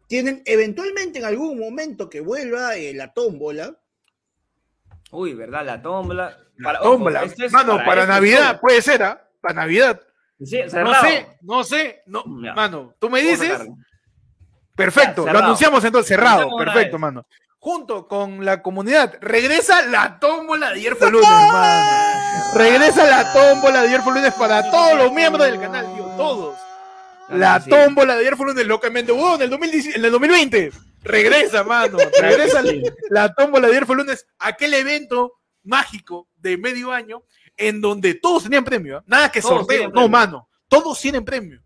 tienen 0.06 0.42
eventualmente 0.46 1.18
en 1.18 1.24
algún 1.26 1.58
momento 1.58 2.08
que 2.08 2.20
vuelva 2.20 2.76
eh, 2.76 2.94
la 2.94 3.12
tómbola. 3.12 3.78
Uy, 5.10 5.34
¿verdad? 5.34 5.66
La 5.66 5.82
tómbola. 5.82 6.38
Para, 6.62 6.80
Tómbola. 6.80 7.20
ojo, 7.20 7.28
esto 7.30 7.44
es 7.44 7.52
mano, 7.52 7.76
para, 7.78 8.02
este 8.02 8.12
Navidad, 8.12 8.52
show. 8.52 8.60
puede 8.60 8.82
ser, 8.82 9.02
¿ah? 9.02 9.28
Para 9.40 9.54
Navidad. 9.54 10.00
Sí, 10.42 10.60
No 10.72 10.94
sé, 11.02 11.26
no 11.42 11.64
sé, 11.64 12.02
no, 12.06 12.24
Ya. 12.42 12.54
mano, 12.54 12.94
tú 12.98 13.08
me 13.08 13.20
dices, 13.22 13.60
perfecto, 14.74 15.24
Ya, 15.24 15.32
lo 15.32 15.38
anunciamos 15.38 15.84
entonces, 15.84 16.08
cerrado, 16.08 16.48
perfecto, 16.56 16.98
mano. 16.98 17.26
Junto 17.64 18.08
con 18.08 18.44
la 18.44 18.60
comunidad, 18.60 19.14
regresa 19.20 19.86
la 19.86 20.18
tómbola 20.18 20.70
de 20.70 20.80
ayer 20.80 20.96
fue 20.96 21.12
lunes, 21.12 21.28
mano. 21.30 22.54
Regresa 22.56 23.06
la 23.06 23.32
tómbola 23.32 23.82
de 23.82 23.86
ayer 23.86 24.00
fue 24.02 24.14
lunes 24.14 24.34
para 24.34 24.68
todos 24.68 24.98
los 24.98 25.12
miembros 25.12 25.46
del 25.46 25.60
canal, 25.60 25.86
tío, 25.94 26.04
todos. 26.16 26.58
La 27.28 27.62
tómbola 27.64 28.14
de 28.16 28.20
ayer 28.22 28.36
fue 28.36 28.46
lunes, 28.46 28.66
locamente 28.66 29.12
hubo 29.12 29.36
en 29.36 29.42
el 29.42 29.50
2010 29.50 29.94
en 29.94 30.04
el 30.04 30.10
2020. 30.10 30.72
Regresa, 31.04 31.62
mano. 31.62 31.98
Regresa 32.20 32.62
Sí. 32.64 32.82
la 33.10 33.32
tómbola 33.32 33.68
de 33.68 33.74
ayer 33.74 33.86
fue 33.86 33.94
lunes, 33.94 34.26
aquel 34.40 34.74
evento 34.74 35.34
mágico 35.62 36.26
de 36.34 36.58
medio 36.58 36.90
año 36.90 37.22
en 37.56 37.80
donde 37.80 38.14
todos 38.14 38.42
tenían 38.42 38.64
premio. 38.64 38.98
¿ah? 38.98 39.04
Nada 39.06 39.30
que 39.30 39.40
Todos 39.40 39.58
sorteo. 39.58 39.84
No, 39.84 39.92
premio. 39.92 40.08
mano. 40.08 40.48
Todos 40.72 40.98
tienen 41.02 41.22
premio. 41.22 41.60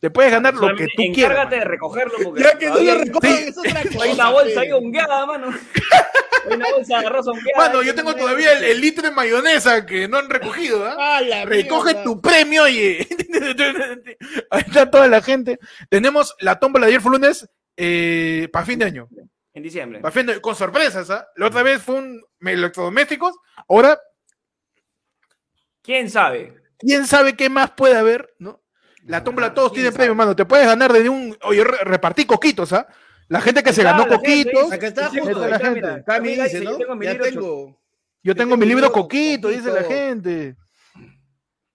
Te 0.00 0.10
puedes 0.10 0.30
ganar 0.30 0.52
lo 0.52 0.76
que 0.76 0.84
tú 0.88 1.02
quieras. 1.14 1.32
Encárgate 1.32 1.56
de 1.56 1.64
recogerlo 1.64 2.14
porque 2.22 2.42
Ya 2.42 2.58
que 2.58 2.66
no 2.66 2.72
todavía 2.72 2.94
lo 2.94 3.00
hay- 3.00 3.06
recogen, 3.06 3.36
Sí. 3.36 3.44
es 3.48 3.58
otra 3.58 3.82
cosa. 3.84 4.02
hay 4.04 4.12
una 4.12 4.30
bolsa 4.30 4.60
ahí 4.60 4.72
hongueada, 4.72 5.26
mano. 5.26 5.46
Hay 5.48 6.56
una 6.56 6.70
bolsa 6.70 6.98
de 7.00 7.06
arroz 7.06 7.26
hongueada. 7.28 7.56
Mano, 7.68 7.82
yo 7.82 7.94
tengo 7.94 8.14
todavía 8.14 8.52
el, 8.58 8.78
litro 8.80 9.02
de 9.02 9.10
mayonesa 9.14 9.86
que 9.86 10.08
no 10.08 10.18
han 10.18 10.28
recogido. 10.28 10.84
¿ah? 10.84 11.16
¡A 11.16 11.20
la 11.22 11.44
Recoge 11.46 11.94
tu 12.04 12.20
premio, 12.20 12.64
oye. 12.64 13.06
Ahí 14.50 14.62
está 14.66 14.90
toda 14.90 15.08
la 15.08 15.22
gente. 15.22 15.58
Tenemos 15.88 16.34
la 16.40 16.58
tómbola 16.58 16.84
de 16.86 16.92
ayer 16.92 17.00
fue 17.00 17.12
lunes 17.12 17.48
para 18.52 18.66
fin 18.66 18.78
de 18.78 18.84
año. 18.84 19.08
En 19.54 19.62
diciembre. 19.62 20.00
Pa' 20.00 20.10
fin 20.10 20.26
de- 20.26 20.40
con 20.42 20.54
sorpresas, 20.54 21.08
¿ah? 21.10 21.26
La 21.36 21.46
otra 21.46 21.62
vez 21.62 21.82
fue 21.82 21.94
un 21.96 22.22
electrodomésticos. 22.42 23.34
Ahora, 23.68 23.98
¿Quién 25.82 26.10
sabe? 26.10 26.59
Quién 26.80 27.06
sabe 27.06 27.36
qué 27.36 27.48
más 27.48 27.70
puede 27.70 27.96
haber, 27.96 28.34
¿no? 28.38 28.60
La 29.04 29.22
tómbola 29.24 29.54
todos 29.54 29.70
¿quién 29.72 29.82
tienen 29.84 29.94
premio, 29.94 30.14
mano. 30.14 30.34
Te 30.36 30.44
puedes 30.44 30.66
ganar 30.66 30.92
desde 30.92 31.08
un. 31.08 31.36
Oye, 31.42 31.64
re- 31.64 31.78
repartí 31.84 32.24
coquitos, 32.26 32.72
¿ah? 32.72 32.86
La 33.28 33.40
gente 33.40 33.62
que 33.62 33.72
se 33.72 33.82
ganó 33.82 34.06
coquitos. 34.08 34.72
Acá 34.72 34.86
está 34.88 35.08
justo. 35.08 35.30
está 35.30 35.48
la 35.48 35.58
gente. 35.58 35.74
mira. 35.80 36.04
Cami 36.04 36.04
Camila 36.04 36.44
dice, 36.44 36.60
dice, 36.60 36.64
¿no? 36.64 36.72
yo 36.72 36.78
tengo 36.78 36.96
mi 36.96 37.06
Ya 37.06 37.12
libro 37.12 37.26
tengo. 37.26 37.80
Yo 38.22 38.34
tengo 38.36 38.56
mi 38.56 38.66
libro 38.66 38.92
coquito, 38.92 39.48
dice 39.48 39.70
la 39.72 39.82
gente. 39.84 40.56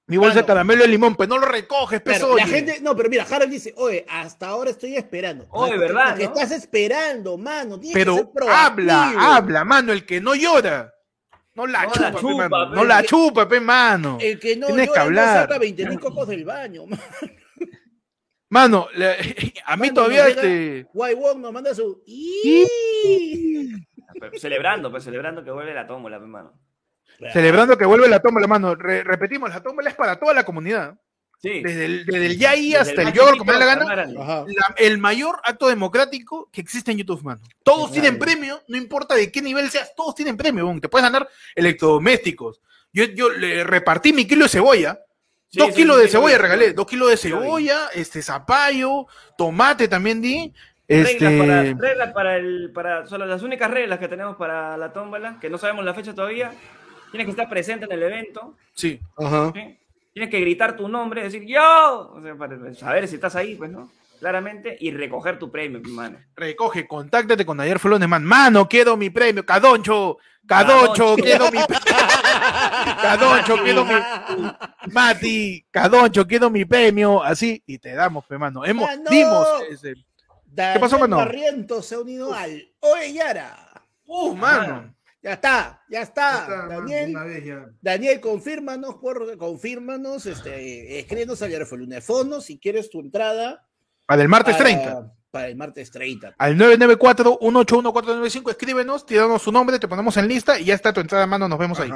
Mi 0.08 0.18
bolsa 0.18 0.42
de 0.42 0.46
caramelo 0.46 0.84
de 0.84 0.88
limón, 0.90 1.16
pues 1.16 1.28
no 1.28 1.40
lo 1.40 1.48
recoges, 1.48 2.00
Claro, 2.02 2.20
peso. 2.28 2.38
la 2.38 2.46
gente, 2.46 2.80
no, 2.82 2.96
pero 2.96 3.10
mira, 3.10 3.26
Harold 3.28 3.52
dice, 3.52 3.74
oye, 3.78 4.06
hasta 4.08 4.50
ahora 4.50 4.70
estoy 4.70 4.96
esperando. 4.96 5.48
Oye, 5.50 5.80
¿verdad, 5.80 6.10
Porque 6.10 6.26
no? 6.26 6.34
estás 6.34 6.52
esperando, 6.52 7.40
mano. 7.40 7.80
Tienes 7.80 8.06
que 8.06 8.14
ser 8.14 8.28
Pero 8.32 8.52
habla, 8.52 9.36
habla, 9.36 9.66
mano, 9.66 9.92
el 9.94 10.06
que 10.06 10.22
no 10.22 10.36
llora. 10.36 10.94
No 11.56 11.66
la 11.68 11.84
No 11.86 11.88
la 11.88 11.94
chupa, 11.94 12.12
pe, 12.12 12.20
chupa, 12.20 12.50
mano. 12.50 12.76
No 12.76 12.84
la 12.84 13.04
chupa, 13.04 13.48
pe, 13.48 13.60
mano. 13.60 14.18
El 14.22 14.40
que 14.40 14.56
no 14.58 14.68
Tienes 14.68 14.90
que 14.90 15.00
llora 15.00 15.00
no 15.04 15.06
hablar. 15.08 15.42
saca 15.48 15.58
20 15.60 15.90
mil 15.90 16.00
cocos 16.00 16.28
del 16.28 16.46
baño. 16.46 16.86
man. 16.88 17.00
Mano, 18.50 18.88
le- 18.94 19.16
a 19.66 19.76
mí 19.76 19.82
Mano, 19.88 19.94
todavía 19.94 20.28
este. 20.28 20.86
Guay 20.94 21.16
Wong 21.16 21.40
nos 21.40 21.52
manda 21.52 21.74
su... 21.74 22.04
Celebrando, 24.40 24.92
pues 24.92 25.04
celebrando 25.04 25.44
que 25.44 25.52
vuelve 25.52 25.74
la 25.74 25.88
tómbola, 25.88 26.18
hermano. 26.18 26.54
Celebrando 27.32 27.78
que 27.78 27.86
vuelve 27.86 28.08
la 28.08 28.20
tómbola, 28.20 28.48
mano. 28.48 28.76
Re- 28.76 29.04
repetimos, 29.04 29.50
la 29.50 29.62
tómbola 29.64 29.90
es 29.90 29.96
para 29.96 30.18
toda 30.20 30.34
la 30.34 30.44
comunidad. 30.44 30.96
Sí. 31.46 31.62
Desde 31.62 31.86
el, 31.86 32.06
desde 32.08 32.26
el 32.26 32.38
Yai 32.40 32.64
Desde 32.72 32.78
hasta 32.80 33.02
el 33.02 33.08
más 33.10 33.14
Yogur, 33.14 33.38
como 33.38 33.52
la 33.52 33.66
gana. 33.66 33.96
la- 34.08 34.46
el 34.78 34.98
mayor 34.98 35.40
acto 35.44 35.68
democrático 35.68 36.50
que 36.52 36.60
existe 36.62 36.92
en 36.92 36.98
YouTube, 36.98 37.22
mano. 37.24 37.40
Todos 37.64 37.92
tienen 37.92 38.18
premio, 38.18 38.62
no 38.68 38.78
importa 38.78 39.14
de 39.14 39.32
qué 39.32 39.44
nivel 39.44 39.70
seas, 39.70 39.94
todos 39.96 40.16
tienen 40.16 40.38
premio. 40.38 40.66
bon. 40.66 40.82
Te 40.82 40.90
puedes 40.90 41.04
ganar 41.04 41.30
electrodomésticos. 41.54 42.62
Yo, 42.92 43.04
yo 43.06 43.30
le 43.30 43.64
repartí 43.64 44.12
mi 44.14 44.26
kilo 44.26 44.46
de 44.46 44.50
cebolla. 44.50 45.00
Sí, 45.50 45.60
dos 45.60 45.72
kilos 45.76 46.00
de 46.00 46.08
cebolla 46.08 46.38
regalé, 46.38 46.74
dos 46.74 46.88
kilos 46.88 47.10
de 47.12 47.18
cebolla, 47.18 47.90
este 47.94 48.22
zapallo, 48.22 49.06
tomate 49.38 49.88
también 49.88 50.22
di. 50.22 50.52
Reglas, 50.88 51.12
Este, 51.12 51.38
para, 51.40 51.64
reglas 51.64 52.14
para 52.14 52.38
el, 52.38 52.72
para, 52.74 53.06
son 53.08 53.28
las 53.28 53.42
únicas 53.44 53.70
reglas 53.72 54.00
que 54.00 54.08
tenemos 54.08 54.36
para 54.36 54.78
la 54.78 54.92
tómbola, 54.94 55.38
que 55.40 55.50
no 55.50 55.58
sabemos 55.58 55.86
la 55.86 55.94
fecha 55.94 56.14
todavía. 56.14 56.52
Tienes 57.12 57.26
que 57.26 57.32
estar 57.32 57.48
presente 57.50 57.86
en 57.86 57.92
el 57.92 58.04
evento, 58.04 58.56
sí. 58.74 59.00
Ajá. 59.18 59.52
¿sí? 59.54 59.78
Tienes 60.16 60.32
que 60.32 60.40
gritar 60.40 60.78
tu 60.78 60.88
nombre, 60.88 61.24
decir 61.24 61.44
yo, 61.46 62.14
o 62.16 62.22
sea, 62.22 62.36
para 62.36 62.74
saber 62.74 63.06
si 63.06 63.16
estás 63.16 63.36
ahí, 63.36 63.56
pues, 63.56 63.70
¿no? 63.70 63.92
Claramente, 64.18 64.78
y 64.80 64.92
recoger 64.92 65.38
tu 65.38 65.52
premio, 65.52 65.82
mi 65.82 65.92
mano. 65.92 66.18
Recoge, 66.38 66.88
contáctate 66.88 67.46
con 67.46 67.60
Ayer 67.60 67.80
Felones, 67.80 68.08
man. 68.08 68.24
Mano, 68.24 68.66
quiero 68.70 68.96
mi 68.96 69.10
premio. 69.10 69.46
Cadoncho, 69.46 70.18
Cadoncho, 70.48 71.18
Cadoncho. 71.18 71.22
quiero 71.22 71.52
mi 71.52 71.58
Cadoncho, 73.02 73.58
quiero 73.62 73.84
mi. 73.84 73.94
Mati, 74.94 75.66
Cadoncho, 75.70 76.26
quiero 76.26 76.50
mi 76.50 76.64
premio. 76.64 77.22
Así, 77.22 77.62
y 77.66 77.78
te 77.78 77.94
damos, 77.94 78.24
pe, 78.26 78.38
mano. 78.38 78.64
Hemos, 78.64 78.88
Mano. 78.88 79.10
dimos 79.10 79.48
ese. 79.70 79.96
Daniel 80.46 80.80
pasó, 80.80 80.98
mano? 80.98 81.18
Barrientos 81.18 81.86
se 81.88 81.96
ha 81.96 82.00
unido 82.00 82.34
al 82.34 82.66
Oye 82.80 83.12
Yara. 83.12 83.84
Uh, 84.06 84.34
mano. 84.34 84.95
Ya 85.26 85.34
está, 85.34 85.82
ya 85.90 86.02
está. 86.04 86.22
Ya 86.22 86.44
está, 86.44 86.68
Daniel, 86.68 87.10
una 87.10 87.24
vez 87.24 87.44
ya. 87.44 87.66
Daniel, 87.82 88.20
confírmanos, 88.20 88.96
por, 89.02 89.36
confírmanos, 89.40 90.28
este, 90.28 91.00
escríbenos 91.00 91.42
al 91.42 91.50
Yara 91.50 91.66
Fono 91.66 92.42
si 92.42 92.60
quieres 92.60 92.92
tu 92.92 93.00
entrada. 93.00 93.66
Para 94.06 94.22
el 94.22 94.30
martes 94.30 94.56
para- 94.56 94.66
30. 94.70 95.14
Para 95.32 95.48
el 95.48 95.56
martes 95.56 95.90
30. 95.90 96.36
Al 96.38 96.56
994-181-495, 96.58 98.52
escríbenos, 98.52 99.04
tiranos 99.08 99.42
su 99.42 99.52
nombre, 99.52 99.80
te 99.80 99.88
ponemos 99.88 100.16
en 100.18 100.28
lista 100.28 100.60
y 100.60 100.66
ya 100.66 100.76
está 100.76 100.94
tu 100.94 101.02
entrada, 101.02 101.26
mano. 101.26 101.48
Nos 101.50 101.58
vemos 101.58 101.80
ahí. 101.80 101.90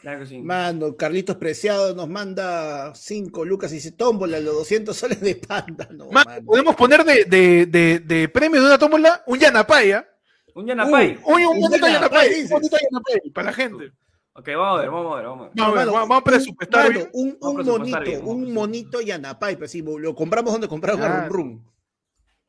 Claro 0.00 0.24
sí. 0.26 0.38
Mano, 0.38 0.96
Carlitos 0.96 1.36
Preciado 1.36 1.94
nos 1.94 2.08
manda 2.08 2.94
5 2.94 3.44
lucas 3.44 3.70
y 3.72 3.74
dice, 3.76 3.92
tómbola, 3.92 4.40
los 4.40 4.54
200 4.54 4.96
soles 4.96 5.20
de 5.20 5.34
panda. 5.36 5.88
No, 5.92 6.10
mano. 6.10 6.42
podemos 6.46 6.74
poner 6.74 7.04
de, 7.04 7.26
de, 7.26 7.66
de, 7.66 8.00
de 8.00 8.28
premio 8.30 8.60
de 8.62 8.66
una 8.66 8.78
tómbola 8.78 9.22
un 9.26 9.38
Yanapaya. 9.38 10.08
Un 10.54 10.66
Yanapay. 10.66 11.18
Uh, 11.24 11.32
un, 11.32 11.60
bonito 11.60 11.88
Yanapay. 11.88 12.42
Un 12.42 12.48
bonito 12.48 12.76
Yanapay 12.76 13.30
para 13.30 13.46
la 13.46 13.52
gente. 13.52 13.92
Ok, 14.34 14.48
vamos 14.56 14.78
a 14.78 14.80
ver, 14.80 14.90
vamos 14.90 15.12
a 15.12 15.16
ver, 15.16 15.26
vamos 15.26 15.40
a 15.40 15.44
ver. 15.44 15.52
Vamos, 15.56 15.78
a 15.78 15.84
vamos, 15.84 16.18
a 16.18 16.24
presupuestar 16.24 16.92
bien. 16.92 17.10
un, 17.12 17.38
Vamos 17.40 17.44
a 17.44 17.48
un 17.48 17.56
presupuestar 17.56 18.00
monito, 18.00 18.10
bien, 18.10 18.22
a 18.22 18.24
un 18.24 18.54
monito 18.54 19.00
Yanapay, 19.00 19.56
pues 19.56 19.70
sí, 19.70 19.82
lo 19.82 20.14
compramos 20.14 20.52
donde 20.52 20.68
compramos 20.68 21.04
a 21.04 21.08
Claro. 21.08 21.32
Rum 21.32 21.50
Rum. 21.50 21.64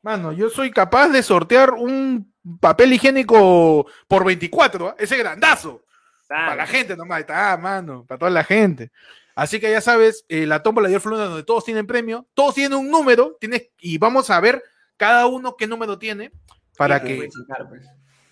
Mano, 0.02 0.32
yo 0.32 0.50
soy 0.50 0.70
capaz 0.70 1.08
de 1.08 1.22
sortear 1.22 1.72
un 1.72 2.30
papel 2.60 2.92
higiénico 2.92 3.86
por 4.06 4.24
24, 4.24 4.88
¿ah? 4.88 4.96
ese 4.98 5.16
grandazo. 5.16 5.82
Ah, 6.28 6.48
Para 6.48 6.56
la 6.56 6.66
gente 6.66 6.96
nomás, 6.96 7.20
está, 7.20 7.56
mano, 7.56 8.04
para 8.06 8.18
toda 8.18 8.30
la 8.30 8.44
gente. 8.44 8.90
Así 9.34 9.58
que 9.58 9.70
ya 9.70 9.80
sabes, 9.80 10.24
eh, 10.28 10.46
la 10.46 10.62
tómbola 10.62 10.88
de 10.88 10.94
ayer 10.94 11.00
fue 11.00 11.12
una 11.12 11.24
donde 11.24 11.42
todos 11.42 11.64
tienen 11.64 11.86
premio, 11.86 12.26
todos 12.34 12.54
tienen 12.54 12.78
un 12.78 12.90
número, 12.90 13.36
tienes, 13.40 13.70
y 13.78 13.98
vamos 13.98 14.30
a 14.30 14.40
ver 14.40 14.62
cada 14.96 15.26
uno 15.26 15.56
qué 15.56 15.66
número 15.66 15.98
tiene, 15.98 16.32
para 16.76 17.00
sí, 17.00 17.06
que, 17.06 17.16
pues. 17.16 17.30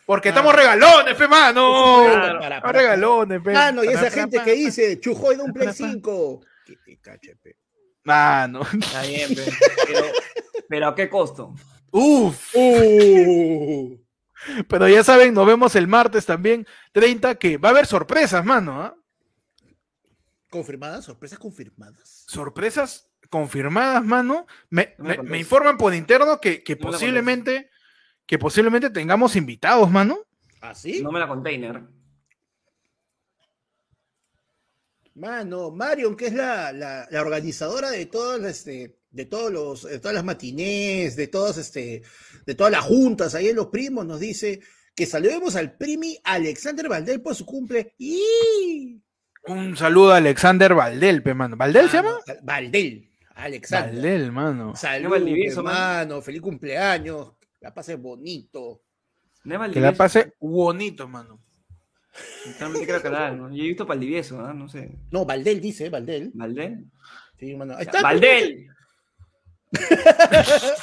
porque 0.07 0.31
Claro. 0.33 0.49
estamos 0.51 0.55
regalones, 0.55 1.17
fe, 1.17 1.29
mano. 1.29 2.05
Claro. 2.05 2.39
Para- 2.63 2.73
regalones, 2.73 3.43
fe. 3.43 3.53
Mano, 3.53 3.85
y 3.85 3.89
esa 3.89 3.99
Para- 3.99 4.11
gente 4.11 4.37
para- 4.39 4.45
que 4.45 4.53
dice, 4.53 5.01
Chujoy 5.01 5.37
de 5.37 5.43
un 5.43 5.53
Play 5.53 5.69
para- 5.69 5.79
para- 5.79 5.91
5. 5.93 6.41
Que 6.67 6.77
te 6.77 6.97
cache, 7.01 7.37
pe. 7.37 7.57
Mano, 8.05 8.63
Está 8.63 9.03
bien, 9.03 9.31
pero, 9.87 10.07
pero 10.69 10.89
¿a 10.89 10.95
qué 10.95 11.09
costo? 11.09 11.55
uff. 11.93 12.55
Uh. 12.55 13.99
Pero 14.69 14.89
ya 14.89 15.05
saben, 15.05 15.35
nos 15.35 15.47
vemos 15.47 15.77
el 15.77 15.87
martes 15.87 16.27
también, 16.27 16.67
30, 16.93 17.37
que 17.37 17.59
va 17.59 17.69
a 17.69 17.73
haber 17.73 17.87
sorpresas, 17.87 18.45
mano. 18.45 18.83
¿ah? 18.83 18.97
¿Confirmadas? 20.51 21.05
¿Sorpresas 21.05 21.39
confirmadas? 21.39 22.25
Sorpresas 22.27 23.09
confirmadas, 23.31 24.05
mano. 24.05 24.47
Me, 24.69 24.95
No 24.99 25.05
me 25.05 25.09
me- 25.11 25.17
contés. 25.17 25.31
me 25.31 25.39
informan 25.39 25.79
por 25.79 25.95
interno 25.95 26.41
que, 26.41 26.63
No 26.69 26.77
posiblemente 26.91 27.71
que 28.27 28.39
posiblemente 28.39 28.91
tengamos 28.91 29.37
invitados, 29.37 29.91
mano. 29.91 30.19
¿Ah, 30.61 30.75
sí? 30.75 31.03
No 31.03 31.13
me 31.13 31.21
la 31.21 31.29
container. 31.29 31.83
Mano, 35.15 35.71
Marion, 35.71 36.17
que 36.17 36.27
es 36.27 36.33
la, 36.33 36.73
la, 36.73 37.07
la 37.11 37.21
organizadora 37.21 37.91
de 37.91 38.07
todas 38.07 38.41
las, 38.41 38.59
este, 38.59 38.97
de 39.11 39.27
todos 39.27 39.53
los, 39.53 39.83
de 39.83 39.99
todas 39.99 40.15
las 40.15 40.25
matinés, 40.25 41.17
de 41.17 41.27
todas, 41.29 41.59
este, 41.59 42.03
de 42.47 42.55
todas 42.55 42.73
las 42.73 42.83
juntas 42.83 43.35
ahí 43.35 43.49
en 43.49 43.57
los 43.57 43.67
primos, 43.67 44.07
nos 44.07 44.21
dice 44.21 44.61
que 44.95 45.05
saludemos 45.05 45.55
al 45.57 45.77
primi 45.77 46.19
Alexander 46.25 46.89
Valdel 46.89 47.21
por 47.21 47.35
su 47.35 47.45
cumple. 47.45 47.95
¡Y! 47.99 49.03
Un 49.45 49.77
saludo 49.77 50.13
a 50.13 50.17
Alexander 50.17 50.75
Valdel, 50.75 51.23
pe, 51.23 51.35
mano. 51.35 51.57
¿Valdel 51.57 51.91
se 51.91 51.97
llama? 51.99 52.19
Ah, 52.27 52.35
Valdel, 52.43 53.11
Alexander. 53.35 53.93
Valdel, 53.93 54.33
mano. 54.33 54.77
Saludos, 54.77 55.57
hermano, 55.57 56.23
feliz 56.23 56.41
cumpleaños, 56.41 57.33
la 57.63 57.73
pases 57.73 58.01
bonito. 58.01 58.83
Que 59.73 59.81
la 59.81 59.93
pase 59.93 60.35
bonito, 60.41 61.09
mano. 61.09 61.41
Solamente 62.59 62.87
creo 62.87 63.03
que 63.03 63.11
nada, 63.11 63.31
¿no? 63.33 63.49
Yo 63.51 63.65
he 63.65 63.69
visto 63.69 63.87
Valdivieso, 63.87 64.37
¿no? 64.41 64.53
No 64.53 64.69
sé. 64.69 64.99
No, 65.11 65.25
Valdel 65.25 65.61
dice, 65.61 65.89
Valdel. 65.89 66.31
¿Valdel? 66.35 66.85
Sí, 67.39 67.57
mano. 67.57 67.75
Ahí 67.77 67.83
está, 67.87 68.03
¡Valdel! 68.03 68.69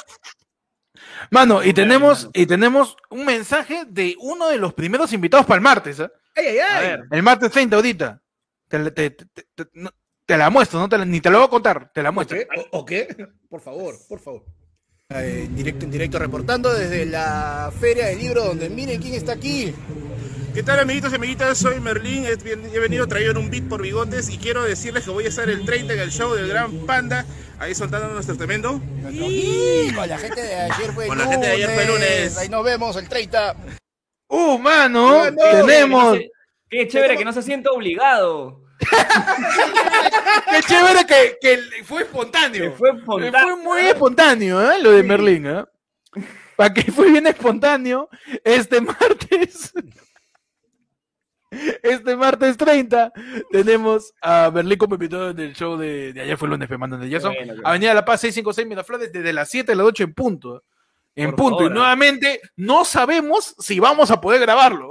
Mano, 1.30 1.62
y 1.62 1.72
tenemos, 1.72 2.28
y 2.32 2.46
tenemos 2.46 2.96
un 3.10 3.24
mensaje 3.24 3.84
de 3.86 4.16
uno 4.20 4.48
de 4.48 4.58
los 4.58 4.74
primeros 4.74 5.12
invitados 5.12 5.46
para 5.46 5.56
el 5.56 5.62
martes, 5.62 6.00
¿ah? 6.00 6.10
¡Ay, 6.34 6.46
ay, 6.46 6.58
A 6.58 6.78
ay! 6.78 6.86
ver. 6.88 7.00
El 7.10 7.22
martes 7.22 7.50
30 7.52 7.76
ahorita. 7.76 8.22
Te, 8.68 8.78
la- 8.78 8.90
te- 8.90 9.10
te- 9.10 9.26
te- 9.26 9.46
te- 9.54 9.70
no, 9.74 9.90
te 10.26 10.36
la 10.36 10.50
muestro, 10.50 10.78
no 10.80 10.88
te 10.88 10.98
la- 10.98 11.04
ni 11.04 11.20
te 11.20 11.30
lo 11.30 11.38
voy 11.38 11.46
a 11.46 11.50
contar, 11.50 11.92
te 11.92 12.02
la 12.02 12.10
¿O 12.10 12.12
muestro. 12.12 12.36
qué? 12.38 12.48
¿O- 12.72 12.78
o 12.78 12.84
qué? 12.84 13.28
Por 13.48 13.60
favor, 13.60 13.94
por 14.08 14.18
favor. 14.20 14.44
Eh, 15.12 15.46
en 15.46 15.56
directo, 15.56 15.84
en 15.86 15.90
directo, 15.90 16.18
reportando 16.20 16.72
desde 16.72 17.04
la 17.04 17.72
Feria 17.80 18.06
del 18.06 18.20
Libro, 18.20 18.44
donde 18.44 18.70
miren 18.70 19.02
quién 19.02 19.14
está 19.14 19.32
aquí. 19.32 19.74
¿Qué 20.54 20.62
tal 20.62 20.78
amiguitos 20.78 21.10
y 21.10 21.16
amiguitas? 21.16 21.58
Soy 21.58 21.80
Merlín, 21.80 22.26
he 22.26 22.78
venido 22.78 23.08
traído 23.08 23.32
en 23.32 23.38
un 23.38 23.50
beat 23.50 23.68
por 23.68 23.82
bigotes 23.82 24.30
y 24.30 24.38
quiero 24.38 24.62
decirles 24.62 25.04
que 25.04 25.10
voy 25.10 25.24
a 25.24 25.28
estar 25.28 25.50
el 25.50 25.64
30 25.64 25.94
en 25.94 25.98
el 25.98 26.12
show 26.12 26.32
del 26.34 26.46
Gran 26.46 26.86
Panda, 26.86 27.26
ahí 27.58 27.74
soltando 27.74 28.06
nuestro 28.08 28.36
tremendo. 28.36 28.80
Y 29.10 29.92
con 29.92 30.08
la 30.08 30.16
gente 30.16 30.42
de 30.42 30.54
ayer 30.54 30.92
fue 30.92 31.08
Con 31.08 31.18
la 31.18 31.26
gente 31.26 31.46
de 31.46 31.52
ayer 31.54 31.70
fue 31.70 31.86
lunes. 31.86 32.38
Ahí 32.38 32.48
nos 32.48 32.64
vemos 32.64 32.94
el 32.94 33.08
30. 33.08 33.56
Uh, 34.28 34.58
mano, 34.58 35.24
Mano. 35.24 35.36
tenemos. 35.36 36.18
Qué 36.68 36.86
chévere 36.86 37.16
que 37.16 37.24
no 37.24 37.32
se 37.32 37.42
sienta 37.42 37.72
obligado. 37.72 38.62
Qué 40.50 40.62
chévere 40.66 41.06
que, 41.06 41.38
que 41.40 41.84
fue 41.84 42.02
espontáneo. 42.02 42.62
Que 42.62 42.70
fue 42.70 42.90
Fue 42.90 42.98
espontáneo. 43.28 43.56
muy 43.58 43.80
espontáneo, 43.82 44.70
¿eh? 44.72 44.80
Lo 44.82 44.92
de 44.92 45.02
Merlín, 45.02 45.46
¿eh? 45.46 45.64
Para 46.56 46.74
que 46.74 46.90
fue 46.92 47.10
bien 47.10 47.26
espontáneo, 47.26 48.08
este 48.44 48.80
martes, 48.80 49.72
este 51.82 52.16
martes 52.16 52.56
30, 52.56 53.12
tenemos 53.50 54.12
a 54.20 54.50
Berlín 54.50 54.76
como 54.78 54.94
invitado 54.94 55.30
en 55.30 55.38
el 55.40 55.54
show 55.54 55.76
de, 55.78 56.12
de 56.12 56.20
ayer 56.20 56.36
fue 56.36 56.46
el 56.46 56.50
lunes, 56.52 56.68
me 56.68 56.76
mandan 56.78 57.00
de 57.00 57.10
Jason. 57.10 57.32
Bueno, 57.34 57.54
bueno. 57.54 57.68
Avenida 57.68 57.94
La 57.94 58.04
Paz 58.04 58.20
656 58.20 58.68
Miraflores 58.68 59.10
desde 59.12 59.32
las 59.32 59.48
7 59.48 59.72
de 59.72 59.76
la 59.76 59.82
noche 59.84 60.04
en 60.04 60.12
punto. 60.14 60.62
En 61.16 61.30
Por 61.30 61.36
punto. 61.36 61.56
favor, 61.58 61.72
y 61.72 61.74
nuevamente, 61.74 62.40
no 62.56 62.84
sabemos 62.84 63.54
si 63.58 63.80
vamos 63.80 64.10
a 64.10 64.20
poder 64.20 64.40
grabarlo. 64.42 64.90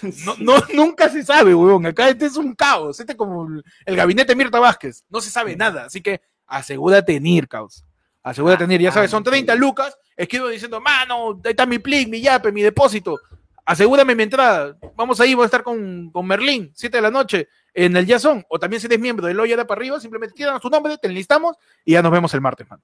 No, 0.24 0.36
no- 0.38 0.64
nunca 0.74 1.08
se 1.08 1.22
sabe, 1.22 1.54
weón. 1.54 1.86
Acá 1.86 2.08
este 2.08 2.26
es 2.26 2.36
un 2.36 2.54
caos. 2.54 3.00
Este 3.00 3.12
es 3.12 3.18
como 3.18 3.46
el, 3.84 3.96
gabinete 3.96 4.34
Mirta 4.34 4.58
Vázquez. 4.60 5.04
No 5.08 5.20
se 5.20 5.30
sabe 5.30 5.56
nada. 5.56 5.86
Así 5.86 6.00
que 6.00 6.20
asegúrate 6.46 7.16
en 7.16 7.26
ir, 7.26 7.48
caos. 7.48 7.84
Asegúrate 8.22 8.64
en 8.64 8.72
ir. 8.72 8.80
Ya 8.80 8.92
sabes, 8.92 9.10
son 9.10 9.24
30 9.24 9.54
lucas. 9.54 9.96
Escribo 10.16 10.48
diciendo, 10.48 10.80
mano, 10.80 11.40
ahí 11.44 11.50
está 11.50 11.66
mi 11.66 11.78
plin, 11.78 12.10
mi 12.10 12.20
yape, 12.20 12.52
mi 12.52 12.62
depósito. 12.62 13.18
Asegúrame 13.64 14.14
mi 14.14 14.24
entrada. 14.24 14.76
Vamos 14.96 15.20
ahí, 15.20 15.34
voy 15.34 15.44
a 15.44 15.46
estar 15.46 15.62
con, 15.62 16.10
con 16.10 16.26
Merlín, 16.26 16.72
7 16.74 16.96
de 16.96 17.02
la 17.02 17.10
noche, 17.10 17.48
en 17.72 17.96
el 17.96 18.06
Jason. 18.06 18.44
O 18.48 18.58
también 18.58 18.80
si 18.80 18.86
eres 18.86 18.98
miembro 18.98 19.26
del 19.26 19.36
Loya 19.36 19.56
de 19.56 19.64
para 19.64 19.78
arriba, 19.78 20.00
simplemente 20.00 20.34
tiran 20.34 20.58
tu 20.60 20.68
nombre, 20.68 20.98
te 20.98 21.08
enlistamos 21.08 21.56
y 21.84 21.92
ya 21.92 22.02
nos 22.02 22.10
vemos 22.12 22.34
el 22.34 22.40
martes, 22.40 22.68
mano. 22.68 22.82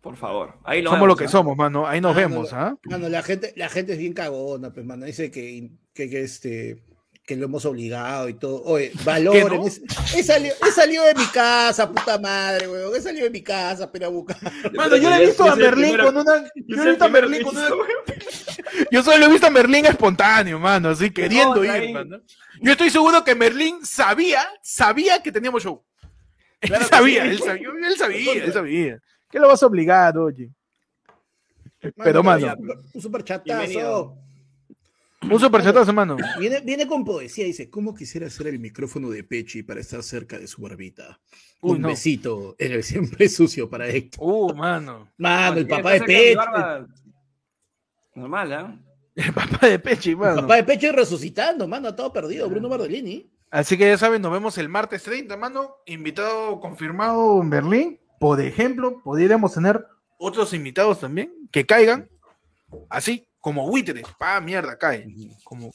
Por 0.00 0.16
favor. 0.16 0.54
Ahí 0.64 0.80
lo 0.82 0.90
Somos 0.90 0.98
vemos, 1.00 1.08
lo 1.08 1.16
que 1.16 1.24
¿ah? 1.24 1.28
somos, 1.28 1.56
mano. 1.56 1.86
Ahí 1.86 2.00
nos 2.00 2.16
Ah, 2.16 2.20
vemos, 2.20 2.52
no, 2.52 2.58
¿ah? 2.58 2.78
Mano, 2.84 3.08
la 3.08 3.22
gente, 3.22 3.52
la 3.56 3.68
gente 3.68 3.92
es 3.92 3.98
bien 3.98 4.14
cagona, 4.14 4.72
pues, 4.72 4.86
mano. 4.86 5.04
Dice 5.04 5.30
que, 5.30 5.70
que, 5.92 6.08
que, 6.08 6.22
este 6.22 6.82
que 7.26 7.36
lo 7.36 7.44
hemos 7.44 7.64
obligado 7.64 8.28
y 8.28 8.34
todo. 8.34 8.60
Oye, 8.64 8.90
valoren. 9.04 9.46
no? 9.48 9.66
He, 9.66 10.22
salido, 10.22 10.54
he 10.66 10.72
salido 10.72 11.04
de 11.04 11.14
mi 11.14 11.26
casa, 11.26 11.88
puta 11.88 12.18
madre, 12.18 12.66
weón. 12.66 12.96
He 12.96 13.00
salido 13.00 13.24
de 13.24 13.30
mi 13.30 13.42
casa, 13.42 13.92
pero 13.92 14.06
a 14.06 14.08
buscar. 14.08 14.36
Mano, 14.74 14.96
yo 14.96 15.10
le 15.10 15.16
he 15.22 15.26
visto 15.26 15.44
a 15.44 15.54
Merlín 15.54 15.96
con 15.98 16.16
una. 16.16 16.44
Yo 16.66 16.76
le 16.76 16.82
he 16.82 16.88
visto 16.88 17.04
a 17.04 17.08
Merlín 17.08 17.42
con 17.42 17.56
una. 17.56 17.68
Yo 18.90 19.02
solo 19.02 19.26
he 19.26 19.28
visto 19.28 19.46
a 19.46 19.50
Merlín 19.50 19.86
espontáneo, 19.86 20.58
mano, 20.58 20.88
así 20.90 21.10
queriendo 21.10 21.62
ir, 21.64 21.92
mano. 21.92 22.20
Yo 22.62 22.72
estoy 22.72 22.90
seguro 22.90 23.22
que 23.22 23.34
Merlín 23.34 23.84
sabía, 23.84 24.42
sabía 24.62 25.22
que 25.22 25.30
teníamos 25.30 25.62
show. 25.62 25.84
Él 26.60 26.68
Claro 26.70 26.84
que 26.88 26.96
sabía, 26.96 27.22
sí. 27.22 27.28
él 27.30 27.38
sabía, 27.38 27.68
él 27.88 27.96
sabía, 27.96 28.32
él 28.44 28.52
sabía. 28.52 29.00
¿Qué 29.30 29.38
lo 29.38 29.48
vas 29.48 29.62
a 29.62 29.66
obligar, 29.66 30.16
oye? 30.18 30.50
Pero, 31.96 32.22
mano. 32.22 32.54
Un 32.92 33.00
super 33.00 33.22
chatazo. 33.24 33.44
Bienvenido. 33.44 34.16
Un 35.22 35.38
superchatazo, 35.38 35.92
mano. 35.92 36.16
Viene, 36.38 36.60
viene 36.60 36.86
con 36.86 37.04
poesía, 37.04 37.44
dice, 37.44 37.68
¿cómo 37.68 37.94
quisiera 37.94 38.26
hacer 38.28 38.46
el 38.46 38.58
micrófono 38.58 39.10
de 39.10 39.22
Pechi 39.22 39.62
para 39.62 39.80
estar 39.80 40.02
cerca 40.02 40.38
de 40.38 40.46
su 40.46 40.62
barbita? 40.62 41.20
Uy, 41.60 41.76
Un 41.76 41.82
no. 41.82 41.88
besito 41.88 42.56
en 42.58 42.72
el 42.72 42.82
siempre 42.82 43.28
sucio 43.28 43.68
para 43.68 43.86
Héctor. 43.86 44.18
Uh, 44.22 44.54
mano. 44.54 45.10
Mano, 45.18 45.58
el 45.58 45.68
papá 45.68 45.92
de 45.92 46.00
Pechi. 46.00 46.34
barba- 46.34 46.86
Normal, 48.14 48.52
¿ah? 48.54 48.78
El 49.14 49.32
papá 49.34 49.66
de 49.68 49.78
Pechi, 49.78 50.10
El 50.10 50.16
mano. 50.16 50.40
papá 50.40 50.56
de 50.56 50.64
Pechi 50.64 50.90
resucitando, 50.90 51.68
mano, 51.68 51.94
todo 51.94 52.10
perdido, 52.12 52.48
Bruno 52.48 52.68
Bardolini. 52.70 53.30
Así 53.50 53.76
que 53.76 53.88
ya 53.88 53.98
saben, 53.98 54.22
nos 54.22 54.32
vemos 54.32 54.56
el 54.56 54.68
martes 54.70 55.02
30, 55.02 55.36
mano. 55.36 55.76
Invitado 55.86 56.58
confirmado 56.60 57.42
en 57.42 57.50
Berlín. 57.50 58.00
Por 58.20 58.38
ejemplo, 58.40 59.00
podríamos 59.02 59.54
tener 59.54 59.84
otros 60.18 60.52
invitados 60.52 61.00
también 61.00 61.32
que 61.50 61.64
caigan 61.64 62.06
así, 62.90 63.26
como 63.40 63.66
buitres. 63.66 64.04
Pa, 64.18 64.38
mierda, 64.42 64.76
cae. 64.78 65.06
Como... 65.42 65.72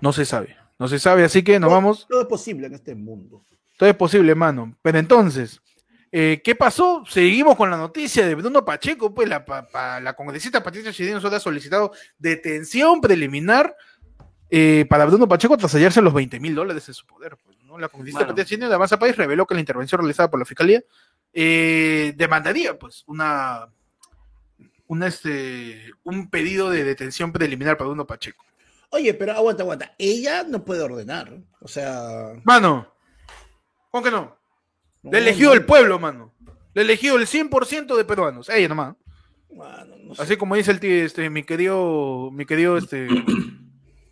No 0.00 0.12
se 0.12 0.24
sabe. 0.24 0.56
No 0.78 0.86
se 0.86 1.00
sabe, 1.00 1.24
así 1.24 1.42
que 1.42 1.58
nos 1.58 1.70
vamos. 1.72 2.06
Todo 2.08 2.20
es 2.22 2.28
posible 2.28 2.68
en 2.68 2.74
este 2.74 2.94
mundo. 2.94 3.42
Todo 3.76 3.88
es 3.88 3.96
posible, 3.96 4.34
mano. 4.36 4.76
Pero 4.82 4.98
entonces, 4.98 5.60
eh, 6.12 6.40
¿qué 6.44 6.54
pasó? 6.54 7.02
Seguimos 7.08 7.56
con 7.56 7.70
la 7.70 7.76
noticia 7.76 8.24
de 8.24 8.36
Bruno 8.36 8.64
Pacheco. 8.64 9.12
Pues 9.12 9.28
la, 9.28 9.44
pa- 9.44 9.66
pa- 9.66 9.98
la 10.00 10.14
congresista 10.14 10.62
Patricia 10.62 10.92
Chirino 10.92 11.18
ha 11.18 11.40
solicitado 11.40 11.90
detención 12.18 13.00
preliminar 13.00 13.74
eh, 14.48 14.86
para 14.88 15.06
Bruno 15.06 15.26
Pacheco 15.26 15.56
tras 15.56 15.74
hallarse 15.74 16.00
los 16.00 16.14
20 16.14 16.38
mil 16.38 16.54
dólares 16.54 16.86
en 16.86 16.94
su 16.94 17.04
poder. 17.04 17.36
pues, 17.44 17.56
¿no? 17.64 17.78
La 17.78 17.88
congresista 17.88 18.20
Bueno. 18.20 18.28
Patricia 18.32 18.48
Chirino 18.50 18.68
de 18.68 18.74
Avanza 18.76 18.98
País 18.98 19.16
reveló 19.16 19.44
que 19.46 19.54
la 19.54 19.60
intervención 19.60 19.98
realizada 19.98 20.30
por 20.30 20.38
la 20.38 20.46
fiscalía 20.46 20.84
eh, 21.38 22.14
demandaría 22.16 22.78
pues 22.78 23.04
una, 23.06 23.68
una, 24.86 25.06
este, 25.06 25.92
un 26.02 26.30
pedido 26.30 26.70
de 26.70 26.82
detención 26.82 27.30
preliminar 27.30 27.76
para 27.76 27.88
Bruno 27.88 28.06
Pacheco. 28.06 28.42
Oye, 28.88 29.12
pero 29.12 29.32
aguanta, 29.32 29.62
aguanta. 29.62 29.94
Ella 29.98 30.44
no 30.44 30.64
puede 30.64 30.80
ordenar. 30.80 31.36
O 31.60 31.68
sea. 31.68 32.32
Mano, 32.42 32.90
¿cómo 33.90 34.02
que 34.02 34.10
no? 34.10 34.34
no, 35.02 35.10
Le 35.10 35.18
eligió 35.18 35.48
no, 35.48 35.54
el 35.54 35.66
pueblo, 35.66 35.98
mano. 35.98 36.32
Le 36.72 36.80
eligió 36.80 37.16
el 37.16 37.26
100% 37.26 37.94
de 37.94 38.04
peruanos. 38.06 38.48
Ella 38.48 38.68
nomás. 38.68 38.96
mano, 39.54 39.94
no 40.04 40.14
sé. 40.14 40.22
Así 40.22 40.36
como 40.38 40.54
dice 40.54 40.70
el 40.70 40.80
tío, 40.80 41.04
este, 41.04 41.28
mi 41.28 41.42
querido, 41.42 42.30
mi 42.32 42.46
querido, 42.46 42.78
este, 42.78 43.08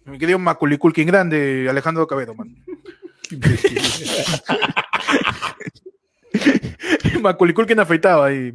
mi 0.05 0.19
querido 0.19 0.39
Maculiculkin 0.39 1.07
grande, 1.07 1.69
Alejandro 1.71 2.07
Cabedo, 2.07 2.35
mano. 2.35 2.55
Maculiculkin 7.21 7.79
afeitado 7.81 8.23
ahí. 8.25 8.53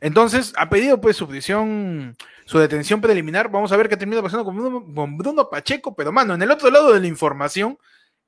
Entonces, 0.00 0.52
ha 0.56 0.70
pedido 0.70 1.00
pues 1.00 1.16
su 1.16 1.28
prisión, 1.28 2.16
su 2.46 2.58
detención 2.58 3.00
preliminar. 3.00 3.50
Vamos 3.50 3.70
a 3.72 3.76
ver 3.76 3.88
qué 3.88 3.96
termina 3.96 4.22
pasando 4.22 4.44
con 4.44 4.56
Bruno, 4.56 4.84
con 4.94 5.18
Bruno 5.18 5.50
Pacheco. 5.50 5.94
Pero, 5.94 6.10
mano, 6.12 6.34
en 6.34 6.42
el 6.42 6.50
otro 6.50 6.70
lado 6.70 6.92
de 6.92 7.00
la 7.00 7.06
información, 7.06 7.78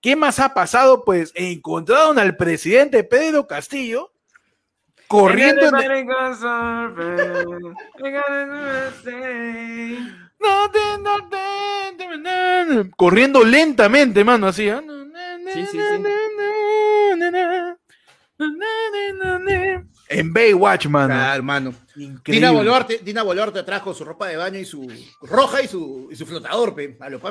¿qué 0.03 0.15
más 0.15 0.39
ha 0.39 0.53
pasado? 0.53 1.03
Pues 1.05 1.33
encontraron 1.35 2.19
al 2.19 2.37
presidente 2.37 3.05
Pedro 3.05 3.47
Castillo 3.47 4.13
corriendo 5.09 5.63
en 5.69 5.75
el- 5.77 5.83
corriendo 12.97 13.45
lentamente, 13.45 14.25
mano, 14.25 14.49
así. 14.49 14.69
¿ah? 14.69 14.83
Sí, 15.55 15.61
sí, 15.67 15.79
sí. 15.79 16.03
En 20.09 20.32
Baywatch, 20.32 20.86
mano. 20.86 21.14
Ah, 21.16 21.34
hermano. 21.34 21.74
Increíble. 21.97 22.22
Dina 22.47 22.51
Boluarte, 22.51 22.99
Dina 23.03 23.22
Boluarte 23.22 23.62
trajo 23.62 23.95
su 23.95 24.05
ropa 24.05 24.26
de 24.28 24.36
baño 24.36 24.59
y 24.59 24.64
su 24.64 24.86
roja 25.22 25.62
y 25.62 25.68
su, 25.68 26.09
y 26.11 26.16
su 26.16 26.26
flotador, 26.26 26.74
pe, 26.74 26.97
a 27.01 27.09
los 27.09 27.22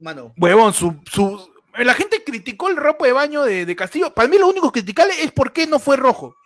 mano. 0.00 0.32
Huevón, 0.36 0.72
su, 0.74 1.00
su- 1.10 1.50
la 1.78 1.94
gente 1.94 2.22
criticó 2.24 2.68
el 2.68 2.76
ropa 2.76 3.06
de 3.06 3.12
baño 3.12 3.42
de, 3.42 3.64
de 3.66 3.76
Castillo. 3.76 4.12
Para 4.12 4.28
mí 4.28 4.38
lo 4.38 4.48
único 4.48 4.70
criticable 4.72 5.14
es 5.22 5.32
por 5.32 5.52
qué 5.52 5.66
no 5.66 5.78
fue 5.78 5.96
rojo. 5.96 6.36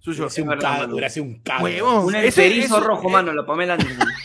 Su 0.00 0.10
Hubiera 0.10 0.28
short. 0.28 0.32
sido 0.32 0.52
un 0.52 0.58
cago, 0.58 1.08
sido 1.10 1.24
un 1.26 1.38
cago. 1.42 1.64
Huevón. 1.64 2.04
Un 2.06 2.14
Ese- 2.14 2.46
enterizo 2.46 2.76
eso- 2.78 2.80
rojo, 2.86 3.08
mano, 3.08 3.32
lo 3.32 3.44
Pamela 3.44 3.74
Anderson. 3.74 4.08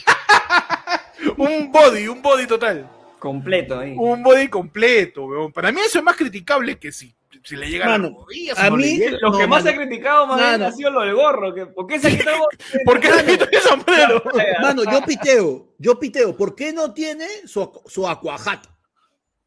Un 1.37 1.71
body, 1.71 2.07
un 2.07 2.21
body 2.21 2.45
total. 2.45 2.89
Completo 3.17 3.79
ahí. 3.79 3.95
Un 3.97 4.21
body 4.21 4.49
completo, 4.49 5.25
huevón. 5.25 5.51
Para 5.51 5.71
mí 5.71 5.79
eso 5.81 5.99
es 5.99 6.03
más 6.03 6.15
criticable 6.15 6.77
que 6.77 6.91
si, 6.91 7.15
si 7.43 7.55
le 7.55 7.69
llega 7.69 7.85
Mano, 7.85 8.07
a 8.07 8.09
las 8.11 8.17
rodillas. 8.19 8.59
a 8.59 8.69
no 8.69 8.77
mí- 8.77 8.97
llega. 8.97 9.17
Lo 9.21 9.29
No, 9.31 9.37
que 9.37 9.47
más 9.47 9.63
mano. 9.63 9.63
se 9.63 9.69
ha 9.69 9.85
criticado 9.85 10.27
más 10.27 10.37
bien 10.39 10.63
ha 10.63 10.71
sido 10.71 10.91
lo 10.91 11.01
del 11.01 11.15
gorro. 11.15 11.53
Que, 11.53 11.65
¿Por 11.67 11.87
qué 11.87 11.99
se 11.99 12.07
ha 12.07 12.11
quitado? 12.17 12.47
¿Por 12.85 12.99
qué 12.99 13.09
le 13.11 13.25
quito 13.25 13.45
el 13.51 13.59
sombrero? 13.61 14.23
Mano, 14.61 14.83
yo 14.89 15.01
piteo, 15.05 15.73
yo 15.77 15.99
piteo. 15.99 16.35
¿Por 16.37 16.55
qué 16.55 16.71
no 16.73 16.93
tiene 16.93 17.27
su, 17.45 17.69
su 17.85 18.07
aquajat? 18.07 18.65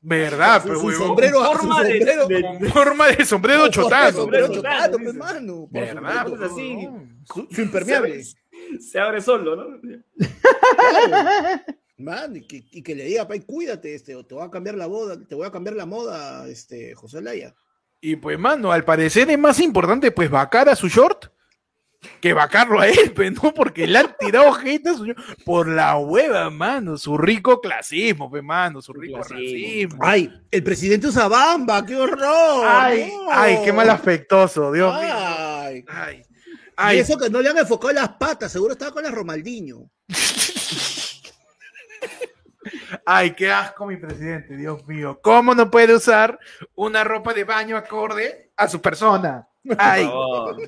Verdad, 0.00 0.62
su, 0.62 0.68
pero 0.68 0.80
su 0.80 0.86
huevón. 0.86 1.06
sombrero, 1.08 1.38
su 1.38 1.44
forma 1.58 1.82
de- 1.84 1.98
sombrero, 1.98 2.26
de- 2.28 2.42
Con 2.42 2.68
forma 2.72 3.06
de 3.08 3.24
sombrero 3.24 3.60
con 3.62 3.70
chotano. 3.70 4.16
sombrero 4.18 4.46
chotano, 4.52 4.84
chotano, 4.84 4.98
pe, 4.98 5.04
dice. 5.04 5.18
mano. 5.18 5.68
Por 5.72 5.80
¿Verdad? 5.80 6.22
supuesto. 6.26 6.44
es 6.46 6.52
así. 6.52 6.88
Su, 7.24 7.48
su 7.50 7.60
impermeable. 7.62 8.22
Se 8.80 8.98
abre 9.00 9.20
solo, 9.20 9.56
¿no? 9.56 9.80
Claro. 9.80 11.62
Man, 11.98 12.36
y 12.36 12.46
que, 12.46 12.62
y 12.70 12.82
que 12.82 12.94
le 12.94 13.04
diga, 13.04 13.26
pay, 13.26 13.40
cuídate, 13.40 13.94
este, 13.94 14.14
o 14.14 14.24
te 14.24 14.34
voy 14.34 14.44
a 14.44 14.50
cambiar 14.50 14.76
la 14.76 14.86
boda, 14.86 15.18
te 15.26 15.34
voy 15.34 15.46
a 15.46 15.50
cambiar 15.50 15.76
la 15.76 15.86
moda, 15.86 16.46
este, 16.46 16.94
José 16.94 17.22
Laya. 17.22 17.54
Y 18.00 18.16
pues, 18.16 18.38
mano, 18.38 18.72
al 18.72 18.84
parecer 18.84 19.30
es 19.30 19.38
más 19.38 19.60
importante, 19.60 20.10
pues, 20.10 20.30
vacar 20.30 20.68
a 20.68 20.76
su 20.76 20.88
short 20.88 21.26
que 22.20 22.32
vacarlo 22.32 22.80
a 22.80 22.88
él, 22.88 23.12
pues, 23.14 23.32
¿no? 23.32 23.52
Porque 23.52 23.86
le 23.86 23.98
han 23.98 24.14
tirado 24.18 24.52
gente 24.52 24.90
a 24.90 24.94
su 24.94 25.06
short 25.06 25.18
por 25.44 25.68
la 25.68 25.96
hueva, 25.96 26.50
mano. 26.50 26.96
Su 26.98 27.18
rico 27.18 27.60
clasismo, 27.60 28.30
pues, 28.30 28.42
mano. 28.42 28.80
Su 28.82 28.92
rico 28.92 29.20
clasismo. 29.20 29.40
racismo. 29.40 29.98
Ay, 30.02 30.32
el 30.50 30.62
presidente 30.62 31.08
usa 31.08 31.28
bamba, 31.28 31.84
qué 31.84 31.96
horror. 31.96 32.66
Ay, 32.66 33.12
no. 33.12 33.32
ay, 33.32 33.58
qué 33.64 33.72
mal 33.72 33.90
afectoso, 33.90 34.72
Dios 34.72 34.94
mío. 35.00 35.12
Ay. 35.14 35.84
Ay, 36.76 36.98
Y 36.98 37.00
eso 37.00 37.18
que 37.18 37.30
no 37.30 37.40
le 37.40 37.48
han 37.48 37.58
enfocado 37.58 37.92
las 37.94 38.10
patas, 38.10 38.52
seguro 38.52 38.72
estaba 38.72 38.92
con 38.92 39.02
la 39.02 39.10
Romaldiño. 39.10 39.90
ay, 43.04 43.32
qué 43.32 43.50
asco, 43.50 43.86
mi 43.86 43.96
presidente, 43.96 44.56
Dios 44.56 44.86
mío. 44.86 45.18
¿Cómo 45.22 45.54
no 45.54 45.70
puede 45.70 45.94
usar 45.94 46.38
una 46.74 47.04
ropa 47.04 47.32
de 47.34 47.44
baño 47.44 47.76
acorde 47.76 48.50
a 48.56 48.68
su 48.68 48.80
persona? 48.80 49.48
Ay, 49.78 50.08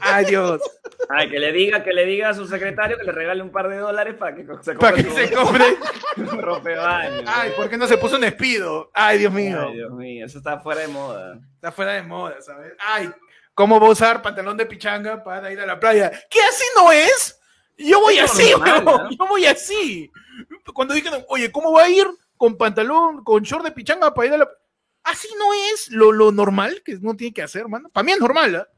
ay 0.00 0.24
Dios. 0.24 0.60
Ay, 1.08 1.30
que 1.30 1.38
le 1.38 1.52
diga, 1.52 1.84
que 1.84 1.92
le 1.92 2.04
diga 2.04 2.30
a 2.30 2.34
su 2.34 2.48
secretario 2.48 2.98
que 2.98 3.04
le 3.04 3.12
regale 3.12 3.42
un 3.42 3.52
par 3.52 3.68
de 3.68 3.76
dólares 3.76 4.16
para 4.18 4.34
que 4.34 4.44
se 4.60 4.74
Para 4.74 4.92
compre 4.96 5.04
que 5.04 5.10
su- 5.10 5.16
se 5.16 5.30
compre. 5.32 5.64
un 6.16 6.42
rompebaño. 6.42 7.22
Ay, 7.26 7.52
¿por 7.56 7.70
qué 7.70 7.76
no 7.76 7.86
se 7.86 7.96
puso 7.96 8.16
un 8.16 8.24
espido? 8.24 8.90
Ay, 8.92 9.18
Dios 9.18 9.32
mío. 9.32 9.66
Ay, 9.68 9.74
Dios 9.74 9.92
mío, 9.92 10.26
eso 10.26 10.38
está 10.38 10.58
fuera 10.58 10.80
de 10.80 10.88
moda. 10.88 11.38
Está 11.54 11.70
fuera 11.70 11.92
de 11.92 12.02
moda, 12.02 12.40
¿sabes? 12.40 12.72
Ay, 12.84 13.08
¿cómo 13.54 13.78
va 13.78 13.86
a 13.86 13.90
usar 13.90 14.20
pantalón 14.20 14.56
de 14.56 14.66
pichanga 14.66 15.22
para 15.22 15.52
ir 15.52 15.60
a 15.60 15.66
la 15.66 15.78
playa? 15.78 16.10
¿Qué 16.28 16.40
así 16.42 16.64
no 16.74 16.90
es? 16.90 17.40
Yo 17.76 18.00
voy 18.00 18.18
Es 18.18 18.32
así, 18.32 18.50
normal. 18.58 19.08
Yo 19.16 19.26
voy 19.28 19.46
así. 19.46 20.10
Cuando 20.72 20.94
dijeron, 20.94 21.24
oye, 21.28 21.50
¿cómo 21.52 21.72
va 21.72 21.84
a 21.84 21.88
ir 21.90 22.06
con 22.36 22.56
pantalón, 22.56 23.24
con 23.24 23.42
short 23.42 23.64
de 23.64 23.72
pichanga 23.72 24.12
para 24.14 24.28
ir 24.28 24.34
a 24.34 24.38
la 24.38 24.48
Así 25.04 25.28
no 25.38 25.54
es 25.72 25.90
lo, 25.90 26.12
lo 26.12 26.30
normal 26.32 26.82
que 26.84 26.96
uno 26.96 27.16
tiene 27.16 27.32
que 27.32 27.42
hacer, 27.42 27.66
mano. 27.68 27.88
Para 27.88 28.04
mí 28.04 28.12
es 28.12 28.20
normal, 28.20 28.56
¿ah? 28.56 28.68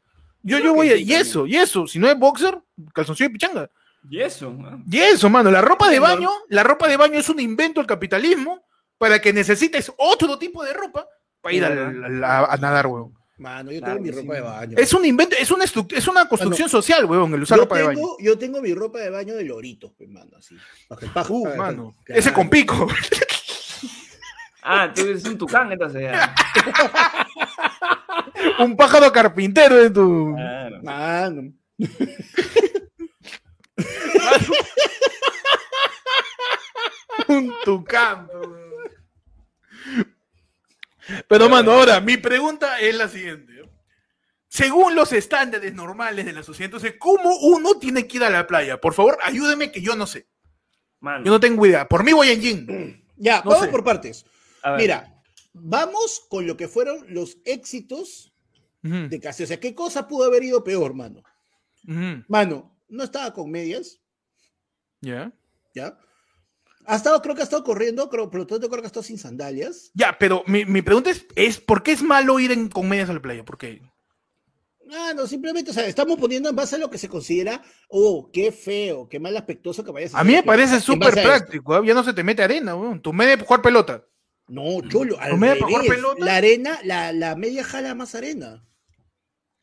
Yo, 0.43 0.57
Creo 0.59 0.69
yo 0.71 0.75
voy 0.75 0.89
a. 0.91 0.93
sí, 0.93 0.99
Y 0.99 1.01
también. 1.03 1.21
eso, 1.21 1.47
y 1.47 1.57
eso. 1.57 1.87
Si 1.87 1.99
no 1.99 2.09
es 2.09 2.17
boxer, 2.19 2.59
calzoncillo 2.95 3.29
de 3.29 3.33
pichanga. 3.33 3.71
Y 4.09 4.21
eso, 4.21 4.51
¿no? 4.51 4.83
Y 4.91 4.99
eso, 4.99 5.29
mano. 5.29 5.51
La 5.51 5.61
ropa 5.61 5.91
de 5.91 5.99
baño, 5.99 6.31
la 6.49 6.63
ropa 6.63 6.87
de 6.89 6.97
baño 6.97 7.19
es 7.19 7.29
un 7.29 7.41
invento 7.41 7.81
del 7.81 7.87
capitalismo 7.87 8.65
para 8.97 9.21
que 9.21 9.33
necesites 9.33 9.93
otro 9.99 10.39
tipo 10.39 10.63
de 10.65 10.73
ropa 10.73 11.07
para 11.41 11.55
ir 11.55 11.65
a- 11.65 12.45
a 12.45 12.57
nadar, 12.59 12.87
weón. 12.87 13.13
Mano, 13.41 13.73
yo 13.73 13.81
Claro 13.81 13.95
tengo 13.95 14.05
mi 14.07 14.11
ropa 14.11 14.35
de 14.35 14.41
baño. 14.43 14.77
Es 14.79 14.93
un 14.93 15.05
invento, 15.07 15.35
es 15.39 15.51
una, 15.51 15.65
estru- 15.65 15.91
es 15.97 16.07
una 16.07 16.29
construcción 16.29 16.69
social, 16.69 17.07
weón, 17.07 17.33
el 17.35 17.43
usar 17.43 17.57
yo, 17.57 17.63
ropa 17.65 17.79
de 17.79 17.85
baño. 17.85 17.97
tengo, 17.97 18.17
yo 18.21 18.39
tengo 18.39 18.61
mi 18.61 18.75
ropa 18.75 18.99
de 18.99 19.09
baño 19.09 19.35
de 19.35 19.45
loritos, 19.45 19.93
pues, 19.97 20.11
mano, 20.11 20.31
así. 20.37 20.55
El 21.01 21.09
paja- 21.11 21.33
Uh, 21.33 21.45
para- 21.45 21.57
mano. 21.57 21.95
claro. 22.05 22.19
Ese 22.21 22.33
con 22.35 22.51
pico. 22.51 22.87
Ah, 24.63 24.93
tú 24.95 25.01
eres 25.01 25.25
un 25.25 25.39
tucán, 25.39 25.73
entonces 25.73 26.03
ya. 26.03 26.35
un 28.59 28.77
pájaro 28.77 29.11
carpintero 29.11 29.75
de 29.77 29.89
tu. 29.91 30.35
Claro. 30.37 30.83
Mano. 30.83 31.53
un 37.29 37.53
tucán. 37.65 38.29
weón. 38.33 38.70
Pero, 41.29 41.49
mano, 41.49 41.73
ahora, 41.73 42.01
mi 42.01 42.17
pregunta 42.17 42.79
es 42.81 42.95
la 42.97 43.09
siguiente. 43.09 43.53
Según 44.49 44.97
los 44.97 45.13
estándares 45.13 45.73
normales 45.75 46.27
de 46.27 46.33
la 46.33 46.43
sociedad, 46.43 46.67
entonces, 46.67 46.95
¿cómo 46.99 47.37
uno 47.39 47.75
tiene 47.79 48.07
que 48.09 48.17
ir 48.17 48.25
a 48.25 48.31
la 48.31 48.47
playa? 48.47 48.81
Por 48.81 48.95
favor, 48.95 49.17
ayúdeme 49.23 49.71
que 49.71 49.81
yo 49.81 49.95
no 49.95 50.07
sé. 50.09 50.27
Mano, 50.99 51.25
Yo 51.25 51.31
no 51.31 51.39
tengo 51.41 51.65
idea. 51.65 51.89
Por 51.89 52.03
mí 52.05 52.13
voy 52.13 52.31
en 52.31 52.41
jean. 52.41 53.07
Ya, 53.23 53.43
No 53.45 53.51
vamos 53.51 53.67
sé. 53.67 53.71
por 53.71 53.85
partes. 53.85 54.25
Mira, 54.79 55.23
vamos 55.53 56.23
con 56.31 56.47
lo 56.47 56.57
que 56.57 56.69
fueron 56.69 57.05
los 57.13 57.37
éxitos 57.45 58.33
de 58.83 59.21
Casio. 59.21 59.45
O 59.45 59.47
sea, 59.47 59.61
¿qué 59.61 59.75
cosa 59.75 60.09
pudo 60.09 60.25
haber 60.25 60.43
ido 60.43 60.65
peor, 60.65 60.95
mano? 60.95 61.23
Mano, 62.29 62.77
no 62.89 63.05
estaba 63.05 63.33
con 63.35 63.51
medias, 63.51 64.01
Ya. 65.03 65.33
¿ya? 65.75 65.99
Ha 66.91 66.97
estado, 66.97 67.23
creo 67.23 67.37
que 67.37 67.43
ha 67.43 67.45
estado 67.45 67.63
corriendo, 67.63 68.11
creo, 68.11 68.29
pero 68.31 68.49
todo 68.49 68.69
creo 68.69 68.83
que 68.83 68.87
ha 68.87 68.89
estado 68.89 69.05
sin 69.05 69.17
sandalias. 69.17 69.93
Ya, 69.95 70.17
pero 70.19 70.43
mi, 70.49 70.65
mi 70.65 70.83
pregunta 70.83 71.11
es, 71.11 71.25
es, 71.37 71.61
¿por 71.61 71.85
qué 71.85 71.93
es 71.93 72.03
malo 72.03 72.41
ir 72.41 72.51
en, 72.51 72.69
con 72.69 72.89
medias 72.89 73.09
a 73.09 73.13
la 73.13 73.23
playa? 73.23 73.45
¿Por 73.45 73.59
qué? 73.59 73.81
Ah, 74.93 75.13
no, 75.15 75.25
simplemente, 75.29 75.71
o 75.71 75.75
sea, 75.75 75.87
estamos 75.87 76.19
poniendo 76.19 76.49
en 76.51 76.57
base 76.57 76.75
a 76.75 76.79
lo 76.79 76.91
que 76.91 76.99
se 76.99 77.09
considera, 77.09 77.63
oh, 77.89 78.29
qué 78.33 78.51
feo, 78.51 79.09
qué 79.09 79.21
mal 79.21 79.37
aspectoso 79.37 79.85
que 79.85 79.93
vayas 79.93 80.17
A 80.17 80.25
mí 80.25 80.33
me 80.33 80.43
parece 80.43 80.81
súper 80.81 81.17
a 81.17 81.23
práctico. 81.23 81.77
¿ah? 81.77 81.83
Ya 81.85 81.95
no 81.95 82.03
se 82.03 82.13
te 82.13 82.25
mete 82.25 82.43
arena, 82.43 82.75
weón. 82.75 83.01
Tu 83.01 83.13
media 83.13 83.35
es 83.35 83.43
jugar 83.45 83.63
pelota. 83.63 84.05
No, 84.49 84.81
cholo, 84.89 85.17
al. 85.21 85.39
La 86.19 86.35
arena, 86.35 86.81
la, 86.83 87.13
la 87.13 87.37
media 87.37 87.63
jala 87.63 87.95
más 87.95 88.17
arena. 88.17 88.67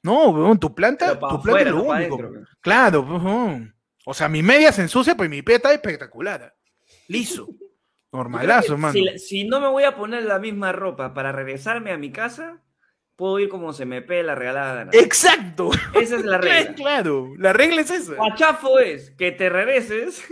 No, 0.02 0.30
weón, 0.30 0.60
tu 0.60 0.74
planta, 0.74 1.20
tu 1.20 1.42
planta 1.42 1.62
es 1.62 1.72
lo 1.72 1.84
único. 1.84 1.94
adentro. 1.94 2.32
Claro, 2.62 3.02
weón. 3.02 3.76
O 4.06 4.14
sea, 4.14 4.30
mi 4.30 4.42
media 4.42 4.72
se 4.72 4.84
ensucia, 4.84 5.18
pues 5.18 5.30
mi 5.30 5.42
pie 5.42 5.56
está 5.56 5.74
espectacular. 5.74 6.57
Liso. 7.08 7.48
Normalazo, 8.12 8.78
mano. 8.78 8.94
Si, 8.94 9.20
si 9.20 9.44
no 9.44 9.60
me 9.60 9.68
voy 9.68 9.84
a 9.84 9.96
poner 9.96 10.24
la 10.24 10.40
misma 10.40 10.72
ropa 10.72 11.14
para 11.14 11.32
regresarme 11.32 11.92
a 11.92 11.98
mi 11.98 12.12
casa, 12.12 12.62
puedo 13.16 13.38
ir 13.40 13.50
como 13.50 13.74
se 13.74 13.86
me 13.86 14.02
pegue 14.02 14.24
la 14.24 14.34
regalada 14.36 14.76
gana. 14.76 14.92
Exacto. 14.94 15.70
Esa 15.94 16.16
es 16.16 16.26
la 16.26 16.38
regla. 16.40 16.74
Claro, 16.76 17.34
la 17.38 17.54
regla 17.54 17.82
es 17.82 17.92
esa. 17.92 18.16
Guachafo 18.16 18.80
es 18.80 19.12
que 19.12 19.32
te 19.32 19.50
regreses 19.50 20.24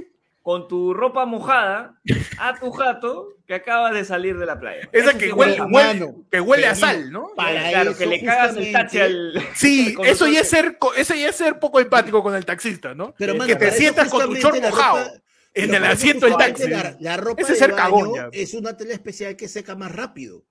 con 0.42 0.68
tu 0.68 0.94
ropa 0.94 1.26
mojada 1.26 2.00
a 2.38 2.54
tu 2.60 2.72
jato 2.72 3.30
que 3.48 3.56
acabas 3.56 3.94
de 3.94 4.06
salir 4.06 4.38
de 4.38 4.46
la 4.46 4.60
playa. 4.60 4.88
Esa 4.92 5.10
Eso 5.10 5.18
que 5.20 5.34
huele, 5.34 5.60
me- 5.60 5.66
huele- 5.66 5.72
mano, 6.00 6.26
que 6.32 6.40
huele 6.40 6.68
a 6.68 6.76
sal, 6.76 7.12
¿no? 7.12 7.30
Para 7.36 7.70
claro, 7.70 7.90
eso, 7.92 8.00
que 8.00 8.06
le 8.06 8.24
cagas 8.24 8.56
el 8.56 8.72
tache 8.72 9.02
al. 9.02 9.34
Sí, 9.56 9.96
al 10.00 10.06
eso 10.06 10.28
ya 10.28 10.42
es 10.42 10.50
ser, 10.50 10.78
co- 10.78 10.94
eso 10.94 11.14
ya 11.14 11.30
es 11.30 11.36
ser 11.36 11.60
poco 11.60 11.80
empático 11.80 12.22
con 12.24 12.36
el 12.36 12.46
taxista, 12.46 12.94
¿no? 12.96 13.14
Pero, 13.18 13.34
Que 13.34 13.40
mano, 13.40 13.48
que 13.48 13.56
te 13.56 13.72
sientas 13.72 14.10
con 14.10 14.26
tu 14.28 14.36
short 14.36 14.62
mojado 14.62 14.98
ropa- 15.00 15.22
en 15.56 15.74
el 15.74 15.84
asiento 15.86 16.26
del 16.26 16.38
taxi. 16.38 16.68
La, 16.70 16.96
la 17.00 17.18
ropa 17.18 17.42
Ese 17.42 17.54
es 17.54 17.60
de 17.60 17.66
ser 17.66 17.76
baño 17.76 18.30
es 18.32 18.54
una 18.54 18.76
tela 18.78 18.94
especial 18.94 19.36
que 19.36 19.48
seca 19.48 19.76
más 19.76 19.92
rápido. 19.92 20.46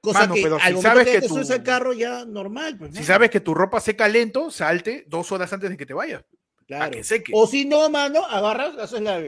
Cosa 0.00 0.20
Mano, 0.20 0.34
que 0.34 0.42
pero 0.42 0.58
si 0.58 0.66
al 0.66 0.72
momento 0.74 0.88
sabes 0.90 1.04
que, 1.04 1.12
que 1.12 1.20
te 1.20 1.28
tu- 1.28 1.34
subes 1.34 1.50
al 1.52 1.62
carro 1.62 1.92
ya 1.92 2.24
normal. 2.24 2.76
Pues, 2.76 2.94
Si 2.96 3.04
sabes 3.04 3.30
que 3.30 3.38
tu 3.38 3.54
ropa 3.54 3.80
seca 3.80 4.08
lento, 4.08 4.50
salte 4.50 5.04
dos 5.06 5.30
horas 5.30 5.52
antes 5.52 5.70
de 5.70 5.76
que 5.76 5.86
te 5.86 5.94
vayas. 5.94 6.24
Claro. 6.66 6.90
que 6.90 7.04
seque. 7.04 7.32
O 7.34 7.46
si 7.46 7.66
no, 7.66 7.88
mano, 7.90 8.24
agarras, 8.24 8.76
haces 8.78 9.00
la 9.00 9.22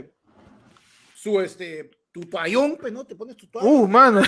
su 1.14 1.40
este 1.40 1.90
tu 2.14 2.20
toallón, 2.20 2.76
pues, 2.80 2.92
¿no? 2.92 3.04
Te 3.04 3.16
pones 3.16 3.36
tu 3.36 3.48
toalla, 3.48 3.68
Uh, 3.68 3.88
mano. 3.88 4.22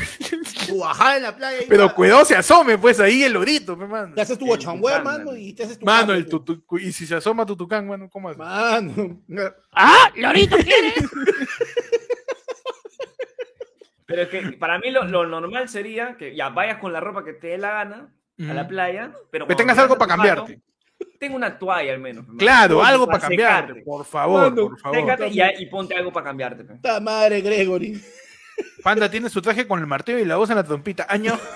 tu 0.66 0.80
bajada 0.80 1.18
en 1.18 1.22
la 1.22 1.37
playa 1.37 1.59
Pero 1.68 1.95
cuidado 1.95 2.24
se 2.24 2.34
asome, 2.34 2.76
pues 2.78 2.99
ahí 2.99 3.22
el 3.22 3.34
lorito, 3.34 3.76
pues, 3.76 3.89
mano. 3.89 4.12
te 4.12 4.22
haces 4.22 4.37
tu 4.37 4.45
tucán, 4.45 4.80
mano, 5.05 5.37
y 5.37 5.53
te 5.53 5.62
haces 5.62 5.78
tu 5.78 5.87
Mano, 5.87 5.99
cambio, 6.09 6.16
el 6.16 6.26
tu- 6.26 6.41
tu- 6.41 6.78
y 6.78 6.91
si 6.93 7.07
se 7.07 7.14
asoma 7.14 7.47
tu 7.47 7.57
tucán, 7.57 7.87
mano, 7.87 8.11
¿cómo 8.11 8.28
haces? 8.28 8.39
Mano. 8.41 9.22
¡Ah! 9.70 10.11
¡Lorito 10.16 10.57
quiere! 10.57 10.95
Pero 14.07 14.22
es 14.22 14.28
que 14.28 14.43
para 14.53 14.78
mí 14.78 14.91
lo, 14.91 15.05
lo 15.05 15.26
normal 15.28 15.68
sería 15.68 16.16
que 16.16 16.34
ya 16.37 16.49
vayas 16.49 16.78
con 16.78 16.93
la 16.93 17.01
ropa 17.01 17.24
que 17.24 17.32
te 17.34 17.49
dé 17.49 17.59
la 17.59 17.72
gana 17.72 18.12
a 18.39 18.55
la 18.55 18.68
playa, 18.68 19.12
pero 19.30 19.47
Que 19.47 19.55
tengas 19.55 19.78
algo 19.78 19.97
para 19.97 20.11
cambiarte. 20.14 20.61
Tengo 21.18 21.36
una 21.36 21.58
toalla 21.58 21.92
al 21.92 21.98
menos. 21.98 22.22
hermano. 22.24 22.38
Claro, 22.38 22.82
algo 22.84 23.06
para 23.06 23.20
cambiarte, 23.20 23.68
secarte. 23.68 23.82
por 23.84 24.04
favor, 24.04 24.50
Mano, 24.50 24.68
por 24.68 24.78
favor. 24.80 24.98
Sécate 25.00 25.28
y, 25.28 25.62
y 25.62 25.66
ponte 25.66 25.94
algo 25.94 26.12
para 26.12 26.26
cambiarte. 26.26 26.64
Puta 26.64 27.00
madre, 27.00 27.40
Gregory. 27.40 28.00
Panda 28.82 29.10
tiene 29.10 29.28
su 29.28 29.42
traje 29.42 29.66
con 29.66 29.78
el 29.80 29.86
martillo 29.86 30.18
y 30.18 30.24
la 30.24 30.36
voz 30.36 30.48
en 30.50 30.56
la 30.56 30.64
trompita. 30.64 31.06
Año. 31.08 31.38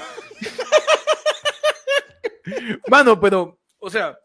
Mano, 2.88 3.20
pero, 3.20 3.58
o 3.78 3.90
sea, 3.90 4.18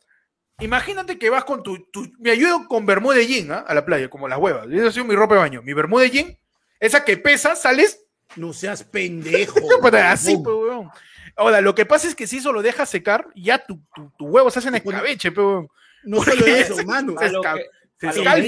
imagínate 0.59 1.17
que 1.19 1.29
vas 1.29 1.43
con 1.45 1.61
tu. 1.63 1.77
tu- 1.91 2.11
me 2.19 2.31
ayudo 2.31 2.67
con 2.67 2.86
bermuda 2.86 3.15
de 3.17 3.27
jean 3.27 3.51
¿ah? 3.51 3.65
a 3.67 3.73
la 3.73 3.86
playa, 3.86 4.09
como 4.09 4.27
las 4.27 4.39
huevas. 4.39 4.67
Esa 4.71 4.88
ha 4.88 4.91
sido 4.91 5.05
mi 5.05 5.15
ropa 5.15 5.36
de 5.36 5.41
baño. 5.41 5.61
Mi 5.61 5.73
bermuda 5.73 6.03
de 6.03 6.09
jean, 6.11 6.38
esa 6.79 7.03
que 7.03 7.17
pesa, 7.17 7.55
sales 7.55 8.01
No 8.36 8.53
seas 8.53 8.83
pendejo. 8.83 9.55
para 9.81 10.11
así, 10.11 10.36
pues, 10.38 10.55
weón. 10.55 10.89
Ahora, 11.38 11.59
lo 11.61 11.75
que 11.75 11.86
pasa 11.86 12.07
es 12.07 12.15
que 12.15 12.27
si 12.27 12.38
eso 12.38 12.53
lo 12.53 12.61
dejas 12.61 12.89
secar, 12.89 13.27
ya 13.36 13.57
tu, 13.65 13.79
tu, 13.93 14.09
tu 14.17 14.25
huevo 14.27 14.49
se 14.49 14.59
hacen 14.59 14.73
Se 14.73 14.81
pone- 14.81 14.97
escabeche, 14.97 15.29
weón. 15.29 15.67
No 16.03 16.23
solo 16.23 16.45
eso, 16.45 16.75
se- 16.75 16.86
mano. 16.86 17.15
se 17.19 17.25
esca- 17.27 17.55
que- 17.55 17.69
se 17.99 18.07
a 18.07 18.13
lo 18.13 18.23
que 18.23 18.38
El 18.38 18.43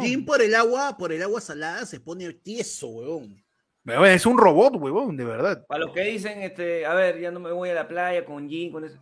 jean 0.08 0.24
por 0.24 0.40
el 0.42 0.54
agua, 0.54 0.96
por 0.96 1.12
el 1.12 1.22
agua 1.22 1.40
salada 1.40 1.84
se 1.86 1.98
pone 2.00 2.32
tieso, 2.34 2.86
weón. 2.88 3.42
Weón, 3.84 4.06
Es 4.06 4.24
un 4.26 4.38
robot, 4.38 4.76
huevón, 4.76 5.16
de 5.16 5.24
verdad. 5.24 5.66
Para 5.66 5.84
los 5.84 5.92
que 5.92 6.02
dicen, 6.04 6.40
este, 6.42 6.86
a 6.86 6.94
ver, 6.94 7.18
ya 7.20 7.30
no 7.30 7.40
me 7.40 7.50
voy 7.52 7.70
a 7.70 7.74
la 7.74 7.88
playa 7.88 8.24
con 8.24 8.48
jean, 8.48 8.70
con 8.70 8.84
eso. 8.84 8.96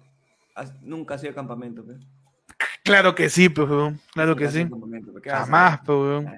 Has- 0.55 0.81
Nunca 0.83 1.15
ha 1.15 1.19
sido 1.19 1.35
campamento. 1.35 1.85
pe. 1.85 1.95
Claro 2.83 3.15
que 3.15 3.29
sí, 3.29 3.49
pues. 3.49 3.69
Claro 3.69 4.31
Nunca 4.31 4.45
que 4.47 4.49
sí. 4.51 4.67
¿Qué 5.23 5.31
Jamás, 5.31 5.81
pues, 5.85 5.99
weón. 5.99 6.33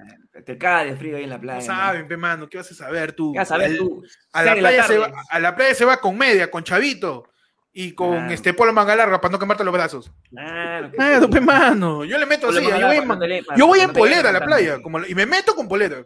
Te 0.45 0.57
cagas 0.57 0.85
de 0.91 0.95
frío 0.95 1.17
ahí 1.17 1.23
en 1.25 1.29
la 1.29 1.39
playa. 1.39 1.61
Saben, 1.61 2.07
pe, 2.07 2.17
mano, 2.17 2.49
¿qué 2.49 2.57
vas 2.57 2.71
a 2.71 2.73
saber 2.73 3.13
tú? 3.13 3.33
¿Qué 3.33 3.39
vas 3.39 3.47
a 3.51 3.53
saber 3.55 3.71
Al- 3.71 3.77
tú? 3.77 4.03
A 4.33 4.43
Seis 4.43 4.55
la, 4.55 4.59
playa 4.59 4.83
se 4.87 4.97
va, 4.97 5.11
a 5.29 5.39
la 5.39 5.55
playa 5.55 5.75
se 5.75 5.85
va 5.85 5.97
con 5.97 6.17
media, 6.17 6.49
con 6.49 6.63
chavito 6.63 7.29
y 7.71 7.93
con 7.93 8.31
este 8.31 8.53
polo 8.53 8.73
manga 8.73 8.95
larga 8.95 9.21
para 9.21 9.31
no 9.31 9.39
quemarte 9.39 9.63
los 9.63 9.73
brazos. 9.73 10.11
Claro, 10.31 10.91
Claro, 10.91 11.29
pe, 11.29 11.39
mano. 11.39 12.03
Yo 12.03 12.17
le 12.17 12.25
meto 12.25 12.47
Polo 12.47 12.57
así. 12.59 12.67
Yo 12.67 12.87
voy, 12.87 12.97
en, 12.97 13.19
le- 13.29 13.43
yo 13.55 13.67
voy 13.67 13.79
no 13.85 13.93
polera 13.93 14.29
a 14.29 14.33
la 14.33 14.43
playa 14.43 14.81
como, 14.81 15.05
y 15.05 15.13
me 15.13 15.25
meto 15.27 15.55
con 15.55 15.67
polera. 15.67 16.03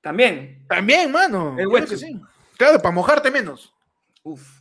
También. 0.00 0.64
También, 0.68 1.12
mano. 1.12 1.54
Bueno. 1.68 1.86
que 1.86 1.96
sí. 1.96 2.20
Claro, 2.56 2.78
para 2.80 2.94
mojarte 2.94 3.30
menos. 3.30 3.74
Uf. 4.22 4.60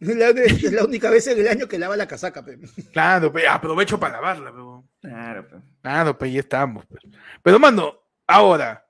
Es 0.00 0.08
la, 0.16 0.28
es 0.28 0.72
la 0.72 0.84
única 0.84 1.10
vez 1.10 1.26
en 1.26 1.38
el 1.40 1.48
año 1.48 1.68
que 1.68 1.78
lava 1.78 1.96
la 1.96 2.06
casaca, 2.08 2.44
pe. 2.44 2.58
Claro, 2.92 3.32
pe, 3.32 3.46
aprovecho 3.46 3.98
para 4.00 4.14
lavarla, 4.14 4.50
pe. 4.50 5.08
Claro, 5.08 5.48
pe. 5.48 5.56
Claro, 5.82 6.18
pues 6.18 6.32
ya 6.32 6.40
estamos. 6.40 6.84
pe. 6.86 6.98
Pero, 7.42 7.58
mano, 7.58 8.00
ahora. 8.26 8.84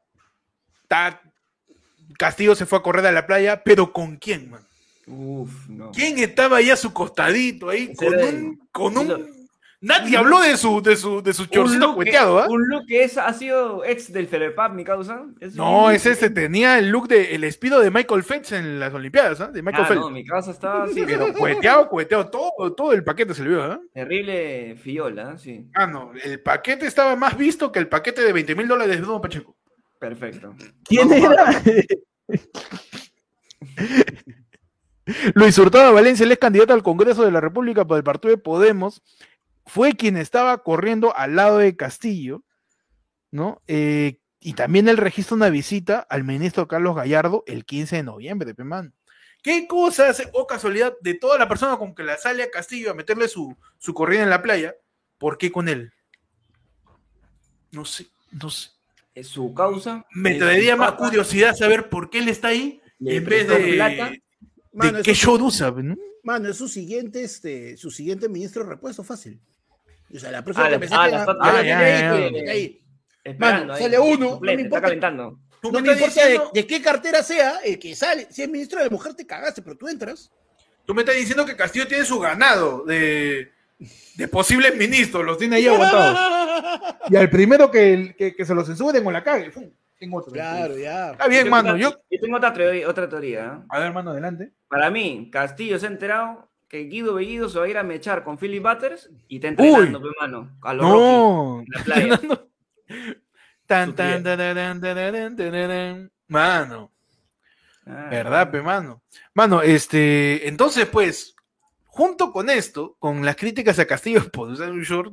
ta- 0.88 1.20
Castillo 2.18 2.54
se 2.54 2.66
fue 2.66 2.78
a 2.78 2.82
correr 2.82 3.06
a 3.06 3.12
la 3.12 3.26
playa, 3.26 3.62
pero 3.64 3.92
¿con 3.92 4.16
quién, 4.16 4.50
man? 4.50 4.64
Uf, 5.06 5.68
no. 5.68 5.90
¿Quién 5.90 6.18
estaba 6.18 6.58
ahí 6.58 6.70
a 6.70 6.76
su 6.76 6.92
costadito, 6.92 7.68
ahí, 7.68 7.94
con 7.94 8.14
un, 8.14 8.68
con 8.70 8.96
un, 8.96 9.33
Nadie 9.84 10.16
habló 10.16 10.40
de 10.40 10.56
su, 10.56 10.80
de 10.82 10.96
su, 10.96 11.22
de 11.22 11.32
su 11.34 11.46
chorcito 11.46 11.94
cueteado, 11.94 12.40
¿ah? 12.40 12.46
un 12.48 12.66
look 12.68 12.86
que 12.86 13.04
es, 13.04 13.18
ha 13.18 13.32
sido 13.34 13.84
ex 13.84 14.12
del 14.12 14.26
Ferepap, 14.26 14.72
mi 14.72 14.82
causa. 14.82 15.26
Es 15.40 15.54
No, 15.54 15.90
ese 15.90 16.10
este 16.12 16.30
tenía 16.30 16.78
el 16.78 16.88
look 16.88 17.06
de 17.06 17.34
el 17.34 17.44
espido 17.44 17.80
de 17.80 17.90
Michael 17.90 18.24
Phelps 18.24 18.52
en 18.52 18.80
las 18.80 18.94
Olimpiadas, 18.94 19.40
¿ah? 19.42 19.48
De 19.52 19.62
Michael 19.62 19.84
Ah, 19.84 19.88
Phelps. 19.88 20.00
no, 20.04 20.10
mi 20.10 20.24
causa 20.24 20.50
estaba 20.52 20.84
así, 20.84 21.02
Pero 21.06 21.32
cueteado, 21.34 21.88
cueteado, 21.88 22.28
todo, 22.28 22.72
todo 22.74 22.92
el 22.92 23.04
paquete 23.04 23.34
se 23.34 23.42
le 23.42 23.50
vio, 23.50 23.62
¿ah? 23.62 23.80
terrible 23.92 24.76
fiola, 24.76 25.36
sí. 25.36 25.66
Ah, 25.74 25.86
no, 25.86 26.12
el 26.24 26.40
paquete 26.40 26.86
estaba 26.86 27.14
más 27.16 27.36
visto 27.36 27.70
que 27.70 27.78
el 27.78 27.88
paquete 27.88 28.22
de 28.22 28.32
20 28.32 28.54
mil 28.54 28.68
dólares 28.68 28.96
de 29.00 29.06
Don 29.06 29.20
Pacheco. 29.20 29.54
Perfecto. 29.98 30.54
¿Quién 30.84 31.08
Vamos 31.08 31.32
era? 31.32 31.50
a- 31.50 31.62
Luis 35.34 35.58
Hurtado 35.58 35.92
Valencia, 35.92 36.24
él 36.24 36.32
es 36.32 36.38
candidato 36.38 36.72
al 36.72 36.82
Congreso 36.82 37.24
de 37.24 37.30
la 37.30 37.40
República 37.40 37.84
por 37.84 37.98
el 37.98 38.04
partido 38.04 38.30
de 38.34 38.38
Podemos, 38.38 39.02
fue 39.66 39.94
quien 39.94 40.16
estaba 40.16 40.62
corriendo 40.62 41.16
al 41.16 41.36
lado 41.36 41.58
de 41.58 41.76
Castillo, 41.76 42.44
¿no? 43.30 43.62
Eh, 43.66 44.18
y 44.40 44.52
también 44.52 44.88
él 44.88 44.98
registra 44.98 45.36
una 45.36 45.48
visita 45.48 46.00
al 46.00 46.24
ministro 46.24 46.68
Carlos 46.68 46.94
Gallardo 46.94 47.44
el 47.46 47.64
15 47.64 47.96
de 47.96 48.02
noviembre, 48.02 48.54
pe, 48.54 48.64
man. 48.64 48.94
¿Qué 49.42 49.66
cosas 49.66 50.22
o 50.32 50.46
casualidad 50.46 50.94
de 51.00 51.14
toda 51.14 51.38
la 51.38 51.48
persona 51.48 51.76
con 51.76 51.94
que 51.94 52.02
la 52.02 52.16
sale 52.16 52.42
a 52.42 52.50
Castillo 52.50 52.90
a 52.90 52.94
meterle 52.94 53.28
su, 53.28 53.56
su 53.78 53.94
corrida 53.94 54.22
en 54.22 54.30
la 54.30 54.42
playa? 54.42 54.74
¿Por 55.18 55.38
qué 55.38 55.50
con 55.50 55.68
él? 55.68 55.92
No 57.72 57.84
sé, 57.84 58.06
no 58.30 58.50
sé. 58.50 58.70
Es 59.14 59.28
su 59.28 59.54
causa. 59.54 60.04
Me 60.12 60.34
traería 60.34 60.76
más 60.76 60.92
curiosidad 60.92 61.54
saber 61.54 61.88
por 61.88 62.10
qué 62.10 62.18
él 62.18 62.28
está 62.28 62.48
ahí 62.48 62.80
le 62.98 63.16
en 63.16 63.24
vez 63.24 63.48
de, 63.48 63.74
plata. 63.74 64.12
de 64.72 65.02
qué 65.02 65.14
show 65.14 65.36
usa, 65.42 65.70
¿no? 65.70 65.96
Mano, 66.22 66.48
es 66.48 66.56
su 66.56 66.68
siguiente, 66.68 67.22
este, 67.22 67.76
su 67.76 67.90
siguiente 67.90 68.28
ministro 68.28 68.64
de 68.64 68.70
repuesto 68.70 69.04
fácil. 69.04 69.40
O 70.14 70.18
sea, 70.18 70.30
la 70.30 70.42
próxima 70.42 70.66
Ah, 70.66 70.70
la- 70.70 70.78
que 70.80 70.86
me 70.88 70.94
ah, 70.96 71.08
la 71.08 71.18
está- 71.18 71.36
ah, 71.40 71.52
la 71.52 71.62
ya, 71.62 72.18
tiene 72.30 72.50
ahí, 72.50 72.80
Mano, 73.38 73.72
ahí, 73.72 73.82
sale 73.82 73.98
uno, 73.98 74.30
suplente, 74.34 74.38
no 74.38 74.40
me 74.40 74.52
está 74.52 74.62
importa. 74.62 74.80
calentando. 74.82 75.38
Tú 75.60 75.72
No 75.72 75.80
me 75.80 75.92
importa 75.92 76.20
de, 76.22 76.28
diciendo- 76.28 76.50
de 76.54 76.66
qué 76.66 76.82
cartera 76.82 77.22
sea, 77.22 77.58
el 77.64 77.78
que 77.78 77.94
sale. 77.96 78.26
Si 78.30 78.42
es 78.42 78.48
ministro 78.48 78.82
de 78.82 78.90
mujer, 78.90 79.14
te 79.14 79.26
cagaste, 79.26 79.62
pero 79.62 79.76
tú 79.76 79.88
entras. 79.88 80.30
Tú 80.84 80.94
me 80.94 81.02
estás 81.02 81.16
diciendo 81.16 81.46
que 81.46 81.56
Castillo 81.56 81.88
tiene 81.88 82.04
su 82.04 82.18
ganado 82.20 82.84
de, 82.84 83.50
de 84.16 84.28
posibles 84.28 84.76
ministros, 84.76 85.24
los 85.24 85.38
tiene 85.38 85.56
ahí 85.56 85.66
aguantados. 85.66 86.18
Y 87.10 87.16
al 87.16 87.28
primero 87.30 87.70
que, 87.70 88.14
que, 88.16 88.34
que 88.34 88.44
se 88.44 88.54
los 88.54 88.66
censuren 88.66 89.06
o 89.06 89.10
la 89.10 89.22
cague, 89.24 89.50
¡fum! 89.50 89.70
Tengo 89.98 90.18
otro. 90.18 90.32
Claro, 90.32 90.76
ya. 90.78 91.12
Está 91.12 91.26
bien, 91.28 91.44
Yo 91.46 91.50
mano. 91.50 91.74
tengo- 91.74 91.78
Yo... 91.90 91.96
yo 92.10 92.20
tengo 92.20 92.36
otra 92.36 92.52
teoría. 92.52 92.88
Otra 92.88 93.08
teoría 93.08 93.44
¿eh? 93.60 93.64
A 93.68 93.78
ver, 93.80 93.92
mano, 93.92 94.10
adelante. 94.10 94.52
Para 94.68 94.90
mí, 94.90 95.28
Castillo 95.32 95.78
se 95.78 95.86
ha 95.86 95.90
enterado 95.90 96.50
que 96.68 96.84
Guido 96.84 97.14
Bellido 97.14 97.48
se 97.48 97.58
va 97.58 97.66
a 97.66 97.68
ir 97.68 97.78
a 97.78 97.82
mechar 97.82 98.24
con 98.24 98.38
Philip 98.38 98.62
Butters 98.62 99.10
y 99.28 99.36
está 99.36 99.48
entrenando, 99.48 100.00
pe, 100.02 100.08
mano. 100.20 100.56
A 100.62 100.74
lo 100.74 100.82
Rocky, 100.82 100.94
No. 100.98 101.60
en 101.60 101.66
la 101.68 101.84
playa. 101.84 102.20
Tan, 103.66 103.94
tan. 103.94 104.22
Mano, 106.28 106.90
Ah, 107.86 108.08
¿verdad, 108.10 108.50
pe, 108.50 108.62
mano? 108.62 109.02
Mano, 109.34 109.60
este, 109.60 110.48
entonces, 110.48 110.86
pues, 110.86 111.34
junto 111.84 112.32
con 112.32 112.48
esto, 112.48 112.96
con 112.98 113.24
las 113.24 113.36
críticas 113.36 113.78
a 113.78 113.86
Castillo 113.86 114.30
por 114.32 114.48
usar 114.48 114.70
un 114.70 114.82
short, 114.82 115.12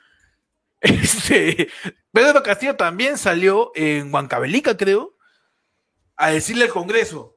este, 0.80 1.68
Pedro 2.12 2.42
Castillo 2.42 2.76
también 2.76 3.18
salió 3.18 3.72
en 3.74 4.14
Huancavelica, 4.14 4.76
creo, 4.76 5.16
a 6.16 6.30
decirle 6.30 6.64
al 6.64 6.70
Congreso, 6.70 7.36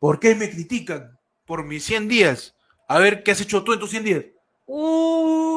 ¿por 0.00 0.18
qué 0.18 0.34
me 0.34 0.50
critican 0.50 1.13
por 1.46 1.64
mis 1.64 1.84
100 1.84 2.08
días? 2.08 2.54
A 2.88 2.98
ver, 2.98 3.22
¿qué 3.22 3.30
has 3.32 3.40
hecho 3.40 3.62
tú 3.64 3.72
en 3.72 3.78
tus 3.80 3.90
100 3.90 4.04
días? 4.04 4.24
¡Uh! 4.66 5.56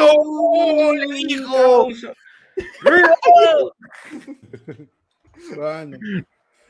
¡oh, 0.00 0.92
le 0.94 1.14
dijo! 1.14 1.88
Mano. 5.56 5.98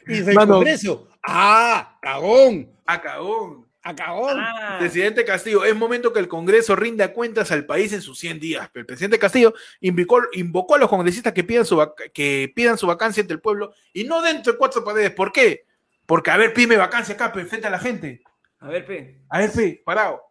Y 0.06 0.20
del 0.20 0.34
Mano. 0.34 0.54
Congreso. 0.54 1.08
¡Ah! 1.22 1.98
¡Cagón! 2.02 2.68
Acabó. 2.86 3.66
¡A 3.84 3.96
cagón! 3.96 4.36
Ah, 4.38 4.76
Presidente 4.78 5.24
Castillo, 5.24 5.64
es 5.64 5.74
momento 5.74 6.12
que 6.12 6.20
el 6.20 6.28
Congreso 6.28 6.76
rinda 6.76 7.12
cuentas 7.12 7.50
al 7.50 7.66
país 7.66 7.92
en 7.92 8.00
sus 8.00 8.16
100 8.20 8.38
días. 8.38 8.70
El 8.74 8.86
presidente 8.86 9.18
Castillo 9.18 9.54
invocó, 9.80 10.22
invocó 10.34 10.76
a 10.76 10.78
los 10.78 10.88
congresistas 10.88 11.32
que 11.32 11.42
pidan, 11.42 11.64
su 11.64 11.76
vac- 11.76 12.12
que 12.12 12.52
pidan 12.54 12.78
su 12.78 12.86
vacancia 12.86 13.22
ante 13.22 13.32
el 13.34 13.40
pueblo 13.40 13.72
y 13.92 14.04
no 14.04 14.22
dentro 14.22 14.52
de 14.52 14.58
cuatro 14.58 14.84
paredes. 14.84 15.10
¿Por 15.10 15.32
qué? 15.32 15.64
Porque, 16.06 16.30
a 16.30 16.36
ver, 16.36 16.54
pime 16.54 16.76
vacancia 16.76 17.16
acá, 17.16 17.32
pe, 17.32 17.44
frente 17.44 17.66
a 17.66 17.70
la 17.70 17.80
gente. 17.80 18.22
A 18.62 18.68
ver, 18.68 18.86
pe. 18.86 19.20
A 19.28 19.38
ver, 19.38 19.52
pe, 19.52 19.82
parado. 19.84 20.22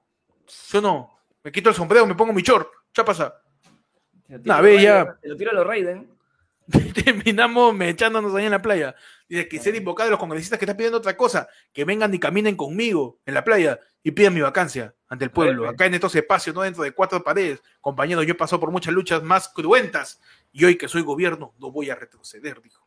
Yo 0.69 0.81
no. 0.81 1.19
Me 1.43 1.51
quito 1.51 1.69
el 1.69 1.75
sombrero, 1.75 2.05
me 2.05 2.15
pongo 2.15 2.33
mi 2.33 2.41
short. 2.41 2.69
Ya 2.93 3.03
pasa. 3.03 3.41
Te 4.25 4.37
lo 4.37 4.43
Nah, 4.45 4.61
tiro 4.61 4.63
ve, 4.63 4.71
a 4.71 4.73
los 4.73 4.83
ya. 4.83 5.19
Te 5.21 5.27
lo 5.29 5.37
tiro 5.37 5.51
a 5.51 5.53
los 5.53 5.67
Raiden. 5.67 6.09
Terminamos 7.05 7.79
echándonos 7.81 8.33
ahí 8.35 8.45
en 8.45 8.51
la 8.51 8.61
playa. 8.61 8.95
Dice 9.27 9.47
que 9.47 9.59
ser 9.59 9.75
invocado 9.75 10.07
a 10.07 10.11
los 10.11 10.19
congresistas 10.19 10.57
que 10.57 10.65
están 10.65 10.77
pidiendo 10.77 10.97
otra 10.97 11.17
cosa, 11.17 11.49
que 11.73 11.83
vengan 11.83 12.13
y 12.13 12.19
caminen 12.19 12.55
conmigo 12.55 13.19
en 13.25 13.33
la 13.33 13.43
playa 13.43 13.79
y 14.03 14.11
pidan 14.11 14.33
mi 14.33 14.41
vacancia 14.41 14.95
ante 15.09 15.25
el 15.25 15.31
pueblo, 15.31 15.67
acá 15.67 15.85
en 15.85 15.93
estos 15.93 16.15
espacios, 16.15 16.55
no 16.55 16.61
dentro 16.61 16.83
de 16.83 16.91
cuatro 16.91 17.21
paredes. 17.23 17.61
Compañero, 17.81 18.23
yo 18.23 18.31
he 18.31 18.35
pasado 18.35 18.59
por 18.59 18.71
muchas 18.71 18.93
luchas 18.93 19.21
más 19.23 19.49
cruentas 19.49 20.21
y 20.51 20.63
hoy 20.63 20.77
que 20.77 20.87
soy 20.87 21.01
gobierno 21.01 21.53
no 21.59 21.71
voy 21.71 21.89
a 21.89 21.95
retroceder, 21.95 22.61
dijo. 22.61 22.80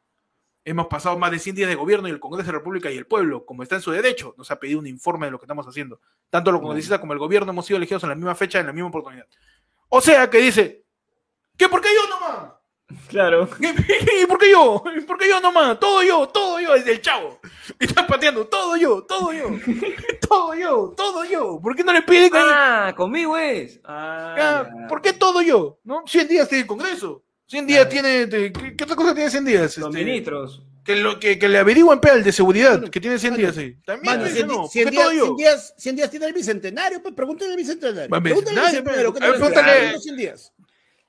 Hemos 0.66 0.86
pasado 0.86 1.18
más 1.18 1.30
de 1.30 1.38
100 1.38 1.56
días 1.56 1.68
de 1.68 1.74
gobierno 1.74 2.08
y 2.08 2.10
el 2.10 2.20
Congreso 2.20 2.46
de 2.46 2.52
la 2.52 2.58
República 2.58 2.90
y 2.90 2.96
el 2.96 3.06
pueblo, 3.06 3.44
como 3.44 3.62
está 3.62 3.74
en 3.76 3.82
su 3.82 3.90
derecho, 3.90 4.34
nos 4.38 4.50
ha 4.50 4.58
pedido 4.58 4.78
un 4.80 4.86
informe 4.86 5.26
de 5.26 5.32
lo 5.32 5.38
que 5.38 5.44
estamos 5.44 5.66
haciendo. 5.66 6.00
Tanto 6.30 6.50
los 6.52 6.60
congresistas 6.62 7.00
como 7.00 7.12
el 7.12 7.18
gobierno 7.18 7.52
hemos 7.52 7.66
sido 7.66 7.76
elegidos 7.76 8.02
en 8.04 8.08
la 8.08 8.14
misma 8.14 8.34
fecha, 8.34 8.60
en 8.60 8.66
la 8.66 8.72
misma 8.72 8.88
oportunidad. 8.88 9.26
O 9.90 10.00
sea 10.00 10.30
que 10.30 10.38
dice, 10.38 10.84
¿qué 11.56 11.68
por 11.68 11.80
qué 11.80 11.88
yo 11.94 12.08
nomás? 12.08 12.52
Claro. 13.08 13.48
¿Y 14.22 14.26
por 14.26 14.38
qué 14.38 14.50
yo? 14.52 14.84
¿Y 14.96 15.00
por 15.00 15.18
qué 15.18 15.28
yo 15.28 15.40
nomás? 15.40 15.80
Todo 15.80 16.02
yo, 16.02 16.28
todo 16.28 16.60
yo, 16.60 16.74
desde 16.74 16.92
el 16.92 17.00
chavo. 17.00 17.40
Me 17.80 17.86
estás 17.86 18.06
pateando, 18.06 18.46
todo 18.46 18.76
yo, 18.76 19.02
todo 19.02 19.32
yo. 19.32 19.48
Todo 20.28 20.54
yo, 20.54 20.94
todo 20.96 21.24
yo. 21.24 21.60
¿Por 21.60 21.74
qué 21.74 21.82
no 21.82 21.92
le 21.92 22.02
piden 22.02 22.30
que 22.30 22.38
Ah, 22.40 22.92
conmigo 22.96 23.36
es. 23.36 23.80
Ah, 23.84 24.34
Ah. 24.38 24.86
¿Por 24.88 25.00
qué 25.02 25.12
todo 25.12 25.42
yo? 25.42 25.78
¿No? 25.84 26.02
100 26.06 26.28
días 26.28 26.48
tiene 26.48 26.62
el 26.62 26.66
Congreso. 26.68 27.23
100 27.46 27.66
días 27.66 27.86
Claro. 27.86 27.90
tiene. 28.28 28.52
¿qué, 28.52 28.76
qué 28.76 28.84
otra 28.84 28.96
cosa 28.96 29.14
tiene 29.14 29.30
100 29.30 29.44
días? 29.44 29.78
Los 29.78 29.88
Este, 29.94 30.04
ministros. 30.04 30.62
que, 30.84 30.96
lo, 30.96 31.18
que, 31.20 31.38
que 31.38 31.48
le 31.48 31.58
averigüen 31.58 32.00
pe, 32.00 32.10
al 32.10 32.24
de 32.24 32.32
seguridad, 32.32 32.82
que 32.90 33.00
tiene 33.00 33.18
100 33.18 33.32
mano, 33.32 33.42
días 33.42 33.58
ahí. 33.58 33.76
También 33.84 34.14
Mano, 34.14 34.24
dice, 34.24 34.36
100, 34.36 34.46
no, 34.48 34.54
¿por 34.62 34.70
100 34.70 34.84
qué 34.84 34.90
días, 34.90 35.02
todo 35.04 35.12
yo? 35.12 35.24
100 35.24 35.36
días, 35.36 35.74
100 35.78 35.96
días 35.96 36.10
tiene 36.10 36.26
el 36.26 36.32
bicentenario, 36.32 37.02
pues 37.02 37.14
pregúntale 37.14 37.50
al 37.52 37.56
bicentenario. 37.56 38.10
Pregúntale 38.22 38.60
al 38.60 38.66
bicentenario, 38.66 39.12
pues. 39.12 39.20
¿qué 39.20 39.26
A 39.26 39.30
ver, 39.30 39.40
tal 39.40 39.52
pregúntale- 39.52 39.92
los 39.92 40.02
100 40.02 40.16
días? 40.16 40.52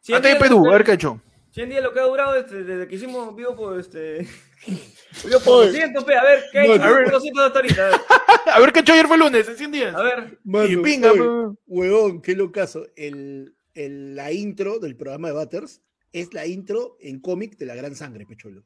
100 0.02 0.16
Ante 0.18 0.28
días 0.30 0.40
Perú, 0.42 0.68
a 0.70 0.72
ver 0.74 0.84
qué 0.84 0.92
ha 0.92 0.96
hecho. 0.96 1.22
100 1.52 1.70
días 1.70 1.84
lo 1.84 1.94
que 1.94 2.00
ha 2.00 2.04
durado 2.04 2.36
este, 2.36 2.64
desde 2.64 2.88
que 2.88 2.96
hicimos 2.96 3.36
vivo 3.36 3.56
por 3.56 3.80
este. 3.80 4.28
Vivo 5.24 5.40
por 5.40 5.66
200, 5.68 6.04
pe. 6.04 6.16
A 6.18 6.24
ver, 6.24 6.44
¿qué 6.52 6.60
hay? 6.60 6.68
Mano, 6.68 6.84
a 6.84 6.90
ver. 6.92 7.04
por 7.06 7.14
200 7.14 7.46
hasta 7.46 7.60
ahorita. 7.60 7.88
A 7.88 7.90
ver. 7.92 8.02
A 8.56 8.60
ver 8.60 8.74
qué 8.74 8.80
ha 8.80 8.82
hecho 8.82 8.94
ayer 8.94 9.08
fue 9.08 9.18
lunes, 9.18 9.48
en 9.48 9.56
100 9.58 9.72
días. 9.72 9.96
A 9.96 10.02
ver. 10.04 10.40
Mano, 10.44 10.66
y 10.68 10.78
pinga, 10.78 11.12
oye. 11.12 11.56
Huevón, 11.68 12.22
qué 12.22 12.36
locazo. 12.36 12.86
El, 12.98 13.56
el- 13.74 14.16
la 14.16 14.32
intro 14.34 14.80
del 14.80 14.96
programa 14.98 15.30
de 15.30 15.34
Butters 15.36 15.82
es 16.20 16.34
la 16.34 16.46
intro 16.46 16.98
en 17.00 17.20
cómic 17.20 17.58
de 17.58 17.66
la 17.66 17.76
gran 17.76 17.96
sangre, 17.96 18.26
pecholo. 18.26 18.64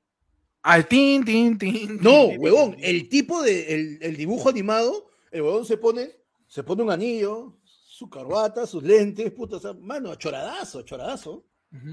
Al 0.61 0.87
tin, 0.87 1.23
tin, 1.23 1.57
tin. 1.57 1.97
No, 2.01 2.25
huevón, 2.25 2.75
el 2.79 3.07
tipo 3.09 3.41
de 3.41 3.73
el, 3.73 3.97
el 4.01 4.17
dibujo 4.17 4.49
animado, 4.49 5.09
el 5.31 5.41
huevón 5.41 5.65
se 5.65 5.77
pone, 5.77 6.11
se 6.47 6.63
pone 6.63 6.83
un 6.83 6.91
anillo, 6.91 7.57
su 7.63 8.09
corbata, 8.09 8.65
sus 8.67 8.83
lentes, 8.83 9.31
puta, 9.31 9.57
o 9.57 9.59
sea, 9.59 9.73
mano, 9.73 10.13
choradazo, 10.15 10.81
choradazo. 10.83 11.45
Ujú. 11.73 11.89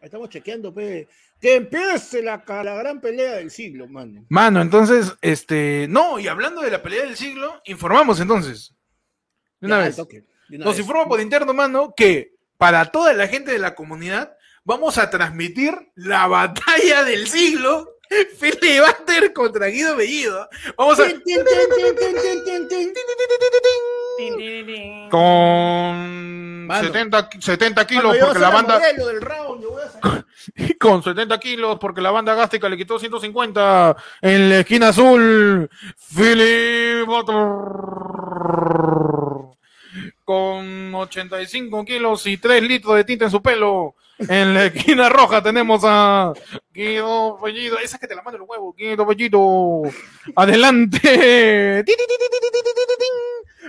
Ahí 0.00 0.06
estamos 0.06 0.28
chequeando, 0.30 0.72
pe. 0.72 1.08
Que 1.40 1.56
empiece 1.56 2.22
la, 2.22 2.42
la 2.46 2.74
gran 2.74 3.00
pelea 3.00 3.34
del 3.36 3.50
siglo, 3.50 3.86
mano. 3.88 4.26
Mano, 4.28 4.60
entonces, 4.60 5.14
este, 5.22 5.86
no, 5.88 6.18
y 6.18 6.26
hablando 6.28 6.60
de 6.62 6.70
la 6.70 6.82
pelea 6.82 7.04
del 7.04 7.16
siglo, 7.16 7.60
informamos 7.64 8.18
entonces. 8.20 8.74
De 9.60 9.66
una 9.66 9.78
Ya, 9.78 9.84
vez. 9.86 9.96
toque, 9.96 10.24
de 10.48 10.56
una 10.56 10.64
Nos 10.66 10.74
vez. 10.74 10.80
informa 10.80 11.06
por 11.08 11.20
interno, 11.20 11.52
mano, 11.54 11.94
que 11.96 12.34
para 12.58 12.90
toda 12.90 13.12
la 13.14 13.26
gente 13.28 13.52
de 13.52 13.58
la 13.58 13.74
comunidad 13.74 14.36
vamos 14.64 14.98
a 14.98 15.10
transmitir 15.10 15.74
la 15.94 16.26
batalla 16.26 17.04
del 17.04 17.26
siglo. 17.28 17.88
Philly 18.40 18.80
Buster 18.80 19.32
contra 19.32 19.66
Guido 19.68 19.94
Bellido. 19.94 20.48
Vamos 20.76 20.98
a. 20.98 21.04
Tin, 21.04 21.22
tin, 21.24 21.36
tin, 21.44 21.44
tin, 21.44 21.94
tin, 21.96 22.14
tin, 22.14 22.68
tin, 22.68 22.68
tin. 22.68 22.92
Tin, 24.18 24.36
tin, 24.36 24.66
tin. 24.66 25.10
Con 25.10 26.66
Mano. 26.66 26.88
70, 26.88 27.28
70 27.38 27.74
Mano, 27.84 27.86
kilos 27.88 28.16
a 28.20 28.24
porque 28.26 28.38
la 28.40 28.50
banda. 28.50 28.74
modelo 28.80 29.06
del 29.06 29.20
round, 29.20 29.62
yo 29.62 29.70
voy 29.70 29.82
a 29.82 29.88
sacar- 29.88 30.24
Con 30.80 31.02
70 31.04 31.38
kilos 31.38 31.78
porque 31.80 32.00
la 32.00 32.10
banda 32.10 32.34
gástrica 32.34 32.68
le 32.68 32.76
quitó 32.76 32.98
150 32.98 33.96
en 34.22 34.48
la 34.48 34.58
esquina 34.58 34.88
azul. 34.88 35.70
Philly 36.12 37.02
Butter. 37.06 37.36
Con 40.24 40.94
85 40.94 41.84
kilos 41.84 42.26
y 42.26 42.36
3 42.38 42.62
litros 42.62 42.96
de 42.96 43.04
tinta 43.04 43.24
en 43.26 43.30
su 43.30 43.40
pelo. 43.42 43.94
En 44.28 44.54
la 44.54 44.66
esquina 44.66 45.08
roja 45.08 45.42
tenemos 45.42 45.82
a 45.84 46.32
Guido 46.72 47.38
Bellido. 47.38 47.78
Esa 47.78 47.98
que 47.98 48.06
te 48.06 48.14
la 48.14 48.22
mando 48.22 48.36
el 48.36 48.44
huevo, 48.48 48.74
Guido 48.74 49.06
Bellido. 49.06 49.82
Adelante. 50.36 51.84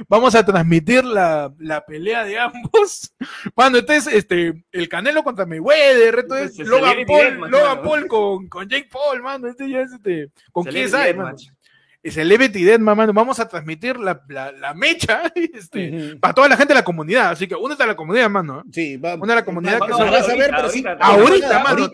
Vamos 0.08 0.36
a 0.36 0.45
transmitir 0.45 1.04
la, 1.04 1.54
la 1.60 1.86
pelea 1.86 2.24
de 2.24 2.39
ambos. 2.39 3.14
Cuando 3.56 3.80
estés 3.80 4.08
este, 4.08 4.64
el 4.72 4.89
Canelo 4.89 5.24
contra 5.24 5.45
Mayweather, 5.45 6.16
reto 6.16 6.36
es 6.36 6.58
Logan 6.60 7.06
Paul, 7.06 7.52
Logan 7.52 7.82
Paul 7.82 8.08
con, 8.08 8.47
con 8.47 8.68
Jake 8.68 8.89
Paul, 8.91 9.22
mano. 9.22 9.47
Este 9.47 9.70
ya 9.70 9.82
es 9.82 9.91
este, 9.93 10.32
con 10.52 10.66
quién 10.66 10.89
sabe, 10.89 11.14
mano. 11.14 11.38
Es 12.04 12.16
Celebrity 12.16 12.64
Deathmatch, 12.64 12.97
mano, 12.97 13.14
vamos 13.14 13.39
a 13.39 13.47
transmitir 13.47 13.99
la, 13.99 14.24
la, 14.28 14.52
la 14.54 14.74
mecha, 14.74 15.22
este, 15.36 15.91
Ujú. 16.12 16.20
para 16.20 16.34
toda 16.34 16.49
la 16.49 16.58
gente 16.58 16.74
de 16.74 16.80
la 16.80 16.84
comunidad, 16.84 17.30
así 17.30 17.47
que 17.47 17.54
únete 17.54 17.84
a 17.84 17.86
la 17.88 17.95
comunidad, 17.95 18.28
mano. 18.28 18.62
¿eh? 18.62 18.70
Sí, 18.74 18.97
va. 18.97 19.14
Una 19.14 19.34
de 19.34 19.41
la 19.41 19.45
comunidad 19.45 19.80
va- 19.80 19.86
que 19.86 19.91
va- 19.93 19.97
se- 19.99 20.04
vas 20.10 20.30
a 20.30 20.36
ver, 20.36 20.52
ahorita, 20.52 20.56
pero 20.58 20.70
sí. 20.70 20.84
ahorita, 20.88 21.06
Ahorita, 21.06 21.47
mano, 21.60 21.70
ahorita, 21.84 21.91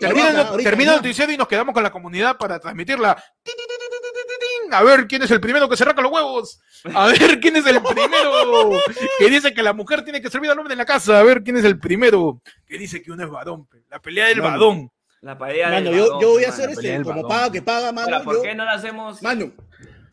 termina, 0.62 0.92
el 0.92 0.96
noticiero 0.96 1.30
y 1.32 1.36
nos 1.36 1.46
quedamos 1.46 1.74
con 1.74 1.82
la 1.82 1.90
comunidad 1.92 2.38
para 2.38 2.58
transmitirla. 2.58 3.14
Ti, 3.16 3.22
ti, 3.44 3.52
ti, 3.52 3.52
ti, 3.68 3.86
ti, 3.90 3.96
ti, 4.00 4.20
ti, 4.28 4.68
ti. 4.70 4.74
A 4.74 4.82
ver 4.82 5.06
quién 5.06 5.22
es 5.22 5.30
el 5.30 5.40
primero 5.40 5.68
que 5.68 5.76
se 5.76 5.84
raca 5.84 6.00
los 6.00 6.10
huevos. 6.12 6.58
A 6.94 7.06
ver 7.08 7.38
quién 7.40 7.56
es 7.56 7.66
el 7.66 7.82
primero 7.82 8.70
que 9.18 9.28
dice 9.28 9.52
que 9.52 9.62
la 9.62 9.74
mujer 9.74 10.04
tiene 10.04 10.22
que 10.22 10.30
servir 10.30 10.50
al 10.50 10.58
hombre 10.58 10.72
en 10.72 10.78
la 10.78 10.84
casa. 10.86 11.18
A 11.18 11.22
ver 11.22 11.42
quién 11.42 11.58
es 11.58 11.64
el 11.64 11.78
primero 11.78 12.40
que 12.66 12.78
dice 12.78 13.02
que 13.02 13.12
uno 13.12 13.24
es 13.24 13.30
badón. 13.30 13.66
pe. 13.66 13.78
La 13.90 14.00
pelea 14.00 14.26
del 14.28 14.38
Mano. 14.40 14.52
badón. 14.52 14.90
La 15.20 15.36
pelea 15.36 15.68
Mano, 15.70 15.90
del 15.90 15.98
yo, 15.98 16.04
badón, 16.06 16.20
yo 16.22 16.28
voy 16.30 16.44
a 16.44 16.48
mano. 16.48 16.54
hacer 16.62 16.70
este, 16.70 17.02
como 17.02 17.26
paga 17.28 17.50
que 17.52 17.60
paga, 17.62 17.92
mano. 17.92 18.06
Ahora, 18.14 18.22
¿por 18.24 18.36
yo- 18.36 18.42
qué 18.42 18.54
no 18.54 18.64
la 18.64 18.72
hacemos? 18.72 19.20
Mano, 19.22 19.52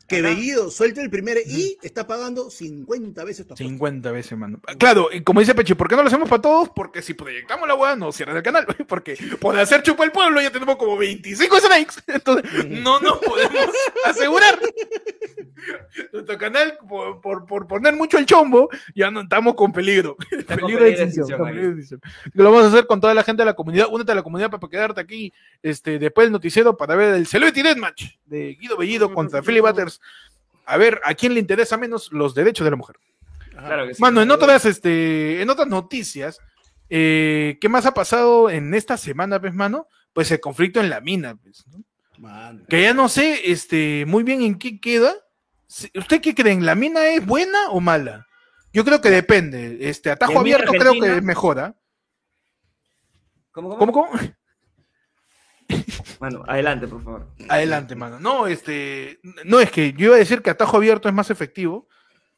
que 0.08 0.18
Ajá. 0.18 0.30
Bellido 0.30 0.70
suelte 0.70 1.02
el 1.02 1.10
primer 1.10 1.38
y 1.46 1.78
está 1.82 2.06
pagando 2.06 2.50
50 2.50 3.24
veces 3.24 3.48
tu 3.48 3.54
apuesta. 3.54 3.64
50 3.64 4.12
veces, 4.12 4.38
mano. 4.38 4.60
Claro, 4.78 5.10
y 5.12 5.22
como 5.22 5.40
dice 5.40 5.56
Pechi, 5.56 5.74
¿por 5.74 5.88
qué 5.88 5.96
no 5.96 6.04
lo 6.04 6.08
hacemos 6.08 6.30
para 6.30 6.42
todos? 6.42 6.70
Porque 6.76 7.02
si 7.02 7.14
proyectamos 7.14 7.68
la 7.68 7.76
hueá, 7.76 7.96
no 7.96 8.12
cierran 8.12 8.38
el 8.38 8.44
canal. 8.44 8.66
Porque 8.88 9.18
por 9.40 9.58
hacer 9.58 9.82
chupa 9.84 10.04
el 10.04 10.12
pueblo 10.12 10.42
ya 10.42 10.52
tenemos 10.52 10.76
como 10.76 10.98
25 10.98 11.60
snakes. 11.60 11.96
Entonces, 12.08 12.66
no 12.70 13.00
nos 13.00 13.18
podemos 13.20 13.70
asegurar. 14.06 14.60
Nuestro 16.14 16.38
canal, 16.38 16.78
por, 16.88 17.22
por, 17.22 17.46
por 17.46 17.68
poner 17.68 17.96
mucho 17.96 18.18
el 18.18 18.26
chombo, 18.26 18.70
ya 18.94 19.10
no 19.10 19.22
estamos 19.22 19.56
con 19.56 19.72
peligro. 19.72 20.16
Ahí. 20.32 20.44
peligro 20.44 20.84
de 20.84 20.92
extinción. 20.92 21.28
Lo 22.34 22.44
vamos 22.44 22.66
a 22.66 22.68
hacer 22.68 22.86
con 22.86 23.02
toda 23.02 23.14
la 23.14 23.24
gente 23.24 23.42
de 23.42 23.46
la 23.46 23.56
comunidad. 23.56 23.88
Únete 23.90 24.12
a 24.12 24.16
la 24.16 24.24
comunidad 24.24 24.52
para 24.52 24.70
quedarte 24.70 25.02
aquí 25.02 25.34
este, 25.64 25.98
después 25.98 26.26
del 26.26 26.34
noticiero 26.34 26.78
para 26.78 26.96
ver 26.96 27.16
el 27.16 27.26
Celebrity 27.26 27.64
Deathmatch 27.64 28.04
de 28.26 28.56
Guido 28.56 28.78
Bellido 28.78 29.14
contra 29.14 29.42
Philly 29.42 29.60
Butters. 29.60 29.95
A 30.66 30.78
ver 30.78 31.00
a 31.04 31.14
quién 31.14 31.34
le 31.34 31.40
interesa 31.40 31.78
menos 31.78 32.12
los 32.12 32.34
derechos 32.34 32.66
de 32.66 32.72
la 32.72 32.78
mujer. 32.78 32.98
Claro 33.52 33.88
que 33.88 33.94
sí. 33.94 34.02
Mano, 34.02 34.22
en 34.22 34.32
otras, 34.32 34.66
este, 34.66 35.42
en 35.42 35.50
otras 35.50 35.68
noticias, 35.68 36.40
eh, 36.90 37.58
¿qué 37.62 37.70
más 37.70 37.86
ha 37.86 37.94
pasado 37.94 38.50
en 38.50 38.74
esta 38.74 38.98
semana, 38.98 39.40
pues, 39.40 39.54
mano? 39.54 39.88
Pues 40.14 40.32
el 40.32 40.40
conflicto 40.40 40.80
en 40.80 40.90
la 40.90 41.02
mina, 41.02 41.36
pues, 41.36 41.66
¿no? 41.68 41.84
Mano. 42.18 42.64
Que 42.70 42.82
ya 42.82 42.94
no 42.94 43.10
sé, 43.10 43.52
este, 43.52 44.06
muy 44.08 44.24
bien 44.24 44.42
en 44.42 44.58
qué 44.58 44.80
queda. 44.80 45.14
¿Usted 45.96 46.22
qué 46.22 46.34
creen? 46.34 46.66
¿La 46.66 46.76
mina 46.76 47.08
es 47.08 47.26
buena 47.26 47.70
o 47.70 47.82
mala? 47.82 48.28
Yo 48.72 48.86
creo 48.86 49.02
que 49.02 49.10
depende. 49.10 49.78
Este, 49.82 50.10
atajo 50.12 50.34
¿Y 50.34 50.36
en 50.36 50.44
mina 50.44 50.56
abierto 50.58 50.72
creo 50.72 50.92
que 50.94 50.98
argentina? 50.98 51.18
es 51.18 51.24
mejor, 51.24 51.60
¿ah? 51.60 51.76
¿Cómo, 53.52 53.70
cómo? 53.78 53.92
¿Cómo, 53.92 54.10
cómo? 54.10 54.20
Mano, 56.20 56.44
adelante, 56.48 56.88
por 56.88 57.04
favor. 57.04 57.28
Adelante, 57.50 57.96
mano. 57.96 58.20
No, 58.20 58.48
este, 58.48 59.20
no 59.44 59.60
es 59.60 59.72
que 59.72 59.94
yo 59.94 60.08
iba 60.08 60.16
a 60.16 60.20
decir 60.20 60.42
que 60.42 60.50
atajo 60.50 60.78
abierto 60.78 61.08
es 61.08 61.14
más 61.14 61.30
efectivo, 61.30 61.88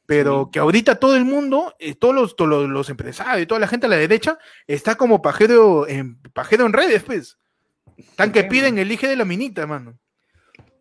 pero 0.06 0.50
que 0.52 0.60
ahorita 0.60 0.96
todo 0.96 1.16
el 1.16 1.26
mundo, 1.26 1.76
eh, 1.80 1.94
todos 1.96 2.16
los, 2.16 2.36
todos 2.36 2.50
los, 2.50 2.70
los 2.70 2.90
empresarios 2.90 3.44
y 3.44 3.46
toda 3.46 3.60
la 3.60 3.68
gente 3.68 3.88
a 3.88 3.90
la 3.90 3.98
derecha 3.98 4.38
está 4.66 4.96
como 4.96 5.22
pajero 5.22 5.88
en, 5.88 6.22
pajero 6.34 6.66
en 6.66 6.74
redes, 6.74 7.04
pues. 7.04 7.38
Están 7.98 8.32
que 8.32 8.44
piden 8.44 8.78
el 8.78 8.92
eje 8.92 9.08
de 9.08 9.16
la 9.16 9.26
minita, 9.26 9.66
mano. 9.68 10.00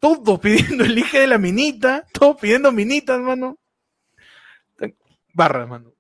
Todos 0.01 0.39
pidiendo 0.39 0.85
el 0.85 0.97
eje 0.99 1.21
de 1.21 1.27
la 1.27 1.39
minita, 1.39 2.07
todos 2.13 2.37
pidiendo 2.41 2.71
minitas, 2.73 3.19
mano. 3.21 3.59
Barra, 5.33 5.67
mano. 5.67 5.93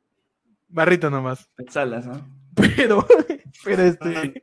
Barrita 0.68 1.10
nomás. 1.10 1.50
Salas, 1.68 2.06
¿no? 2.06 2.28
Pero, 2.54 3.06
pero 3.64 3.82
este. 3.82 4.42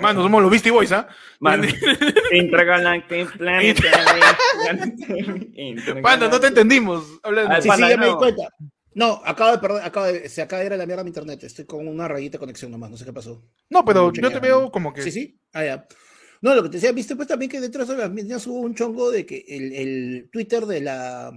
Mano, 0.00 0.22
somos 0.22 0.42
los 0.42 0.50
Beastie 0.50 0.70
Boys, 0.72 0.92
¿ah? 0.92 1.06
Mano. 1.40 1.64
Intergalactic 2.32 3.36
Planetary. 3.36 4.20
Panda, 6.02 6.28
no 6.28 6.40
te 6.40 6.46
entendimos. 6.48 7.04
Habla 7.22 7.42
de- 7.42 7.48
Ah, 7.48 7.60
Sí, 7.60 7.68
ya 7.68 7.96
me 7.96 8.06
di 8.06 8.12
no. 8.12 8.18
cuenta. 8.18 8.48
No, 8.92 9.22
acaba 9.24 9.52
de 9.52 9.58
perder, 9.58 9.82
acaba 9.84 10.08
de, 10.10 10.28
se 10.28 10.42
acaba 10.42 10.60
de 10.60 10.66
ir 10.66 10.72
a 10.72 10.76
la 10.76 10.84
mierda 10.86 11.04
mi 11.04 11.10
internet. 11.10 11.44
Estoy 11.44 11.64
con 11.64 11.86
una 11.86 12.08
rayita 12.08 12.32
de 12.32 12.40
conexión 12.40 12.72
nomás, 12.72 12.90
no 12.90 12.96
sé 12.96 13.04
qué 13.04 13.12
pasó. 13.12 13.44
No, 13.68 13.84
pero 13.84 14.12
yo 14.12 14.32
te 14.32 14.40
veo 14.40 14.70
como 14.70 14.92
que. 14.92 15.02
Sí, 15.02 15.12
sí. 15.12 15.40
Ah, 15.52 15.64
ya. 15.64 15.86
No, 16.42 16.54
lo 16.54 16.62
que 16.64 16.70
te 16.70 16.78
decía, 16.78 16.90
viste 16.92 17.14
pues 17.16 17.28
también 17.28 17.50
que 17.50 17.60
detrás 17.60 17.86
de 17.86 17.96
las 17.98 18.10
mías 18.10 18.46
hubo 18.46 18.60
un 18.60 18.74
chongo 18.74 19.10
de 19.10 19.26
que 19.26 19.44
el, 19.46 19.72
el 19.74 20.28
Twitter 20.32 20.64
de 20.66 20.80
la 20.80 21.30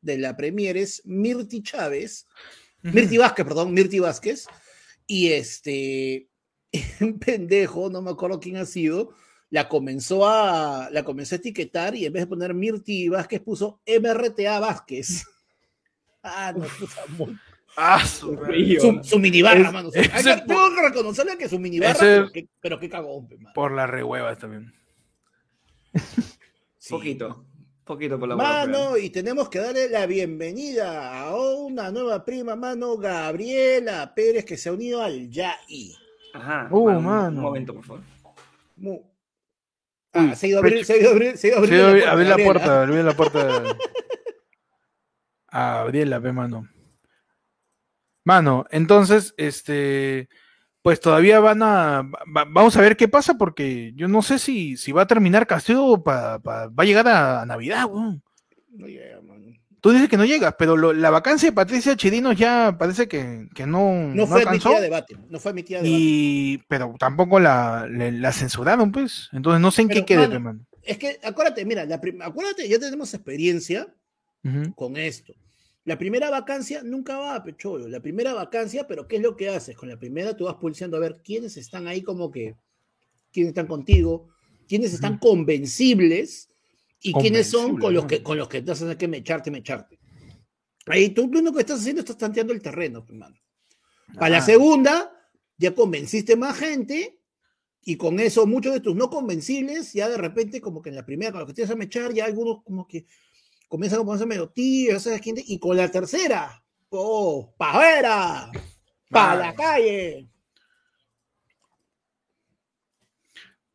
de 0.00 0.18
la 0.18 0.36
Premier 0.36 0.76
es 0.76 1.02
Mirti 1.04 1.62
Chávez. 1.62 2.26
Mirti 2.82 3.18
Vázquez, 3.18 3.44
perdón, 3.44 3.72
Mirti 3.74 3.98
Vázquez, 3.98 4.46
y 5.06 5.28
este 5.32 6.28
un 7.00 7.18
pendejo, 7.18 7.90
no 7.90 8.02
me 8.02 8.10
acuerdo 8.10 8.38
quién 8.40 8.56
ha 8.56 8.66
sido, 8.66 9.14
la 9.50 9.68
comenzó 9.68 10.28
a 10.28 10.88
la 10.92 11.02
comenzó 11.04 11.34
a 11.34 11.38
etiquetar 11.38 11.94
y 11.96 12.04
en 12.06 12.12
vez 12.12 12.22
de 12.22 12.26
poner 12.28 12.54
Mirti 12.54 13.08
Vázquez 13.08 13.40
puso 13.40 13.80
MRTA 13.86 14.60
Vázquez. 14.60 15.24
Ah, 16.20 16.52
no, 16.54 16.64
puta, 16.66 16.96
muy- 17.16 17.38
Ah, 17.76 18.04
su 18.04 18.36
su, 18.80 19.00
su 19.04 19.18
minibarra, 19.20 19.68
Es- 19.68 19.72
mano. 19.72 19.90
Su- 19.92 19.98
ese 20.00 20.10
hay 20.12 20.24
que- 20.24 20.46
por- 20.46 20.46
tengo 20.48 20.74
que 20.74 20.88
reconocerle 20.88 21.38
que 21.38 21.48
su 21.48 21.58
minibarra, 21.60 21.92
ese- 21.92 22.04
pero 22.06 22.32
que, 22.32 22.48
pero 22.60 22.80
qué 22.80 22.88
cagón. 22.90 23.28
Por 23.54 23.70
las 23.72 23.88
rehuevas 23.88 24.36
también. 24.36 24.74
Sí. 26.76 26.90
Poquito. 26.90 27.46
Poquito 27.88 28.18
por 28.20 28.28
la 28.28 28.36
Mano, 28.36 28.98
y 28.98 29.08
tenemos 29.08 29.48
que 29.48 29.58
darle 29.60 29.88
la 29.88 30.04
bienvenida 30.06 31.22
a 31.22 31.34
una 31.34 31.90
nueva 31.90 32.22
prima, 32.22 32.54
mano, 32.54 32.98
Gabriela 32.98 34.12
Pérez, 34.14 34.44
que 34.44 34.58
se 34.58 34.68
ha 34.68 34.72
unido 34.72 35.02
al 35.02 35.30
YAI. 35.30 35.96
Ajá. 36.34 36.68
Uh, 36.70 36.84
mano, 36.84 36.98
un- 36.98 37.04
mano. 37.06 37.36
Un 37.38 37.42
momento, 37.44 37.74
por 37.74 37.84
favor. 37.84 38.02
Mu- 38.76 39.02
Ah, 40.12 40.34
se 40.34 40.46
ha 40.46 40.48
ido 40.48 40.58
a 40.58 40.60
abrir, 40.62 40.84
se 40.84 40.92
ha 40.94 40.96
ido 40.96 41.08
a 41.08 41.12
abrir, 41.12 41.36
se 41.36 41.46
ha 41.46 41.50
ido 41.50 41.56
a 41.56 41.60
abrir 41.60 41.80
abrí, 41.82 42.02
abrí 42.02 42.24
la 42.24 42.30
Gabriela. 42.30 42.44
puerta, 42.52 42.82
abrí 42.82 43.02
la 43.02 43.14
puerta. 43.16 43.38
Abrí 45.50 46.04
la 46.04 46.20
pe, 46.20 46.32
mano. 46.32 46.68
Mano, 48.24 48.64
entonces, 48.70 49.32
este, 49.38 50.28
pues 50.82 51.00
todavía 51.00 51.40
van 51.40 51.62
a, 51.62 52.02
va- 52.02 52.46
vamos 52.48 52.76
a 52.76 52.80
ver 52.80 52.96
qué 52.96 53.08
pasa, 53.08 53.34
porque 53.34 53.92
yo 53.96 54.08
no 54.08 54.22
sé 54.22 54.38
si, 54.38 54.76
si 54.76 54.92
va 54.92 55.02
a 55.02 55.06
terminar 55.06 55.46
Castillo, 55.46 56.02
pa- 56.02 56.38
pa- 56.38 56.68
va 56.68 56.82
a 56.82 56.86
llegar 56.86 57.08
a, 57.08 57.44
Navidad, 57.46 57.86
weón. 57.86 58.22
No 58.70 58.86
llega, 58.86 59.20
mano. 59.22 59.46
Tú 59.80 59.90
dices 59.90 60.08
que 60.08 60.16
no 60.16 60.24
llega, 60.24 60.56
pero 60.56 60.76
lo- 60.76 60.92
la 60.92 61.10
vacancia 61.10 61.48
de 61.50 61.54
Patricia 61.54 61.96
Chirinos 61.96 62.36
ya 62.36 62.76
parece 62.78 63.06
que, 63.06 63.46
que 63.54 63.64
no, 63.66 63.92
No 64.14 64.26
fue 64.26 64.40
alcanzó. 64.40 64.70
admitida 64.70 64.78
a 64.78 64.80
debate, 64.82 65.16
no 65.28 65.38
fue 65.38 65.50
admitida 65.50 65.78
a 65.78 65.82
debate. 65.82 66.00
Y, 66.02 66.58
pero 66.68 66.94
tampoco 66.98 67.38
la, 67.38 67.86
la 67.88 68.32
censuraron, 68.32 68.90
pues. 68.90 69.28
Entonces 69.32 69.60
no 69.60 69.70
sé 69.70 69.82
en 69.82 69.88
Pero, 69.88 70.00
qué 70.00 70.06
quede, 70.06 70.20
mano, 70.28 70.32
pe, 70.32 70.38
mano. 70.40 70.60
Es 70.82 70.98
que, 70.98 71.18
acuérdate, 71.22 71.64
mira, 71.64 71.84
la 71.84 72.00
acuérdate, 72.24 72.68
ya 72.68 72.78
tenemos 72.78 73.12
experiencia 73.14 73.86
con 74.74 74.96
esto. 74.96 75.32
La 75.88 75.98
primera 75.98 76.28
vacancia 76.28 76.82
nunca 76.82 77.16
va 77.16 77.34
a 77.34 77.42
pecholo. 77.42 77.88
La 77.88 78.00
primera 78.00 78.34
vacancia, 78.34 78.86
pero 78.86 79.08
¿qué 79.08 79.16
es 79.16 79.22
lo 79.22 79.38
que 79.38 79.48
haces? 79.48 79.74
Con 79.74 79.88
la 79.88 79.98
primera 79.98 80.36
tú 80.36 80.44
vas 80.44 80.56
pulseando 80.56 80.98
a 80.98 81.00
ver 81.00 81.22
quiénes 81.24 81.56
están 81.56 81.88
ahí 81.88 82.02
como 82.02 82.30
que, 82.30 82.56
quiénes 83.32 83.48
están 83.52 83.66
contigo, 83.66 84.28
quiénes 84.68 84.92
están 84.92 85.16
convencibles 85.18 86.50
y 87.00 87.14
quiénes 87.14 87.46
son 87.46 87.78
con 87.78 87.94
los 87.94 88.04
que, 88.04 88.22
con 88.22 88.36
los 88.36 88.48
que 88.48 88.60
te 88.60 88.70
hacen 88.70 88.94
que 88.98 89.08
mecharte, 89.08 89.50
mecharte. 89.50 89.98
Ahí 90.84 91.08
tú, 91.08 91.30
tú 91.30 91.40
lo 91.40 91.54
que 91.54 91.60
estás 91.60 91.80
haciendo 91.80 92.00
estás 92.00 92.18
tanteando 92.18 92.52
el 92.52 92.60
terreno, 92.60 93.02
hermano. 93.08 93.36
Para 94.12 94.28
la 94.28 94.38
Ah. 94.38 94.42
segunda, 94.42 95.10
ya 95.56 95.74
convenciste 95.74 96.36
más 96.36 96.58
gente 96.58 97.18
y 97.82 97.96
con 97.96 98.20
eso 98.20 98.46
muchos 98.46 98.74
de 98.74 98.80
tus 98.80 98.94
no 98.94 99.08
convencibles, 99.08 99.94
ya 99.94 100.06
de 100.10 100.18
repente 100.18 100.60
como 100.60 100.82
que 100.82 100.90
en 100.90 100.96
la 100.96 101.06
primera, 101.06 101.32
con 101.32 101.40
los 101.40 101.48
que 101.48 101.54
te 101.54 101.62
vas 101.62 101.70
a 101.70 101.76
mechar, 101.76 102.12
ya 102.12 102.26
algunos 102.26 102.62
como 102.62 102.86
que 102.86 103.06
comienzan 103.68 104.00
a 104.00 104.04
ponerse 104.04 104.26
medio 104.26 104.48
tíos, 104.50 105.02
¿sabes 105.02 105.20
quién? 105.20 105.36
Y 105.38 105.58
con 105.58 105.76
la 105.76 105.90
tercera, 105.90 106.62
¡oh! 106.90 107.54
¡Pa' 107.56 107.70
afuera! 107.70 108.50
¡Pa' 109.10 109.26
Vale. 109.28 109.40
la 109.42 109.54
calle! 109.54 110.28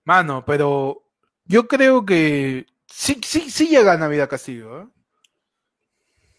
Mano, 0.06 0.44
pero 0.46 1.04
yo 1.46 1.68
creo 1.68 2.06
que 2.06 2.66
sí, 2.88 3.20
sí, 3.26 3.50
sí 3.50 3.68
llega 3.68 3.94
a 3.94 3.98
Navidad 3.98 4.30
Castillo. 4.30 4.82
¿eh? 4.82 4.88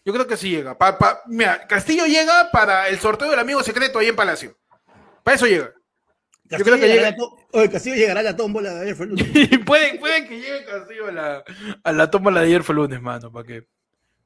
Yo 0.05 0.13
creo 0.13 0.27
que 0.27 0.37
sí 0.37 0.49
llega. 0.51 0.77
Pa- 0.77 0.97
pa- 0.99 1.23
mira, 1.25 1.65
Castillo 1.67 2.05
llega 2.05 2.51
para 2.51 2.87
el 2.89 2.99
sorteo 2.99 3.29
del 3.29 3.39
amigo 3.39 3.63
secreto 3.63 3.97
ahí 3.99 4.07
en 4.07 4.15
Palacio. 4.15 4.55
Para 5.23 5.35
eso 5.35 5.47
llega. 5.47 5.73
Castillo 6.49 6.63
creo 6.65 6.79
que 6.79 6.87
llegará 6.87 7.11
llega- 7.11 7.27
Oye, 7.53 7.69
Castillo 7.71 7.95
llegará 7.95 8.19
a 8.19 8.23
la 8.23 8.35
tómbola 8.35 8.73
de 8.73 8.81
ayer 8.81 8.95
fue 8.95 9.05
lunes. 9.07 9.25
Puede, 9.65 9.97
puede 9.99 10.27
que 10.27 10.39
llegue 10.39 10.65
Castillo 10.65 11.07
a 11.07 11.11
la, 11.11 11.43
a 11.83 11.91
la 11.91 12.11
tómbola 12.11 12.41
de 12.41 12.47
ayer 12.47 12.63
fue 12.63 12.75
lunes, 12.75 13.01
mano, 13.01 13.31
para 13.31 13.45
que 13.45 13.67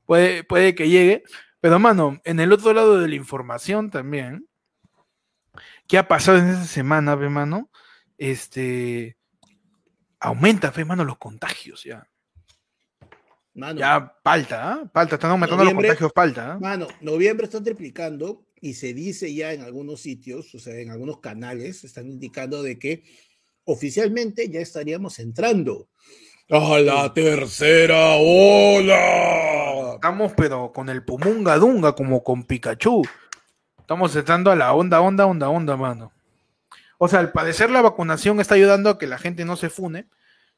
puede, 0.06 0.44
puede 0.44 0.76
que 0.76 0.90
llegue. 0.90 1.24
Pero, 1.62 1.78
mano, 1.80 2.20
en 2.24 2.40
el 2.40 2.52
otro 2.54 2.74
lado 2.74 3.00
de 3.00 3.08
la 3.08 3.16
información 3.16 3.90
también, 3.90 4.48
¿qué 5.88 5.98
ha 5.98 6.08
pasado 6.08 6.38
en 6.38 6.50
esa 6.50 6.66
semana, 6.66 7.16
ve, 7.16 7.30
mano? 7.30 7.70
Este, 8.18 9.18
aumenta, 10.20 10.72
fe, 10.72 10.86
mano, 10.86 11.04
los 11.06 11.18
contagios 11.18 11.84
ya. 11.84 12.08
Mano, 13.54 13.80
Ya 13.80 14.14
palta, 14.24 14.72
¿ah? 14.74 14.84
Palta, 14.92 15.16
están 15.16 15.32
aumentando 15.32 15.64
los 15.66 15.74
contagios, 15.74 16.14
palta. 16.14 16.54
¿ah? 16.54 16.60
Mano, 16.60 16.88
noviembre 17.02 17.46
están 17.46 17.64
triplicando 17.64 18.46
y 18.62 18.74
se 18.74 18.94
dice 18.94 19.34
ya 19.34 19.54
en 19.54 19.62
algunos 19.62 20.02
sitios, 20.02 20.54
o 20.56 20.60
sea, 20.60 20.76
en 20.76 20.92
algunos 20.92 21.20
canales, 21.20 21.84
están 21.84 22.08
indicando 22.10 22.64
de 22.64 22.78
que 22.80 23.04
oficialmente 23.66 24.50
ya 24.50 24.60
estaríamos 24.60 25.20
entrando 25.20 25.90
a 26.50 26.80
la 26.80 27.14
tercera 27.14 28.16
ola. 28.16 29.94
Estamos, 29.94 30.34
pero 30.36 30.72
con 30.74 30.90
el 30.90 31.04
pumunga 31.04 31.58
dunga, 31.58 31.94
como 31.94 32.24
con 32.24 32.44
Pikachu. 32.44 33.04
Estamos 33.78 34.16
entrando 34.16 34.50
a 34.50 34.56
la 34.56 34.74
onda, 34.74 35.00
onda, 35.02 35.28
onda, 35.28 35.50
onda, 35.50 35.78
mano. 35.78 36.12
O 36.98 37.08
sea, 37.08 37.20
al 37.20 37.32
parecer 37.32 37.70
la 37.70 37.82
vacunación 37.82 38.40
está 38.40 38.56
ayudando 38.56 38.90
a 38.90 38.98
que 38.98 39.06
la 39.06 39.20
gente 39.20 39.46
no 39.46 39.56
se 39.58 39.70
fune, 39.70 40.08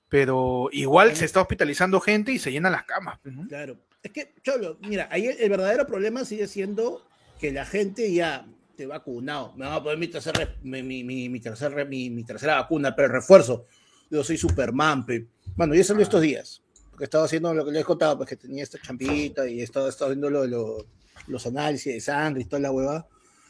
pero 0.07 0.69
igual 0.71 1.15
se 1.15 1.25
está 1.25 1.41
hospitalizando 1.41 1.99
gente 1.99 2.31
y 2.31 2.39
se 2.39 2.51
llenan 2.51 2.71
las 2.71 2.85
camas. 2.85 3.19
pues, 3.21 3.35
¿no? 3.35 3.47
Claro. 3.47 3.77
Es 4.01 4.11
que, 4.11 4.33
Cholo, 4.41 4.77
mira, 4.81 5.09
ahí 5.11 5.27
el, 5.27 5.39
el 5.39 5.49
verdadero 5.49 5.85
problema 5.85 6.23
sigue 6.23 6.47
siendo 6.47 7.05
que 7.41 7.51
la 7.51 7.65
gente 7.65 8.13
ya 8.13 8.47
te 8.77 8.85
vacunado. 8.85 9.53
Me 9.57 9.65
va 9.65 9.75
a 9.75 9.83
poner 9.83 9.97
mi 9.97 10.07
tercera, 10.07 10.55
mi, 10.63 10.81
mi, 10.83 11.03
mi, 11.03 11.27
mi 11.27 11.39
tercera, 11.39 11.83
mi, 11.83 12.09
mi 12.09 12.23
tercera 12.23 12.55
vacuna, 12.61 12.95
pero 12.95 13.07
el 13.07 13.13
refuerzo. 13.13 13.65
Yo 14.09 14.23
soy 14.23 14.37
Superman, 14.37 15.05
pe. 15.05 15.27
Bueno, 15.55 15.73
yo 15.75 15.83
salió 15.83 16.03
estos 16.03 16.21
días. 16.21 16.61
Porque 16.91 17.05
estaba 17.05 17.25
haciendo 17.25 17.53
lo 17.53 17.65
que 17.65 17.71
les 17.71 17.83
contaba, 17.83 18.15
pues 18.17 18.29
que 18.29 18.35
tenía 18.35 18.63
esta 18.63 18.79
champita 18.79 19.47
y 19.49 19.61
estaba, 19.61 19.89
estaba 19.89 20.09
viendo 20.11 20.29
lo- 20.29 20.45
lo- 20.45 20.85
los 21.27 21.45
análisis 21.47 21.93
de 21.93 21.99
sangre 22.01 22.41
y 22.43 22.45
toda 22.45 22.61
la 22.61 22.71
hueva. 22.71 23.07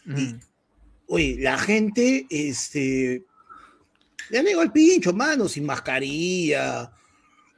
Ujú. 0.07 0.39
Oye, 1.07 1.37
la 1.39 1.57
gente, 1.57 2.25
este. 2.29 3.25
Ya 4.31 4.41
llegó 4.41 4.61
el 4.61 4.71
pincho, 4.71 5.11
mano, 5.13 5.49
sin 5.49 5.65
mascarilla, 5.65 6.91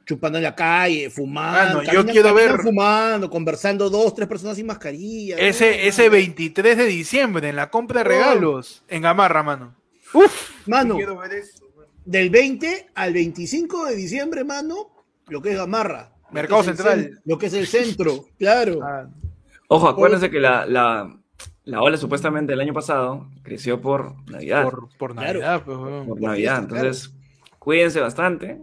chupando 0.04 0.38
en 0.38 0.44
la 0.44 0.54
calle, 0.54 1.08
fumando. 1.10 1.78
Mano, 1.78 1.82
yo 1.92 2.00
caminan- 2.00 2.12
quiero 2.12 2.34
ver- 2.34 2.60
fumando, 2.60 3.30
conversando 3.30 3.88
dos, 3.90 4.14
tres 4.14 4.28
personas 4.28 4.56
sin 4.56 4.66
mascarilla. 4.66 5.36
Ese, 5.38 5.86
ese 5.86 6.08
23 6.08 6.76
de 6.76 6.84
diciembre, 6.86 7.48
en 7.48 7.56
la 7.56 7.70
compra 7.70 8.00
de 8.02 8.04
regalos, 8.04 8.84
en 8.88 9.02
Gamarra, 9.02 9.42
mano. 9.42 9.74
Uf, 10.12 10.50
Mano, 10.66 10.96
quiero 10.96 11.16
ver 11.18 11.32
eso. 11.32 11.64
mano. 11.76 11.88
del 12.04 12.30
20 12.30 12.88
al 12.94 13.12
25 13.14 13.86
de 13.86 13.96
diciembre, 13.96 14.44
mano, 14.44 14.90
lo 15.28 15.40
que 15.42 15.50
es 15.52 15.56
Gamarra. 15.56 16.12
lo 16.28 16.32
Mercado 16.34 16.60
es 16.60 16.66
Central. 16.66 17.00
cen- 17.10 17.20
Lo 17.24 17.38
que 17.38 17.46
es 17.46 17.54
el 17.54 17.66
centro, 17.66 18.26
claro. 18.38 18.80
Ah, 18.82 19.08
Ojo, 19.68 19.88
acuérdense 19.88 20.30
que 20.30 20.38
la, 20.40 20.66
la, 20.66 21.16
la 21.64 21.80
ola 21.82 21.96
supuestamente 21.96 22.52
el 22.52 22.60
año 22.60 22.74
pasado 22.74 23.28
creció 23.42 23.80
por 23.80 24.14
Navidad. 24.30 24.64
Por, 24.64 24.80
por, 24.80 24.98
por 24.98 25.12
Claro. 25.14 25.40
Navidad, 25.40 25.62
pues, 25.64 25.78
weón. 25.78 26.06
Navidad. 26.20 26.34
fiesta, 26.34 26.66
claro. 26.68 26.86
Entonces, 26.88 27.14
cuídense 27.58 28.00
bastante. 28.00 28.60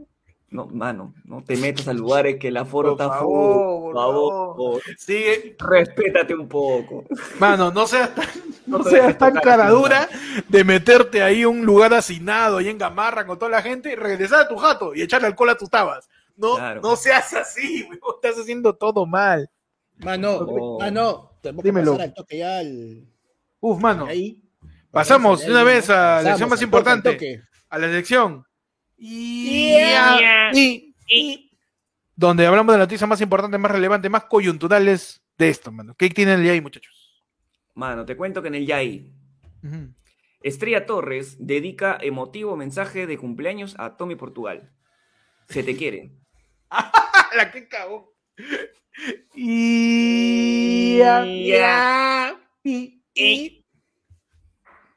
No, 0.52 0.68
mano, 0.68 1.14
no 1.24 1.42
te 1.42 1.56
metas 1.56 1.88
a 1.88 1.94
lugares 1.94 2.36
que 2.38 2.50
el 2.50 2.58
aforo 2.58 2.92
está 2.92 3.08
favor, 3.08 3.24
full. 3.24 3.84
por 3.84 3.94
Por 3.94 3.96
favor, 3.96 4.56
favor. 4.56 4.82
Sigue, 4.98 5.56
respétate 5.58 6.36
un 6.36 6.48
poco. 6.50 7.06
Mano, 7.40 7.72
no 7.72 7.88
seas 7.88 8.14
tan, 8.14 8.28
no 8.68 8.80
No 8.80 8.84
seas 8.84 9.18
tan 9.18 9.34
tocar, 9.34 9.44
cara 9.44 9.70
no. 9.70 9.76
dura 9.76 10.10
de 10.50 10.64
meterte 10.66 11.24
ahí 11.24 11.44
a 11.44 11.48
un 11.48 11.66
lugar 11.66 11.94
hacinado, 11.94 12.58
ahí 12.58 12.68
en 12.68 12.78
Gamarra 12.78 13.26
con 13.26 13.40
toda 13.40 13.50
la 13.50 13.62
gente, 13.62 13.94
y 13.94 13.96
regresar 13.96 14.42
a 14.42 14.48
tu 14.50 14.58
jato 14.58 14.94
y 14.94 15.02
echarle 15.02 15.28
alcohol 15.28 15.52
a 15.52 15.58
tus 15.58 15.70
tabas. 15.70 16.10
No, 16.36 16.56
Claro. 16.56 16.82
no 16.82 16.96
seas 16.98 17.34
así, 17.34 17.84
weón, 17.84 18.00
estás 18.22 18.38
haciendo 18.42 18.74
todo 18.76 19.06
mal. 19.06 19.50
Mano, 20.00 20.32
Oh. 20.40 20.80
mano, 20.80 21.32
tenemos 21.42 21.64
que 21.64 21.70
Dímelo. 21.70 21.92
pasar 21.94 22.08
al 22.08 22.14
toque 22.14 22.38
ya 22.40 22.58
al- 22.58 23.06
Uf, 23.62 23.80
mano, 23.80 24.06
ahí. 24.06 24.38
Pasamos 24.92 25.46
de 25.46 25.52
una 25.52 25.64
vez 25.64 25.90
a 25.90 25.94
la 25.94 26.00
Pasamos 26.18 26.26
lección 26.32 26.50
más 26.50 26.62
importante. 26.62 27.42
a 27.70 27.78
la 27.78 27.86
elección. 27.88 28.46
Y, 29.04 29.74
Yeah. 29.74 30.52
y- 30.54 30.96
y- 31.08 31.52
donde 32.16 32.46
hablamos 32.46 32.72
de 32.74 32.78
la 32.78 32.84
noticia 32.86 33.08
más 33.08 33.20
importante, 33.20 33.58
más 33.58 33.72
relevante, 33.72 34.10
más 34.10 34.26
coyunturales 34.26 35.24
de 35.40 35.50
esto, 35.50 35.72
mano. 35.72 35.96
¿Qué 35.98 36.08
tienen 36.12 36.40
el 36.40 36.50
ahí, 36.52 36.62
muchachos? 36.62 37.24
Mano, 37.74 38.06
te 38.06 38.16
cuento 38.16 38.44
que 38.44 38.50
en 38.50 38.56
el 38.56 38.68
Yai, 38.68 39.12
Ujú. 39.64 39.92
Estrella 40.44 40.86
Torres 40.86 41.36
dedica 41.40 41.98
emotivo 42.00 42.56
mensaje 42.56 43.08
de 43.08 43.18
cumpleaños 43.18 43.76
a 43.80 43.98
Tommy 43.98 44.16
Portugal. 44.16 44.72
Se 45.50 45.64
te 45.64 45.76
quiere. 45.76 46.12
la 47.36 47.52
que 47.52 47.68
cagó. 47.68 48.14
Y, 49.34 50.98
ya, 50.98 52.36
y- 52.64 53.02
y- 53.16 53.58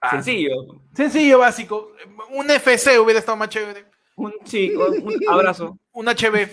Ah, 0.06 0.10
Sencillo. 0.10 0.52
Sencillo, 0.94 1.38
básico. 1.38 1.92
Un 2.30 2.50
FC 2.50 2.98
hubiera 2.98 3.20
estado 3.20 3.38
más 3.38 3.48
chévere. 3.48 3.86
Un 4.16 4.32
chico, 4.44 4.86
un 4.88 5.20
abrazo. 5.28 5.78
Un 5.92 6.06
HB. 6.06 6.48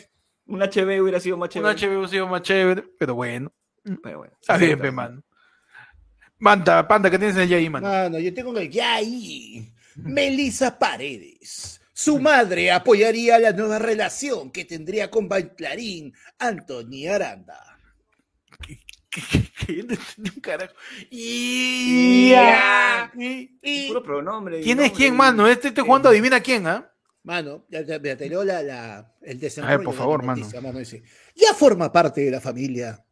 Un 0.47 0.61
HB 0.61 1.01
hubiera 1.01 1.19
sido 1.19 1.37
más 1.37 1.47
Un 1.55 1.63
chévere. 1.63 1.73
HB 1.79 1.89
hubiera 1.91 2.07
sido 2.07 2.27
más 2.27 2.41
chévere. 2.41 2.83
Pero 2.99 3.15
bueno. 3.15 3.53
Pero 4.03 4.19
bueno, 4.19 4.33
Está 4.39 4.57
bien, 4.57 4.79
pe, 4.79 4.91
mano. 4.91 5.23
Panda, 6.39 6.87
panda, 6.87 7.09
¿qué 7.09 7.17
tienes 7.19 7.37
en 7.37 7.51
el 7.51 7.69
mano? 7.69 7.87
Mano, 7.87 8.19
yo 8.19 8.33
tengo 8.33 8.57
el 8.57 8.69
ya 8.69 8.95
ahí. 8.95 9.71
Melissa 9.95 10.77
Paredes. 10.77 11.81
Su 11.93 12.19
madre 12.19 12.71
apoyaría 12.71 13.37
la 13.37 13.51
nueva 13.51 13.77
relación 13.77 14.51
que 14.51 14.65
tendría 14.65 15.11
con 15.11 15.29
bailarín 15.29 16.13
Anthony 16.39 17.07
Aranda. 17.13 17.77
un 20.17 20.41
carajo. 20.41 20.73
Y- 21.11 22.33
Puro 23.87 24.01
pronombre. 24.03 24.61
¿Quién 24.61 24.79
es 24.81 24.91
quién, 24.93 25.15
mano? 25.15 25.47
Este 25.47 25.67
estoy 25.67 25.83
jugando 25.85 26.09
adivina 26.09 26.39
quién, 26.39 26.65
¿ah? 26.65 26.91
Mano, 27.23 27.65
ya, 27.69 27.81
ya, 27.81 28.01
ya 28.01 28.17
te 28.17 28.27
leo 28.27 28.43
la, 28.43 28.63
la- 28.63 29.15
el 29.21 29.39
desarrollo. 29.39 29.73
A 29.73 29.77
ver, 29.77 29.85
por 29.85 29.93
de 29.93 29.97
favor, 29.99 30.19
la 30.21 30.27
mano. 30.27 30.39
noticia, 30.39 30.61
mano. 30.61 30.79
dice, 30.79 31.03
ya 31.35 31.53
forma 31.53 31.91
parte 31.91 32.21
de 32.21 32.31
la 32.31 32.41
familia. 32.41 33.03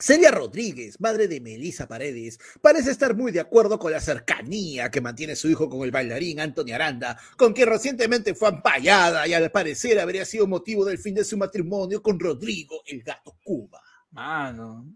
Celia 0.00 0.30
Rodríguez, 0.30 1.00
madre 1.00 1.26
de 1.26 1.40
Melissa 1.40 1.88
Paredes, 1.88 2.38
parece 2.62 2.92
estar 2.92 3.16
muy 3.16 3.32
de 3.32 3.40
acuerdo 3.40 3.80
con 3.80 3.90
la 3.90 4.00
cercanía 4.00 4.92
que 4.92 5.00
mantiene 5.00 5.34
su 5.34 5.48
hijo 5.50 5.68
con 5.68 5.82
el 5.82 5.90
bailarín 5.90 6.38
Anthony 6.38 6.70
Aranda, 6.72 7.18
con 7.36 7.52
quien 7.52 7.68
recientemente 7.68 8.34
fue 8.36 8.48
ampallada 8.48 9.26
y 9.26 9.34
al 9.34 9.50
parecer 9.50 9.98
habría 9.98 10.24
sido 10.24 10.46
motivo 10.46 10.84
del 10.84 10.98
fin 10.98 11.14
de 11.16 11.24
su 11.24 11.36
matrimonio 11.36 12.00
con 12.00 12.20
Rodrigo, 12.20 12.80
el 12.86 13.02
gato 13.02 13.36
Cuba. 13.42 13.80
Mano. 14.12 14.86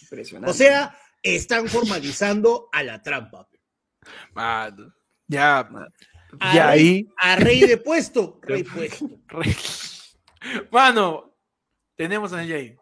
Impresionante. 0.00 0.50
O 0.50 0.54
sea, 0.54 0.96
están 1.22 1.68
formalizando 1.68 2.70
a 2.72 2.82
la 2.82 3.02
trampa. 3.02 3.46
Mano. 4.32 4.94
Ya. 5.26 5.68
A 6.38 6.54
Ya 6.54 6.70
rey- 6.70 6.78
ahí. 6.78 7.08
A 7.16 7.36
rey 7.36 7.60
de 7.62 7.76
puesto, 7.76 8.38
rey 8.42 8.62
puesto. 8.64 9.08
re- 9.28 9.56
Mano. 10.70 11.34
Tenemos 11.96 12.32
en 12.32 12.40
el 12.40 12.52
ahí. 12.52 12.76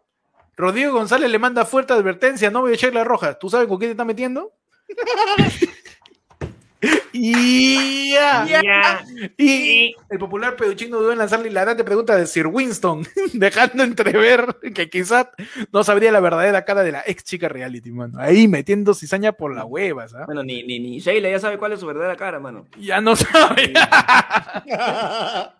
Rodrigo 0.55 0.93
González 0.93 1.29
le 1.29 1.39
manda 1.39 1.65
fuerte 1.65 1.93
advertencia, 1.93 2.49
no 2.51 2.61
voy 2.61 2.71
a 2.71 2.75
echar 2.75 2.93
la 2.93 3.03
roja. 3.03 3.37
¿Tú 3.37 3.49
sabes 3.49 3.67
con 3.67 3.77
quién 3.77 3.89
te 3.89 3.91
está 3.93 4.05
metiendo? 4.05 4.53
y 7.21 8.11
ya. 8.11 8.45
Ya. 8.45 9.05
Y 9.37 9.93
el 10.09 10.19
popular 10.19 10.55
peduchín 10.55 10.89
no 10.89 10.99
dudó 10.99 11.11
en 11.11 11.17
lanzarle 11.17 11.49
hilarante 11.49 11.83
pregunta 11.83 12.15
de 12.15 12.25
Sir 12.25 12.47
Winston, 12.47 13.05
dejando 13.33 13.83
entrever 13.83 14.55
que 14.73 14.89
quizás 14.89 15.27
no 15.73 15.83
sabría 15.83 16.13
la 16.13 16.21
verdadera 16.21 16.63
cara 16.63 16.83
de 16.83 16.93
la 16.93 17.03
ex 17.05 17.25
chica 17.25 17.49
reality, 17.49 17.91
mano. 17.91 18.19
Ahí 18.19 18.47
metiendo 18.47 18.93
cizaña 18.93 19.33
por 19.33 19.53
las 19.53 19.65
huevas, 19.65 20.13
¿ah? 20.13 20.23
Bueno, 20.25 20.43
ni, 20.43 20.63
ni, 20.63 20.79
ni 20.79 20.99
Sheila 20.99 21.29
ya 21.29 21.39
sabe 21.39 21.57
cuál 21.57 21.73
es 21.73 21.81
su 21.81 21.85
verdadera 21.85 22.15
cara, 22.15 22.39
mano. 22.39 22.67
Ya 22.79 23.01
no 23.01 23.15
sabe. 23.15 23.73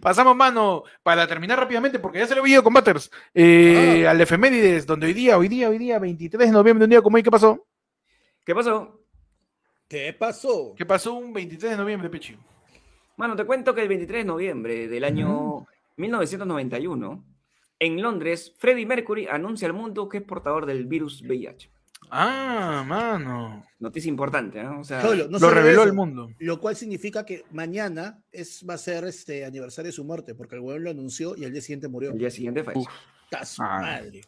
Pasamos, 0.00 0.36
mano, 0.36 0.84
para 1.02 1.26
terminar 1.26 1.58
rápidamente, 1.58 1.98
porque 1.98 2.18
ya 2.18 2.26
se 2.26 2.34
lo 2.34 2.42
vi 2.42 2.56
Combaters, 2.62 3.10
eh, 3.34 4.06
al 4.06 4.20
efemérides, 4.20 4.86
donde 4.86 5.06
hoy 5.06 5.14
día, 5.14 5.38
hoy 5.38 5.48
día, 5.48 5.68
hoy 5.68 5.78
día, 5.78 5.98
23 5.98 6.48
de 6.48 6.52
noviembre, 6.52 6.84
un 6.84 6.90
día 6.90 7.02
como 7.02 7.16
hoy, 7.16 7.22
¿qué 7.22 7.30
pasó? 7.30 7.66
¿Qué 8.44 8.54
pasó? 8.54 9.01
¿Qué 9.92 10.14
pasó? 10.14 10.74
¿Qué 10.74 10.86
pasó 10.86 11.12
un 11.12 11.34
23 11.34 11.72
de 11.72 11.76
noviembre, 11.76 12.08
Pechi? 12.08 12.34
Mano, 13.18 13.36
te 13.36 13.44
cuento 13.44 13.74
que 13.74 13.82
el 13.82 13.88
23 13.88 14.20
de 14.20 14.24
noviembre 14.24 14.88
del 14.88 15.04
año 15.04 15.66
1991, 15.98 17.22
en 17.78 18.00
Londres, 18.00 18.54
Freddie 18.56 18.86
Mercury 18.86 19.26
anuncia 19.26 19.68
al 19.68 19.74
mundo 19.74 20.08
que 20.08 20.16
es 20.16 20.24
portador 20.24 20.64
del 20.64 20.86
virus 20.86 21.20
VIH. 21.20 21.70
Ah, 22.10 22.82
mano. 22.86 23.66
Noticia 23.80 24.08
importante, 24.08 24.62
¿no? 24.62 24.80
O 24.80 24.84
sea, 24.84 25.02
Solo, 25.02 25.28
no 25.28 25.38
lo 25.38 25.50
reveló 25.50 25.80
eso, 25.82 25.88
el 25.90 25.92
mundo. 25.92 26.30
Lo 26.38 26.58
cual 26.58 26.74
significa 26.74 27.26
que 27.26 27.44
mañana 27.50 28.22
es, 28.32 28.64
va 28.66 28.74
a 28.74 28.78
ser 28.78 29.04
este 29.04 29.44
aniversario 29.44 29.90
de 29.90 29.92
su 29.92 30.04
muerte, 30.04 30.34
porque 30.34 30.54
el 30.54 30.62
weón 30.62 30.84
lo 30.84 30.90
anunció 30.90 31.36
y 31.36 31.44
al 31.44 31.52
día 31.52 31.60
siguiente 31.60 31.88
murió. 31.88 32.12
el 32.12 32.18
día 32.18 32.30
siguiente 32.30 32.64
falleció. 32.64 32.88
Uf. 32.90 32.98
¡Ta 33.30 33.44
su 33.44 33.62
Ah. 33.62 33.78
madre! 33.82 34.22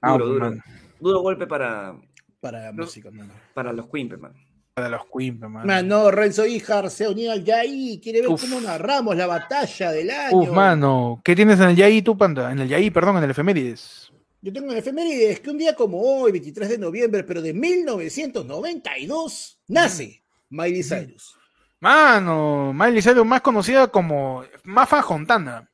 Ah, 0.00 0.12
Duro, 0.12 0.26
duro. 0.28 0.52
Duro 1.00 1.20
golpe 1.20 1.48
para, 1.48 1.96
Para 2.40 2.60
la 2.66 2.72
música, 2.72 3.10
mano. 3.10 3.32
para 3.54 3.72
los 3.72 3.88
Queen, 3.88 4.08
mano. 4.20 4.34
De 4.74 4.88
los 4.88 5.02
Queen, 5.14 5.38
mano. 5.38 5.66
Mano, 5.66 6.10
Renzo 6.10 6.46
Ijar 6.46 6.88
se 6.88 7.06
unió 7.06 7.32
al 7.32 7.44
Yaí, 7.44 8.00
quiere 8.02 8.22
ver 8.22 8.30
Uf. 8.30 8.40
cómo 8.40 8.58
narramos 8.58 9.14
la 9.14 9.26
batalla 9.26 9.92
del 9.92 10.10
año. 10.10 10.34
Uf, 10.34 10.48
mano. 10.48 11.20
¿Qué 11.22 11.36
tienes 11.36 11.60
en 11.60 11.68
el 11.68 11.76
Yaí 11.76 12.00
tú, 12.00 12.16
panda? 12.16 12.50
En 12.50 12.58
el 12.58 12.68
Yaí, 12.68 12.90
perdón, 12.90 13.18
en 13.18 13.24
el 13.24 13.32
efemérides. 13.32 14.10
Yo 14.40 14.50
tengo 14.50 14.72
en 14.72 14.78
efemérides 14.78 15.40
que 15.40 15.50
un 15.50 15.58
día 15.58 15.76
como 15.76 16.00
hoy, 16.00 16.32
23 16.32 16.70
de 16.70 16.78
noviembre, 16.78 17.22
pero 17.22 17.42
de 17.42 17.52
1992, 17.52 19.60
nace 19.68 20.22
Miley 20.48 20.82
Cyrus. 20.82 21.36
Mano, 21.78 22.72
Miley 22.72 23.02
Cyrus 23.02 23.26
más 23.26 23.42
conocida 23.42 23.88
como 23.88 24.42
Mafa 24.64 25.02
Fontana. 25.02 25.68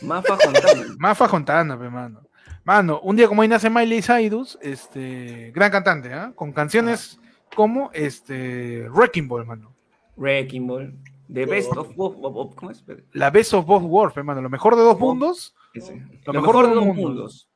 Mafa 0.00 0.38
Fontana. 0.38 0.94
Mafa 0.98 1.28
Fontana, 1.28 1.78
pe, 1.78 1.90
mano. 1.90 2.22
Mano, 2.64 2.98
un 3.02 3.14
día 3.14 3.28
como 3.28 3.42
hoy 3.42 3.48
nace 3.48 3.68
Miley 3.68 4.00
Cyrus, 4.00 4.58
este, 4.62 5.52
gran 5.54 5.70
cantante, 5.70 6.14
¿ah? 6.14 6.32
Con 6.34 6.52
canciones 6.52 7.20
como 7.56 7.90
este 7.92 8.88
Wrecking 8.90 9.26
Ball, 9.26 9.44
mano. 9.46 9.74
Wrecking 10.16 10.66
Ball. 10.68 10.94
The 11.32 11.44
Best 11.44 11.72
of, 11.76 11.88
of- 11.96 12.54
¿Cómo 12.54 12.70
es? 12.70 12.84
La 13.12 13.30
Best 13.30 13.52
of 13.54 13.66
Both 13.66 13.82
Worlds, 13.82 14.16
hermano. 14.16 14.40
Lo 14.40 14.48
mejor 14.48 14.76
de 14.76 14.82
dos 14.82 14.96
mundos. 15.00 15.56
Ese. 15.74 15.96
Lo 16.24 16.32
Lo, 16.32 16.40
mejor 16.40 16.54
mejor, 16.54 16.62
de 16.64 16.68
de 16.68 16.74
dos 16.76 16.86
dos 16.86 16.94
mundos. 16.94 17.14
mundos. 17.16 17.48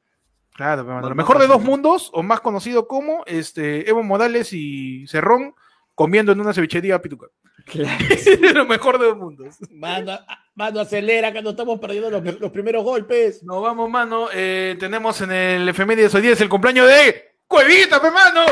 Claro, 0.54 0.84
pe, 0.84 0.92
mano. 0.92 1.08
Lo 1.08 1.14
mejor 1.14 1.38
de 1.38 1.46
dos 1.46 1.62
mundos, 1.62 2.10
o 2.12 2.22
más 2.24 2.40
conocido 2.40 2.88
como 2.88 3.22
este 3.26 3.88
Evo 3.88 4.02
Morales 4.02 4.52
y 4.52 5.06
Cerrón 5.06 5.54
comiendo 5.94 6.32
en 6.32 6.40
una 6.40 6.52
cevichería 6.52 7.00
pituca. 7.00 7.28
Claro. 7.66 8.04
lo 8.54 8.64
mejor 8.66 8.98
de 8.98 9.06
dos 9.06 9.16
mundos. 9.16 9.56
Mano, 9.70 10.18
mano, 10.56 10.80
acelera 10.80 11.32
que 11.32 11.40
nos 11.40 11.52
estamos 11.52 11.78
perdiendo 11.78 12.10
los, 12.10 12.40
los 12.40 12.50
primeros 12.50 12.82
golpes. 12.82 13.42
Nos 13.44 13.62
vamos, 13.62 13.88
mano. 13.88 14.26
Eh, 14.34 14.76
tenemos 14.80 15.20
en 15.20 15.30
el 15.30 15.68
efemérides 15.68 16.12
hoy 16.14 16.22
día 16.22 16.32
es 16.32 16.40
el 16.40 16.48
cumpleaños 16.48 16.88
de 16.88 17.29
¡Cuevita, 17.50 18.00
pe 18.00 18.12
mano! 18.12 18.46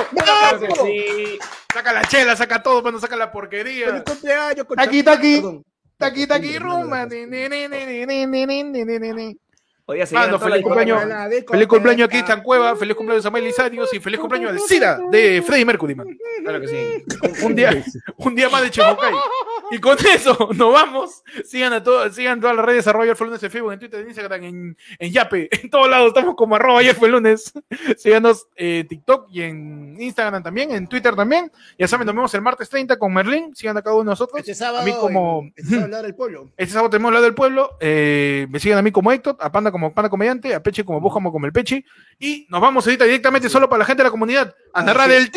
Sí. 0.84 1.38
Saca 1.72 1.92
la 1.92 2.02
chela, 2.02 2.34
saca 2.34 2.60
todo, 2.60 2.82
mano, 2.82 2.98
saca 2.98 3.14
la 3.14 3.30
porquería. 3.30 4.02
Cumpleaños, 4.02 4.66
con 4.66 4.80
aquí, 4.80 4.98
está 4.98 5.12
aquí. 5.12 5.36
Está 5.92 6.06
aquí, 6.06 6.22
está 6.22 6.34
aquí, 6.34 6.58
rumba. 6.58 7.06
Mano, 10.10 10.38
feliz 10.40 10.62
cumpleaños. 10.64 11.00
Feliz 11.48 11.68
cumpleaños 11.68 12.08
aquí, 12.08 12.24
Tan 12.24 12.42
Cueva. 12.42 12.74
Feliz 12.74 12.96
cumpleaños 12.96 13.24
a 13.24 13.30
Miley 13.30 13.52
Sarios 13.52 13.94
y 13.94 14.00
feliz 14.00 14.18
cumpleaños 14.18 14.50
al 14.50 14.58
SIDA 14.58 14.98
de 15.12 15.42
Freddy 15.42 15.64
Mercury, 15.64 15.94
man. 15.94 16.08
Claro 16.42 16.60
que 16.60 16.66
sí. 16.66 17.04
Un 17.44 17.54
día, 17.54 17.84
un 18.16 18.34
día 18.34 18.48
más 18.48 18.62
de 18.62 18.70
Chemocay. 18.70 19.14
Y 19.70 19.78
con 19.78 19.96
eso 20.14 20.48
nos 20.54 20.72
vamos. 20.72 21.22
Sigan 21.44 21.72
a 21.72 21.82
todos, 21.82 22.14
sigan 22.14 22.40
todas 22.40 22.56
las 22.56 22.64
redes 22.64 22.86
arroba 22.86 23.04
ayer 23.04 23.16
fue 23.16 23.26
lunes 23.26 23.42
en 23.42 23.50
Facebook, 23.50 23.72
en 23.72 23.78
Twitter, 23.78 24.00
en 24.00 24.08
Instagram, 24.08 24.44
en, 24.44 24.76
en 24.98 25.12
Yape. 25.12 25.48
En 25.62 25.70
todos 25.70 25.88
lados 25.90 26.08
estamos 26.08 26.34
como 26.36 26.56
arroba 26.56 26.80
ayer 26.80 26.94
fue 26.94 27.08
lunes. 27.08 27.52
Síganos 27.96 28.46
en 28.56 28.86
TikTok 28.88 29.28
y 29.30 29.42
en 29.42 30.00
Instagram 30.00 30.42
también, 30.42 30.70
en 30.70 30.86
Twitter 30.88 31.14
también. 31.14 31.50
Ya 31.78 31.86
saben, 31.88 32.06
nos 32.06 32.14
vemos 32.14 32.32
el 32.34 32.42
martes 32.42 32.68
30 32.68 32.96
con 32.98 33.12
Merlín. 33.12 33.54
Sigan 33.54 33.76
a 33.76 33.82
cada 33.82 33.94
uno 33.96 34.04
de 34.04 34.10
nosotros. 34.12 34.38
Este 34.40 34.54
sábado, 34.54 34.82
a 34.82 34.84
mí 34.84 34.92
como... 35.00 35.50
este 35.56 35.74
sábado 35.76 36.02
del 36.02 36.14
pueblo. 36.14 36.50
Este 36.56 36.72
sábado 36.72 36.90
tenemos 36.90 37.12
lado 37.12 37.24
del 37.24 37.34
pueblo. 37.34 37.76
eh, 37.80 38.46
me 38.50 38.58
siguen 38.60 38.78
a 38.78 38.82
mí 38.82 38.90
como 38.92 39.12
Héctor, 39.12 39.36
a 39.40 39.50
Panda 39.52 39.70
como 39.70 39.92
Panda 39.92 40.08
Comediante, 40.08 40.54
a 40.54 40.62
Peche 40.62 40.84
como 40.84 41.00
Bójamo 41.00 41.30
como 41.32 41.46
el 41.46 41.52
Peche. 41.52 41.84
Y 42.18 42.46
nos 42.48 42.60
vamos 42.60 42.86
ahorita 42.86 43.04
directamente 43.04 43.48
solo 43.48 43.68
para 43.68 43.80
la 43.80 43.84
gente 43.84 44.02
de 44.02 44.08
la 44.08 44.10
comunidad 44.10 44.54
a 44.72 44.80
Ah, 44.80 44.82
narrar 44.84 45.10
el 45.10 45.30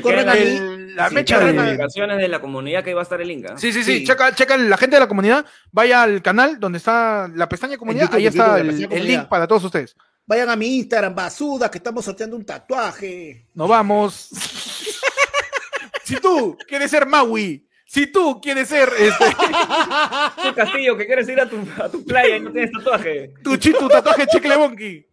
corran 0.00 0.28
a 0.28 0.34
mí. 0.34 0.72
La 0.94 1.10
mecha 1.10 1.40
de 1.40 1.52
de 1.52 2.28
la 2.28 2.40
comunidad 2.40 2.84
que 2.84 2.90
iba 2.90 3.00
a 3.00 3.02
estar 3.02 3.20
el 3.20 3.30
Inga. 3.30 3.56
Sí, 3.58 3.72
sí, 3.72 3.82
sí, 3.82 3.98
sí. 3.98 4.04
Checa, 4.04 4.34
checa 4.34 4.56
la 4.56 4.76
gente 4.76 4.96
de 4.96 5.00
la 5.00 5.08
comunidad, 5.08 5.44
vaya 5.70 6.02
al 6.02 6.22
canal 6.22 6.60
donde 6.60 6.78
está 6.78 7.30
la 7.34 7.48
pestaña 7.48 7.76
comunidad, 7.76 8.14
ahí 8.14 8.26
está 8.26 8.58
el, 8.60 9.06
link 9.06 9.26
para 9.28 9.46
todos 9.46 9.64
ustedes. 9.64 9.96
Vayan 10.26 10.50
a 10.50 10.56
mi 10.56 10.78
Instagram, 10.78 11.14
basuda, 11.14 11.70
que 11.70 11.78
estamos 11.78 12.04
sorteando 12.04 12.36
un 12.36 12.44
tatuaje. 12.44 13.46
Nos 13.54 13.68
vamos. 13.68 14.28
si 16.04 16.16
tú 16.16 16.56
quieres 16.68 16.90
ser 16.90 17.06
Maui, 17.06 17.66
si 17.86 18.06
tú 18.06 18.40
quieres 18.40 18.68
ser 18.68 18.90
este. 18.98 19.24
tu 20.42 20.54
castillo, 20.54 20.96
que 20.96 21.06
quieres 21.06 21.28
ir 21.28 21.40
a 21.40 21.48
tu, 21.48 21.58
a 21.82 21.88
tu 21.88 22.04
playa 22.04 22.36
y 22.36 22.40
no 22.40 22.52
tienes 22.52 22.70
tatuaje. 22.70 23.34
Tu, 23.42 23.58
tu 23.58 23.88
tatuaje 23.88 24.26
chicle 24.26 24.56
bonky. 24.56 25.06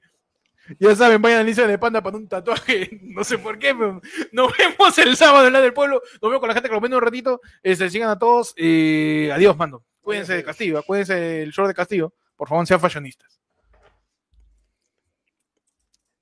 Ya 0.78 0.96
saben, 0.96 1.22
vayan 1.22 1.40
al 1.40 1.48
Instagram 1.48 1.72
de 1.72 1.80
Panda 1.80 2.02
para 2.04 2.18
un 2.18 2.28
tatuaje. 2.28 2.90
No 3.02 3.24
sé 3.24 3.38
por 3.38 3.58
qué, 3.58 3.74
pero 3.74 4.02
nos 4.32 4.52
vemos 4.58 4.98
el 5.00 5.16
sábado 5.18 5.48
en 5.48 5.54
la 5.54 5.62
del 5.62 5.74
pueblo. 5.74 6.02
Nos 6.22 6.30
vemos 6.30 6.40
con 6.40 6.48
la 6.50 6.54
gente 6.54 6.70
que 6.70 6.76
lo 6.76 6.82
ven 6.82 6.94
un 6.94 7.02
ratito. 7.02 7.42
Este, 7.64 7.90
sigan 7.90 8.10
a 8.10 8.20
todos. 8.20 8.54
eh, 8.58 9.32
adiós, 9.34 9.58
mando. 9.58 9.84
Cuídense 10.02 10.36
de 10.36 10.44
Castillo, 10.44 10.82
cuídense 10.84 11.16
del 11.16 11.52
show 11.52 11.68
de 11.68 11.74
Castillo. 11.74 12.14
Por 12.36 12.48
favor, 12.48 12.66
sean 12.66 12.80
fashionistas. 12.80 13.40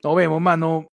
Nos 0.04 0.16
vemos, 0.16 0.42
mano. 0.42 0.86